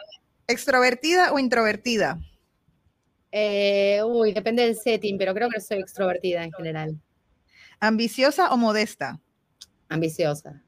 ¿Extrovertida 0.48 1.32
o 1.32 1.38
introvertida? 1.38 2.20
Eh, 3.32 4.02
uy, 4.04 4.34
depende 4.34 4.64
del 4.64 4.78
setting, 4.78 5.16
pero 5.20 5.36
creo 5.36 5.50
que 5.50 5.62
soy 5.62 5.78
extrovertida 5.78 6.44
en 6.44 6.52
general. 6.54 7.00
¿Ambiciosa 7.80 8.52
o 8.52 8.58
modesta? 8.58 9.22
Ambiciosa. 9.90 10.60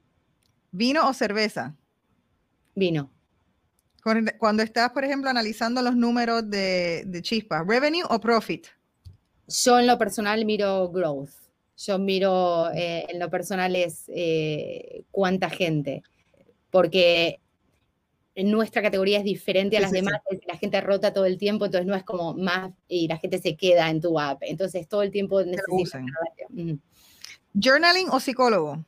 ¿Vino 0.70 1.10
o 1.10 1.16
cerveza? 1.16 1.76
Vino. 2.76 3.15
Cuando 4.38 4.62
estás, 4.62 4.92
por 4.92 5.04
ejemplo, 5.04 5.30
analizando 5.32 5.82
los 5.82 5.96
números 5.96 6.48
de, 6.48 7.04
de 7.08 7.22
Chispa, 7.24 7.64
¿revenue 7.68 8.04
o 8.08 8.20
profit? 8.20 8.68
Yo 9.48 9.80
en 9.80 9.88
lo 9.88 9.98
personal 9.98 10.46
miro 10.46 10.90
growth. 10.90 11.32
Yo 11.78 11.98
miro 11.98 12.72
eh, 12.72 13.06
en 13.10 13.20
lo 13.20 13.30
personal 13.30 13.76
es 13.76 14.06
eh, 14.08 15.04
cuánta 15.12 15.50
gente, 15.50 16.04
porque 16.70 17.42
nuestra 18.36 18.82
categoría 18.82 19.18
es 19.18 19.24
diferente 19.24 19.78
a 19.78 19.82
las 19.82 19.92
demás, 19.92 20.22
la 20.46 20.58
gente 20.58 20.80
rota 20.82 21.12
todo 21.12 21.26
el 21.26 21.38
tiempo, 21.38 21.66
entonces 21.66 21.88
no 21.88 21.96
es 21.96 22.04
como 22.04 22.34
más 22.34 22.72
y 22.88 23.08
la 23.08 23.18
gente 23.18 23.40
se 23.40 23.56
queda 23.56 23.90
en 23.90 24.02
tu 24.02 24.20
app, 24.20 24.42
entonces 24.44 24.88
todo 24.88 25.02
el 25.04 25.12
tiempo 25.12 25.42
necesita. 25.44 26.02
¿Journaling 27.54 28.10
o 28.10 28.20
psicólogo? 28.20 28.86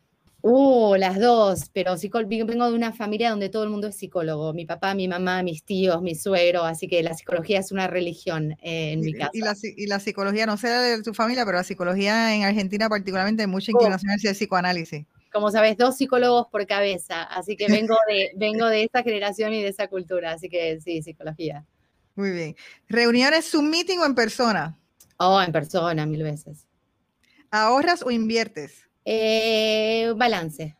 Uh, 0.49 0.95
las 0.95 1.19
dos, 1.19 1.69
pero 1.73 1.97
vengo 2.23 2.69
de 2.69 2.73
una 2.73 2.93
familia 2.93 3.31
donde 3.31 3.49
todo 3.49 3.65
el 3.65 3.69
mundo 3.69 3.87
es 3.87 3.97
psicólogo, 3.97 4.53
mi 4.53 4.65
papá, 4.65 4.93
mi 4.93 5.05
mamá, 5.05 5.43
mis 5.43 5.61
tíos, 5.65 6.01
mi 6.01 6.15
suegro, 6.15 6.63
así 6.63 6.87
que 6.87 7.03
la 7.03 7.13
psicología 7.15 7.59
es 7.59 7.73
una 7.73 7.87
religión 7.87 8.53
eh, 8.61 8.93
en 8.93 9.01
mi 9.01 9.11
casa. 9.11 9.31
Y 9.33 9.87
la, 9.87 9.99
psicología, 9.99 10.45
no 10.45 10.55
sé 10.55 10.69
de 10.69 11.03
tu 11.03 11.13
familia, 11.13 11.43
pero 11.43 11.57
la 11.57 11.65
psicología 11.65 12.33
en 12.33 12.43
Argentina 12.43 12.87
particularmente 12.87 13.43
hay 13.43 13.47
mucha 13.47 13.71
inclinación 13.71 14.09
hacia 14.13 14.29
el 14.29 14.37
psicoanálisis. 14.37 15.05
Como 15.33 15.51
sabes, 15.51 15.75
dos 15.75 15.97
psicólogos 15.97 16.47
por 16.47 16.65
cabeza, 16.65 17.23
así 17.23 17.57
que 17.57 17.67
vengo 17.67 17.97
de, 18.07 18.31
vengo 18.37 18.67
de 18.67 18.85
esa 18.85 19.03
generación 19.03 19.53
y 19.53 19.61
de 19.61 19.67
esa 19.67 19.89
cultura, 19.89 20.31
así 20.31 20.47
que 20.47 20.79
sí, 20.79 21.01
psicología. 21.01 21.65
Muy 22.15 22.31
bien. 22.31 22.55
¿Reuniones 22.87 23.51
Zoom 23.51 23.69
meeting 23.69 23.97
o 23.97 24.05
en 24.05 24.15
persona? 24.15 24.79
Oh, 25.17 25.41
en 25.41 25.51
persona, 25.51 26.05
mil 26.05 26.23
veces. 26.23 26.65
¿Ahorras 27.51 28.01
o 28.01 28.11
inviertes? 28.11 28.86
Eh, 29.09 30.11
balance, 30.17 30.75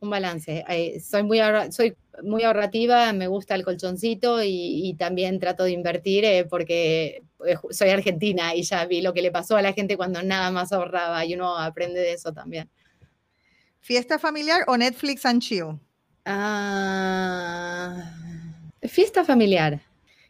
un 0.00 0.10
balance. 0.10 0.62
Eh, 0.68 1.00
soy, 1.00 1.22
muy 1.22 1.40
soy 1.70 1.96
muy 2.22 2.42
ahorrativa, 2.42 3.14
me 3.14 3.28
gusta 3.28 3.54
el 3.54 3.64
colchoncito 3.64 4.42
y, 4.42 4.94
también 4.98 5.38
trato 5.38 5.64
de 5.64 5.70
invertir 5.70 6.26
eh, 6.26 6.44
porque 6.44 7.22
eh, 7.46 7.56
soy 7.70 7.88
argentina 7.88 8.54
y 8.54 8.62
ya 8.62 8.84
vi 8.84 9.00
lo 9.00 9.14
que 9.14 9.22
le 9.22 9.30
pasó 9.30 9.56
a 9.56 9.62
la 9.62 9.72
gente 9.72 9.96
cuando 9.96 10.22
nada 10.22 10.50
más 10.50 10.70
ahorraba 10.70 11.24
y 11.24 11.32
uno 11.32 11.56
aprende 11.56 12.00
de 12.00 12.12
eso 12.12 12.30
también. 12.30 12.68
¿Fiesta 13.80 14.18
familiar 14.18 14.64
o 14.66 14.76
Netflix 14.76 15.24
and 15.24 15.40
chill? 15.40 15.80
Ah, 16.26 18.04
fiesta 18.82 19.24
familiar. 19.24 19.80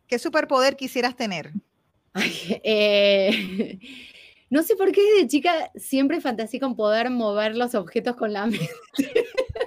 ¿Qué 0.06 0.16
superpoder 0.20 0.76
quisieras 0.76 1.16
tener? 1.16 1.50
eh, 2.62 3.80
no 4.52 4.62
sé 4.62 4.76
por 4.76 4.92
qué 4.92 5.00
desde 5.00 5.28
chica 5.28 5.70
siempre 5.74 6.20
fantaseé 6.20 6.60
con 6.60 6.76
poder 6.76 7.08
mover 7.08 7.56
los 7.56 7.74
objetos 7.74 8.16
con 8.16 8.34
la 8.34 8.46
mente. 8.46 8.68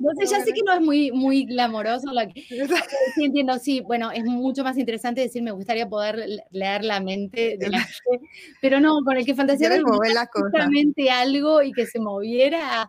No 0.00 0.08
sé, 0.18 0.24
ya 0.24 0.42
sé 0.42 0.54
que 0.54 0.62
no 0.64 0.72
es 0.72 0.80
muy, 0.80 1.12
muy 1.12 1.44
glamoroso 1.44 2.10
lo 2.12 2.22
que. 2.32 2.42
Sí, 3.14 3.24
entiendo, 3.24 3.58
sí. 3.58 3.82
Bueno, 3.82 4.10
es 4.10 4.24
mucho 4.24 4.64
más 4.64 4.78
interesante 4.78 5.20
decir, 5.20 5.42
me 5.42 5.50
gustaría 5.50 5.86
poder 5.86 6.26
leer 6.50 6.82
la 6.82 6.98
mente 7.00 7.58
de 7.58 7.68
la 7.68 7.80
gente, 7.80 8.26
pero 8.62 8.80
no, 8.80 9.04
con 9.04 9.18
el 9.18 9.26
que 9.26 9.34
fantaseaba 9.34 9.76
justamente 10.32 11.10
algo 11.10 11.62
y 11.62 11.72
que 11.72 11.84
se 11.84 12.00
moviera. 12.00 12.88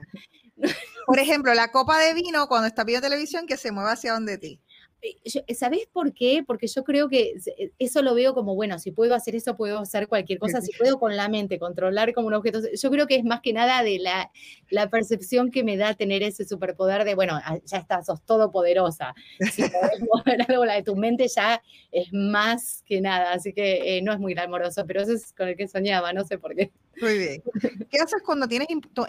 Por 1.06 1.20
ejemplo, 1.20 1.54
la 1.54 1.72
copa 1.72 2.00
de 2.00 2.14
vino 2.14 2.48
cuando 2.48 2.68
está 2.68 2.86
viendo 2.86 3.06
televisión 3.06 3.46
que 3.46 3.58
se 3.58 3.74
mueva 3.74 3.92
hacia 3.92 4.14
donde 4.14 4.38
ti. 4.38 4.62
Eh, 5.02 5.56
¿Sabés 5.56 5.88
por 5.92 6.14
qué? 6.14 6.44
Porque 6.46 6.68
yo 6.68 6.84
creo 6.84 7.10
que 7.10 7.34
eh, 7.58 7.72
eso 7.80 8.02
lo 8.02 8.14
veo 8.14 8.34
como, 8.34 8.54
bueno, 8.56 8.78
si 8.78 8.92
puedo 8.92 9.16
hacer 9.16 9.36
eso, 9.36 9.58
puedo 9.58 9.80
hacer 9.80 10.08
cualquier 10.08 10.38
cosa, 10.38 10.62
si 10.62 10.72
puedo 10.78 11.00
con 11.00 11.18
la 11.18 11.28
mente 11.28 11.58
controlar 11.58 12.14
como 12.14 12.28
un 12.28 12.36
objeto. 12.36 12.60
Yo 12.80 12.92
creo 12.92 13.08
que 13.08 13.16
es 13.16 13.24
más 13.24 13.42
que 13.42 13.54
nada 13.54 13.84
de 13.84 13.98
la, 14.00 14.32
la 14.70 14.90
percepción 14.90 15.50
que 15.50 15.64
me 15.64 15.78
da 15.78 15.96
tener 15.96 16.22
ese 16.22 16.46
superpoder 16.46 17.04
de, 17.04 17.16
bueno, 17.16 17.40
ah, 17.44 17.58
ya 17.66 17.78
estás, 17.78 18.06
sos 18.06 18.24
todopoderosa. 18.26 19.16
Si 19.52 19.64
podés 19.64 20.02
mover 20.14 20.46
algo, 20.48 20.66
la 20.66 20.76
de 20.76 20.84
tu 20.84 20.96
mente 20.96 21.28
ya 21.28 21.62
es 21.92 22.14
más 22.14 22.84
que 22.86 23.02
nada, 23.02 23.34
así 23.34 23.54
que 23.54 23.98
eh, 23.98 24.02
no 24.02 24.14
es 24.14 24.20
muy 24.20 24.34
glamoroso, 24.34 24.86
pero 24.86 25.02
eso 25.02 25.14
es 25.14 25.34
con 25.34 25.48
el 25.48 25.58
que 25.58 25.68
soñaba, 25.68 26.14
no 26.14 26.24
sé 26.26 26.38
por 26.38 26.56
qué. 26.56 26.72
Muy 27.00 27.18
bien. 27.18 27.44
¿Qué 27.90 28.00
haces 28.00 28.22
cuando 28.24 28.48
tienes 28.48 28.68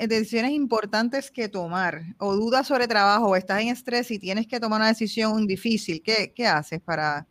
decisiones 0.09 0.53
importantes 0.53 1.31
que 1.31 1.49
tomar 1.49 2.03
o 2.19 2.35
dudas 2.35 2.67
sobre 2.67 2.87
trabajo 2.87 3.29
o 3.29 3.37
estás 3.37 3.61
en 3.61 3.69
estrés 3.69 4.11
y 4.11 4.19
tienes 4.19 4.47
que 4.47 4.61
tomar 4.61 4.81
una 4.81 4.89
decisión 4.89 5.47
difícil? 5.47 6.03
¿Qué, 6.03 6.33
qué 6.35 6.47
haces 6.47 6.81
para 6.81 7.27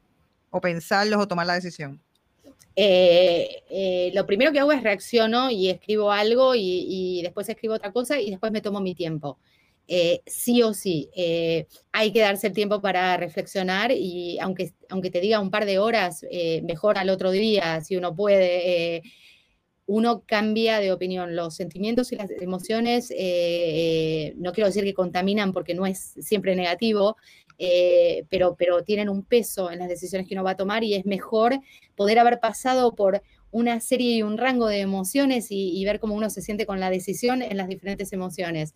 o 0.49 0.61
pensarlos 0.61 1.19
o 1.19 1.27
tomar 1.27 1.47
la 1.47 1.55
decisión? 1.55 2.01
Eh, 2.75 3.63
eh, 3.69 4.11
lo 4.13 4.25
primero 4.25 4.51
que 4.51 4.59
hago 4.59 4.71
es 4.71 4.83
reacciono 4.83 5.51
y 5.51 5.69
escribo 5.69 6.11
algo 6.11 6.53
y, 6.55 7.21
después 7.23 7.49
escribo 7.49 7.75
otra 7.75 7.91
cosa 7.91 8.19
y 8.19 8.29
después 8.29 8.51
me 8.51 8.61
tomo 8.61 8.79
mi 8.79 8.95
tiempo. 8.95 9.39
Eh, 9.87 10.21
sí 10.25 10.61
o 10.63 10.73
sí, 10.73 11.09
hay 11.91 12.13
que 12.13 12.21
darse 12.21 12.47
el 12.47 12.53
tiempo 12.53 12.81
para 12.81 13.17
reflexionar 13.17 13.91
y 13.91 14.39
aunque, 14.39 14.73
aunque 14.89 15.11
te 15.11 15.19
diga 15.19 15.41
un 15.41 15.51
par 15.51 15.65
de 15.65 15.79
horas, 15.79 16.25
mejor 16.63 16.97
al 16.97 17.09
otro 17.09 17.31
día, 17.31 17.81
si 17.81 17.97
uno 17.97 18.15
puede 18.15 19.03
uno 19.91 20.23
cambia 20.25 20.79
de 20.79 20.93
opinión. 20.93 21.35
Los 21.35 21.55
sentimientos 21.55 22.13
y 22.13 22.15
las 22.15 22.31
emociones, 22.39 23.11
eh, 23.11 23.17
eh, 23.19 24.33
no 24.37 24.53
quiero 24.53 24.67
decir 24.67 24.85
que 24.85 24.93
contaminan 24.93 25.51
porque 25.51 25.73
no 25.73 25.85
es 25.85 26.15
siempre 26.21 26.55
negativo, 26.55 27.17
eh, 27.59 28.23
pero, 28.29 28.55
pero 28.57 28.83
tienen 28.83 29.09
un 29.09 29.23
peso 29.23 29.69
en 29.69 29.79
las 29.79 29.89
decisiones 29.89 30.29
que 30.29 30.33
uno 30.33 30.45
va 30.45 30.51
a 30.51 30.55
tomar 30.55 30.85
y 30.85 30.93
es 30.93 31.05
mejor 31.05 31.59
poder 31.97 32.19
haber 32.19 32.39
pasado 32.39 32.95
por 32.95 33.21
una 33.51 33.81
serie 33.81 34.15
y 34.15 34.23
un 34.23 34.37
rango 34.37 34.67
de 34.67 34.79
emociones 34.79 35.47
y, 35.49 35.83
ver 35.83 35.99
cómo 35.99 36.15
uno 36.15 36.29
se 36.29 36.41
siente 36.41 36.65
con 36.65 36.79
la 36.79 36.89
decisión 36.89 37.41
en 37.41 37.57
las 37.57 37.67
diferentes 37.67 38.13
emociones. 38.13 38.73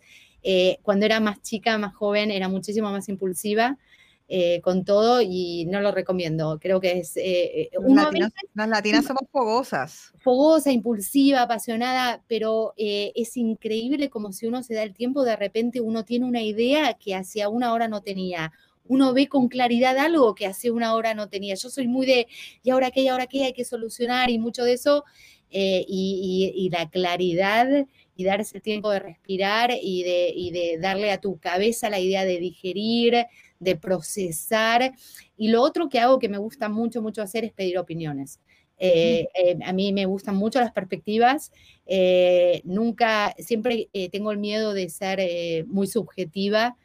cuando 0.82 1.06
era 1.06 1.18
más 1.18 1.40
chica, 1.40 1.78
más 1.78 1.94
joven, 1.94 2.30
era 2.30 2.48
muchísimo 2.48 2.90
más 2.90 3.08
impulsiva. 3.08 3.78
Eh, 4.28 4.60
con 4.60 4.84
todo 4.84 5.22
y 5.22 5.66
no 5.66 5.80
lo 5.80 5.92
recomiendo. 5.92 6.58
Creo 6.60 6.80
que 6.80 6.98
es... 6.98 7.16
Eh, 7.16 7.22
eh, 7.62 7.70
las, 8.54 8.68
latinas, 8.68 9.04
somos 9.04 9.22
fogosas. 9.30 10.12
Fogosa, 10.18 10.72
impulsiva, 10.72 11.42
apasionada, 11.42 12.24
pero 12.26 12.74
es 12.76 13.36
increíble 13.36 14.10
como 14.10 14.32
si 14.32 14.48
uno 14.48 14.64
se 14.64 14.74
da 14.74 14.82
el 14.82 14.94
tiempo, 14.94 15.22
de 15.22 15.36
repente 15.36 15.80
uno 15.80 16.04
tiene 16.04 16.26
una 16.26 16.42
idea 16.42 16.94
que 16.94 17.14
hacia 17.14 17.48
una 17.48 17.72
hora 17.72 17.86
no 17.86 18.02
tenía. 18.02 18.50
Uno 18.88 19.12
ve 19.12 19.28
con 19.28 19.46
claridad 19.46 19.96
algo 19.96 20.34
que 20.34 20.46
hace 20.46 20.72
una 20.72 20.94
hora 20.94 21.14
no 21.14 21.28
tenía. 21.28 21.54
Yo 21.54 21.70
soy 21.70 21.86
muy 21.86 22.04
de, 22.04 22.26
¿y 22.64 22.70
ahora 22.70 22.90
qué? 22.90 23.02
¿Y 23.02 23.08
ahora 23.08 23.28
qué? 23.28 23.44
Hay 23.44 23.52
que 23.52 23.64
solucionar 23.64 24.28
y 24.30 24.40
mucho 24.40 24.64
de 24.64 24.72
eso. 24.72 25.04
y, 25.52 26.68
la 26.72 26.90
claridad 26.90 27.86
y 28.16 28.24
darse 28.24 28.56
el 28.56 28.62
tiempo 28.62 28.90
de 28.90 28.98
respirar 28.98 29.70
y 29.80 30.02
de, 30.02 30.32
y 30.34 30.50
de 30.50 30.78
darle 30.78 31.12
a 31.12 31.20
tu 31.20 31.38
cabeza 31.38 31.90
la 31.90 32.00
idea 32.00 32.24
de 32.24 32.38
digerir, 32.38 33.26
de 33.58 33.76
procesar. 33.76 34.92
Y 35.36 35.48
lo 35.48 35.62
otro 35.62 35.88
que 35.88 36.00
hago 36.00 36.18
que 36.18 36.28
me 36.28 36.38
gusta 36.38 36.68
mucho, 36.68 37.02
mucho 37.02 37.22
hacer 37.22 37.44
es 37.44 37.52
pedir 37.52 37.78
opiniones. 37.78 38.40
Eh, 38.78 39.28
eh, 39.34 39.58
a 39.64 39.72
mí 39.72 39.92
me 39.92 40.06
gustan 40.06 40.36
mucho 40.36 40.60
las 40.60 40.72
perspectivas. 40.72 41.52
Eh, 41.86 42.60
nunca, 42.64 43.34
siempre 43.38 43.88
tengo 44.12 44.32
el 44.32 44.38
miedo 44.38 44.74
de 44.74 44.88
ser 44.88 45.66
muy 45.66 45.86
subjetiva 45.86 46.76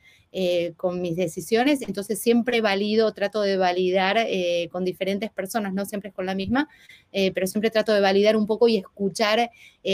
con 0.78 1.02
mis 1.02 1.18
decisiones, 1.18 1.82
entonces 1.82 2.18
siempre 2.22 2.62
valido, 2.62 3.14
trato 3.14 3.42
de 3.42 3.58
validar 3.58 4.26
con 4.72 4.86
diferentes 4.86 5.30
personas, 5.30 5.74
no 5.74 5.84
siempre 5.84 6.08
es 6.08 6.16
con 6.16 6.26
la 6.26 6.36
misma, 6.36 6.70
pero 7.12 7.48
siempre 7.48 7.70
trato 7.70 7.94
de 7.94 8.00
validar 8.00 8.38
un 8.38 8.48
poco 8.48 8.70
y 8.70 8.78
escuchar 8.78 9.52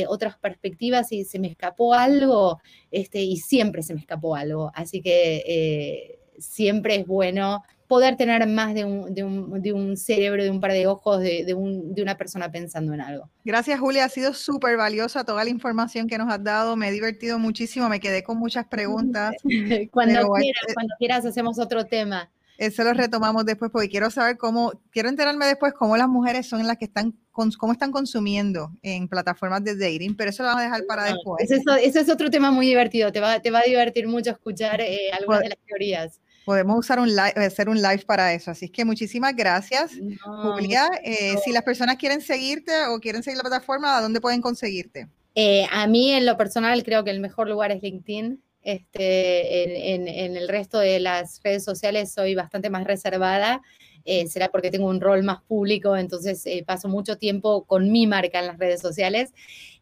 otras 0.07 0.37
perspectivas 0.37 1.11
y 1.11 1.25
se 1.25 1.39
me 1.39 1.47
escapó 1.47 1.95
algo, 1.95 2.61
este, 2.91 3.23
y 3.23 3.37
siempre 3.37 3.81
se 3.81 3.95
me 3.95 3.99
escapó 3.99 4.35
algo. 4.35 4.71
Así 4.75 5.01
que 5.01 6.19
siempre 6.37 6.95
es 6.95 7.07
bueno 7.07 7.63
poder 7.87 8.17
tener 8.17 8.45
más 8.47 8.73
de 8.73 8.83
un, 8.83 9.13
de 9.13 9.23
un, 9.23 9.61
de 9.61 9.71
un 9.71 9.95
cerebro, 9.95 10.43
de 10.43 10.49
un 10.49 10.59
par 10.59 10.73
de 10.73 10.87
ojos, 10.87 11.21
de, 11.21 11.45
de, 11.45 11.53
un, 11.53 11.95
de, 11.95 12.01
una 12.01 12.17
persona 12.17 12.51
pensando 12.51 12.93
en 12.93 13.01
algo. 13.01 13.29
Gracias, 13.45 13.79
Julia. 13.79 14.05
Ha 14.05 14.09
sido 14.09 14.33
súper 14.33 14.75
valiosa 14.75 15.23
toda 15.23 15.43
la 15.43 15.49
información 15.49 16.07
que 16.07 16.17
nos 16.17 16.31
has 16.31 16.43
dado. 16.43 16.75
Me 16.75 16.89
he 16.89 16.91
divertido 16.91 17.39
muchísimo. 17.39 17.87
Me 17.87 17.99
quedé 17.99 18.23
con 18.23 18.37
muchas 18.37 18.65
preguntas. 18.67 19.33
cuando, 19.91 20.33
quieras, 20.33 20.63
eh, 20.67 20.73
cuando 20.73 20.95
quieras, 20.99 21.25
hacemos 21.25 21.59
otro 21.59 21.85
tema. 21.85 22.29
Eso 22.57 22.83
lo 22.83 22.93
retomamos 22.93 23.45
después 23.45 23.69
porque 23.71 23.87
quiero 23.87 24.09
saber 24.09 24.35
cómo, 24.37 24.73
quiero 24.89 25.09
enterarme 25.09 25.45
después 25.45 25.73
cómo 25.73 25.95
las 25.95 26.07
mujeres 26.07 26.47
son 26.47 26.65
las 26.65 26.77
que 26.77 26.85
están, 26.85 27.13
cómo 27.31 27.71
están 27.71 27.91
consumiendo 27.91 28.71
en 28.81 29.07
plataformas 29.07 29.63
de 29.63 29.75
dating, 29.75 30.15
pero 30.15 30.31
eso 30.31 30.41
lo 30.41 30.49
vamos 30.49 30.63
a 30.63 30.65
dejar 30.65 30.85
para 30.87 31.03
después. 31.03 31.49
Eso, 31.51 31.75
es 31.75 32.09
otro 32.09 32.31
tema 32.31 32.49
muy 32.49 32.65
divertido, 32.65 33.11
te 33.11 33.19
va, 33.19 33.39
te 33.39 33.51
va 33.51 33.59
a 33.59 33.63
divertir 33.63 34.07
mucho 34.07 34.31
escuchar 34.31 34.81
eh, 34.81 35.11
algunas 35.11 35.41
de 35.41 35.49
las 35.49 35.59
teorías. 35.67 36.19
Podemos 36.47 36.79
usar 36.79 36.97
un 37.01 37.09
live, 37.09 37.33
hacer 37.45 37.67
un 37.67 37.81
live 37.81 38.05
para 38.05 38.31
eso. 38.31 38.51
Así 38.51 38.69
que 38.69 38.85
muchísimas 38.85 39.35
gracias, 39.35 39.91
Julia. 40.21 40.89
Eh, 41.03 41.35
si 41.43 41.51
las 41.51 41.63
personas 41.63 41.97
quieren 41.97 42.21
seguirte 42.21 42.71
o 42.85 43.01
quieren 43.01 43.21
seguir 43.21 43.35
la 43.35 43.43
plataforma, 43.43 43.97
¿a 43.97 44.01
dónde 44.01 44.21
pueden 44.21 44.39
conseguirte? 44.39 45.09
Eh, 45.35 45.67
a 45.69 45.87
mí, 45.87 46.13
en 46.13 46.25
lo 46.25 46.37
personal, 46.37 46.81
creo 46.85 47.03
que 47.03 47.11
el 47.11 47.19
mejor 47.19 47.49
lugar 47.49 47.73
es 47.73 47.83
LinkedIn. 47.83 48.41
Este, 48.61 49.93
en, 49.93 50.07
el 50.07 50.47
resto 50.47 50.79
de 50.79 51.01
las 51.01 51.41
redes 51.43 51.65
sociales 51.65 52.13
soy 52.13 52.33
bastante 52.33 52.69
más 52.69 52.85
reservada. 52.85 53.61
Eh, 54.09 54.25
será 54.27 54.47
porque 54.47 54.71
tengo 54.71 54.87
un 54.87 55.01
rol 55.01 55.21
más 55.21 55.41
público, 55.41 55.97
entonces 55.97 56.45
eh, 56.45 56.63
paso 56.65 56.87
mucho 56.87 57.17
tiempo 57.17 57.65
con 57.65 57.91
mi 57.91 58.07
marca 58.07 58.39
en 58.39 58.47
las 58.47 58.57
redes 58.57 58.79
sociales. 58.79 59.33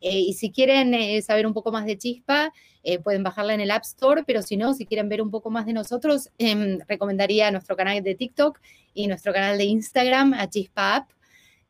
Eh, 0.01 0.17
y 0.17 0.33
si 0.33 0.51
quieren 0.51 1.21
saber 1.21 1.45
un 1.45 1.53
poco 1.53 1.71
más 1.71 1.85
de 1.85 1.97
Chispa, 1.97 2.51
pueden 3.03 3.23
bajarla 3.23 3.55
en 3.55 3.61
el 3.61 3.71
App 3.71 3.83
Store, 3.83 4.23
pero 4.25 4.43
si 4.43 4.57
no, 4.57 4.73
si 4.75 4.85
quieren 4.85 5.09
ver 5.09 5.21
un 5.21 5.31
poco 5.31 5.49
más 5.49 5.65
de 5.65 5.73
nosotros, 5.73 6.29
em, 6.37 6.79
recomendaría 6.87 7.49
nuestro 7.49 7.75
canal 7.75 8.03
de 8.03 8.13
TikTok 8.13 8.59
y 8.93 9.07
nuestro 9.07 9.33
canal 9.33 9.57
de 9.57 9.63
Instagram, 9.65 10.33
a 10.33 10.47
Chispa 10.49 10.97
App 10.97 11.09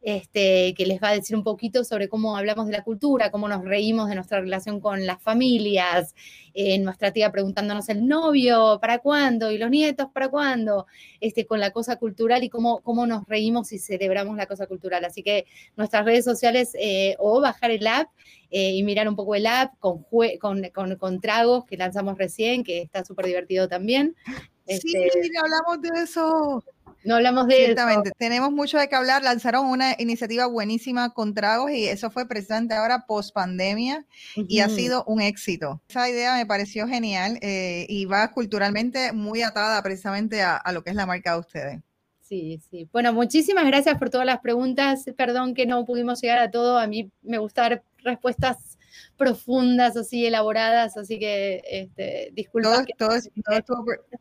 este, 0.05 0.75
que 0.75 0.85
les 0.85 1.01
va 1.01 1.09
a 1.09 1.13
decir 1.15 1.35
un 1.35 1.43
poquito 1.43 1.83
sobre 1.83 2.07
cómo 2.07 2.37
hablamos 2.37 2.67
de 2.67 2.73
la 2.73 2.83
cultura, 2.83 3.31
cómo 3.31 3.49
nos 3.49 3.65
reímos 3.65 4.07
de 4.07 4.13
nuestra 4.13 4.39
relación 4.39 4.79
con 4.79 5.03
las 5.07 5.19
familias, 5.19 6.13
eh, 6.53 6.77
nuestra 6.77 7.11
tía 7.11 7.31
preguntándonos 7.31 7.89
el 7.89 8.07
novio, 8.07 8.77
¿para 8.79 8.99
cuándo? 8.99 9.49
Y 9.49 9.57
los 9.57 9.71
nietos, 9.71 10.09
¿para 10.13 10.29
cuándo? 10.29 10.85
Este, 11.19 11.47
con 11.47 11.59
la 11.59 11.71
cosa 11.71 11.95
cultural 11.95 12.43
y 12.43 12.49
cómo, 12.49 12.81
cómo 12.83 13.07
nos 13.07 13.25
reímos 13.25 13.71
y 13.71 13.79
celebramos 13.79 14.37
la 14.37 14.45
cosa 14.45 14.67
cultural. 14.67 15.03
Así 15.05 15.23
que 15.23 15.47
nuestras 15.75 16.05
redes 16.05 16.23
sociales 16.23 16.75
eh, 16.79 17.15
o 17.17 17.41
bajar 17.41 17.71
el 17.71 17.87
app 17.87 18.07
eh, 18.51 18.73
y 18.75 18.83
mirar 18.83 19.09
un 19.09 19.15
poco 19.15 19.33
el 19.33 19.47
app 19.47 19.73
con, 19.79 20.03
con, 20.39 20.69
con, 20.69 20.95
con, 20.97 21.19
tragos 21.19 21.65
que 21.65 21.77
lanzamos 21.77 22.15
recién, 22.19 22.63
que 22.63 22.83
está 22.83 23.03
súper 23.03 23.25
divertido 23.25 23.67
también. 23.67 24.15
Sí, 24.67 24.93
este 24.95 25.31
hablamos 25.39 25.81
de 25.81 26.03
eso. 26.03 26.63
No 27.05 27.15
hablamos 27.15 27.47
de 27.47 27.57
Ciertamente, 27.57 28.11
tenemos 28.17 28.51
mucho 28.51 28.79
de 28.79 28.89
qué 28.89 28.95
hablar. 28.95 29.23
Lanzaron 29.23 29.67
una 29.67 29.95
iniciativa 29.99 30.47
buenísima 30.47 31.13
con 31.13 31.33
tragos 31.33 31.71
y 31.71 31.85
eso 31.85 32.09
fue 32.09 32.27
precisamente 32.27 32.73
ahora 32.73 33.05
post 33.05 33.33
pandemia 33.33 34.05
y 34.35 34.59
ha 34.59 34.69
sido 34.69 35.03
un 35.05 35.21
éxito. 35.21 35.81
Esa 35.87 36.09
idea 36.09 36.35
me 36.35 36.45
pareció 36.45 36.87
genial 36.87 37.37
eh, 37.41 37.85
y 37.87 38.05
va 38.05 38.31
culturalmente 38.31 39.13
muy 39.13 39.43
atada 39.43 39.81
precisamente 39.83 40.41
a, 40.41 40.57
a 40.57 40.71
lo 40.71 40.83
que 40.83 40.89
es 40.89 40.95
la 40.95 41.05
marca 41.05 41.33
de 41.33 41.39
ustedes. 41.39 41.81
Sí, 42.21 42.59
sí. 42.71 42.89
Bueno, 42.91 43.13
muchísimas 43.13 43.67
gracias 43.67 43.99
por 43.99 44.09
todas 44.09 44.25
las 44.25 44.39
preguntas. 44.39 45.05
Perdón 45.15 45.53
que 45.53 45.67
no 45.67 45.85
pudimos 45.85 46.21
llegar 46.21 46.39
a 46.39 46.49
todo. 46.49 46.79
A 46.79 46.87
mí 46.87 47.11
me 47.21 47.37
gusta 47.37 47.83
respuestas 48.03 48.74
profundas, 49.17 49.95
así 49.97 50.25
elaboradas, 50.25 50.97
así 50.97 51.19
que 51.19 51.61
este, 51.69 52.31
disculpa. 52.33 52.85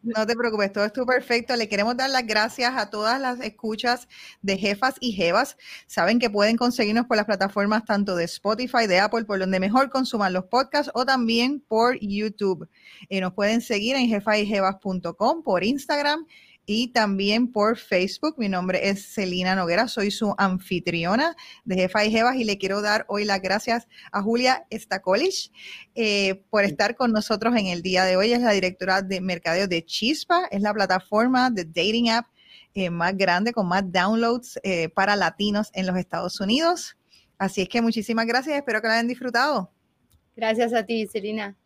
no 0.02 0.26
te 0.26 0.36
preocupes, 0.36 0.72
todo 0.72 0.84
estuvo 0.84 1.06
perfecto. 1.06 1.56
Le 1.56 1.68
queremos 1.68 1.96
dar 1.96 2.10
las 2.10 2.26
gracias 2.26 2.72
a 2.76 2.90
todas 2.90 3.20
las 3.20 3.40
escuchas 3.40 4.08
de 4.42 4.56
jefas 4.56 4.94
y 5.00 5.12
jevas. 5.12 5.56
Saben 5.86 6.18
que 6.18 6.30
pueden 6.30 6.56
conseguirnos 6.56 7.06
por 7.06 7.16
las 7.16 7.26
plataformas 7.26 7.84
tanto 7.84 8.16
de 8.16 8.24
Spotify, 8.24 8.86
de 8.86 9.00
Apple, 9.00 9.24
por 9.24 9.38
donde 9.38 9.60
mejor 9.60 9.90
consuman 9.90 10.32
los 10.32 10.44
podcasts 10.44 10.90
o 10.94 11.04
también 11.04 11.60
por 11.60 11.98
YouTube. 12.00 12.68
Eh, 13.08 13.20
nos 13.20 13.32
pueden 13.34 13.60
seguir 13.60 13.96
en 13.96 14.08
jefayjevas.com, 14.08 15.42
por 15.42 15.64
Instagram 15.64 16.26
y 16.66 16.88
también 16.88 17.50
por 17.50 17.76
Facebook. 17.76 18.36
Mi 18.38 18.48
nombre 18.48 18.88
es 18.88 19.14
Celina 19.14 19.54
Noguera, 19.54 19.88
soy 19.88 20.10
su 20.10 20.34
anfitriona 20.38 21.36
de 21.64 21.76
Jefa 21.76 22.04
y 22.04 22.10
Jevas 22.10 22.36
y 22.36 22.44
le 22.44 22.58
quiero 22.58 22.80
dar 22.80 23.04
hoy 23.08 23.24
las 23.24 23.40
gracias 23.40 23.86
a 24.12 24.22
Julia 24.22 24.66
Stakolich 24.72 25.50
eh, 25.94 26.42
por 26.50 26.64
estar 26.64 26.96
con 26.96 27.12
nosotros 27.12 27.54
en 27.56 27.66
el 27.66 27.82
día 27.82 28.04
de 28.04 28.16
hoy. 28.16 28.32
Es 28.32 28.40
la 28.40 28.52
directora 28.52 29.02
de 29.02 29.20
mercadeo 29.20 29.66
de 29.66 29.84
Chispa, 29.84 30.46
es 30.50 30.60
la 30.60 30.72
plataforma 30.72 31.50
de 31.50 31.64
dating 31.64 32.10
app 32.10 32.26
eh, 32.74 32.90
más 32.90 33.16
grande 33.16 33.52
con 33.52 33.68
más 33.68 33.90
downloads 33.90 34.58
eh, 34.62 34.88
para 34.88 35.16
latinos 35.16 35.70
en 35.74 35.86
los 35.86 35.96
Estados 35.96 36.40
Unidos. 36.40 36.96
Así 37.38 37.62
es 37.62 37.68
que 37.68 37.82
muchísimas 37.82 38.26
gracias, 38.26 38.56
espero 38.56 38.80
que 38.80 38.88
la 38.88 38.94
hayan 38.94 39.08
disfrutado. 39.08 39.70
Gracias 40.36 40.72
a 40.72 40.84
ti, 40.84 41.06
Celina. 41.06 41.56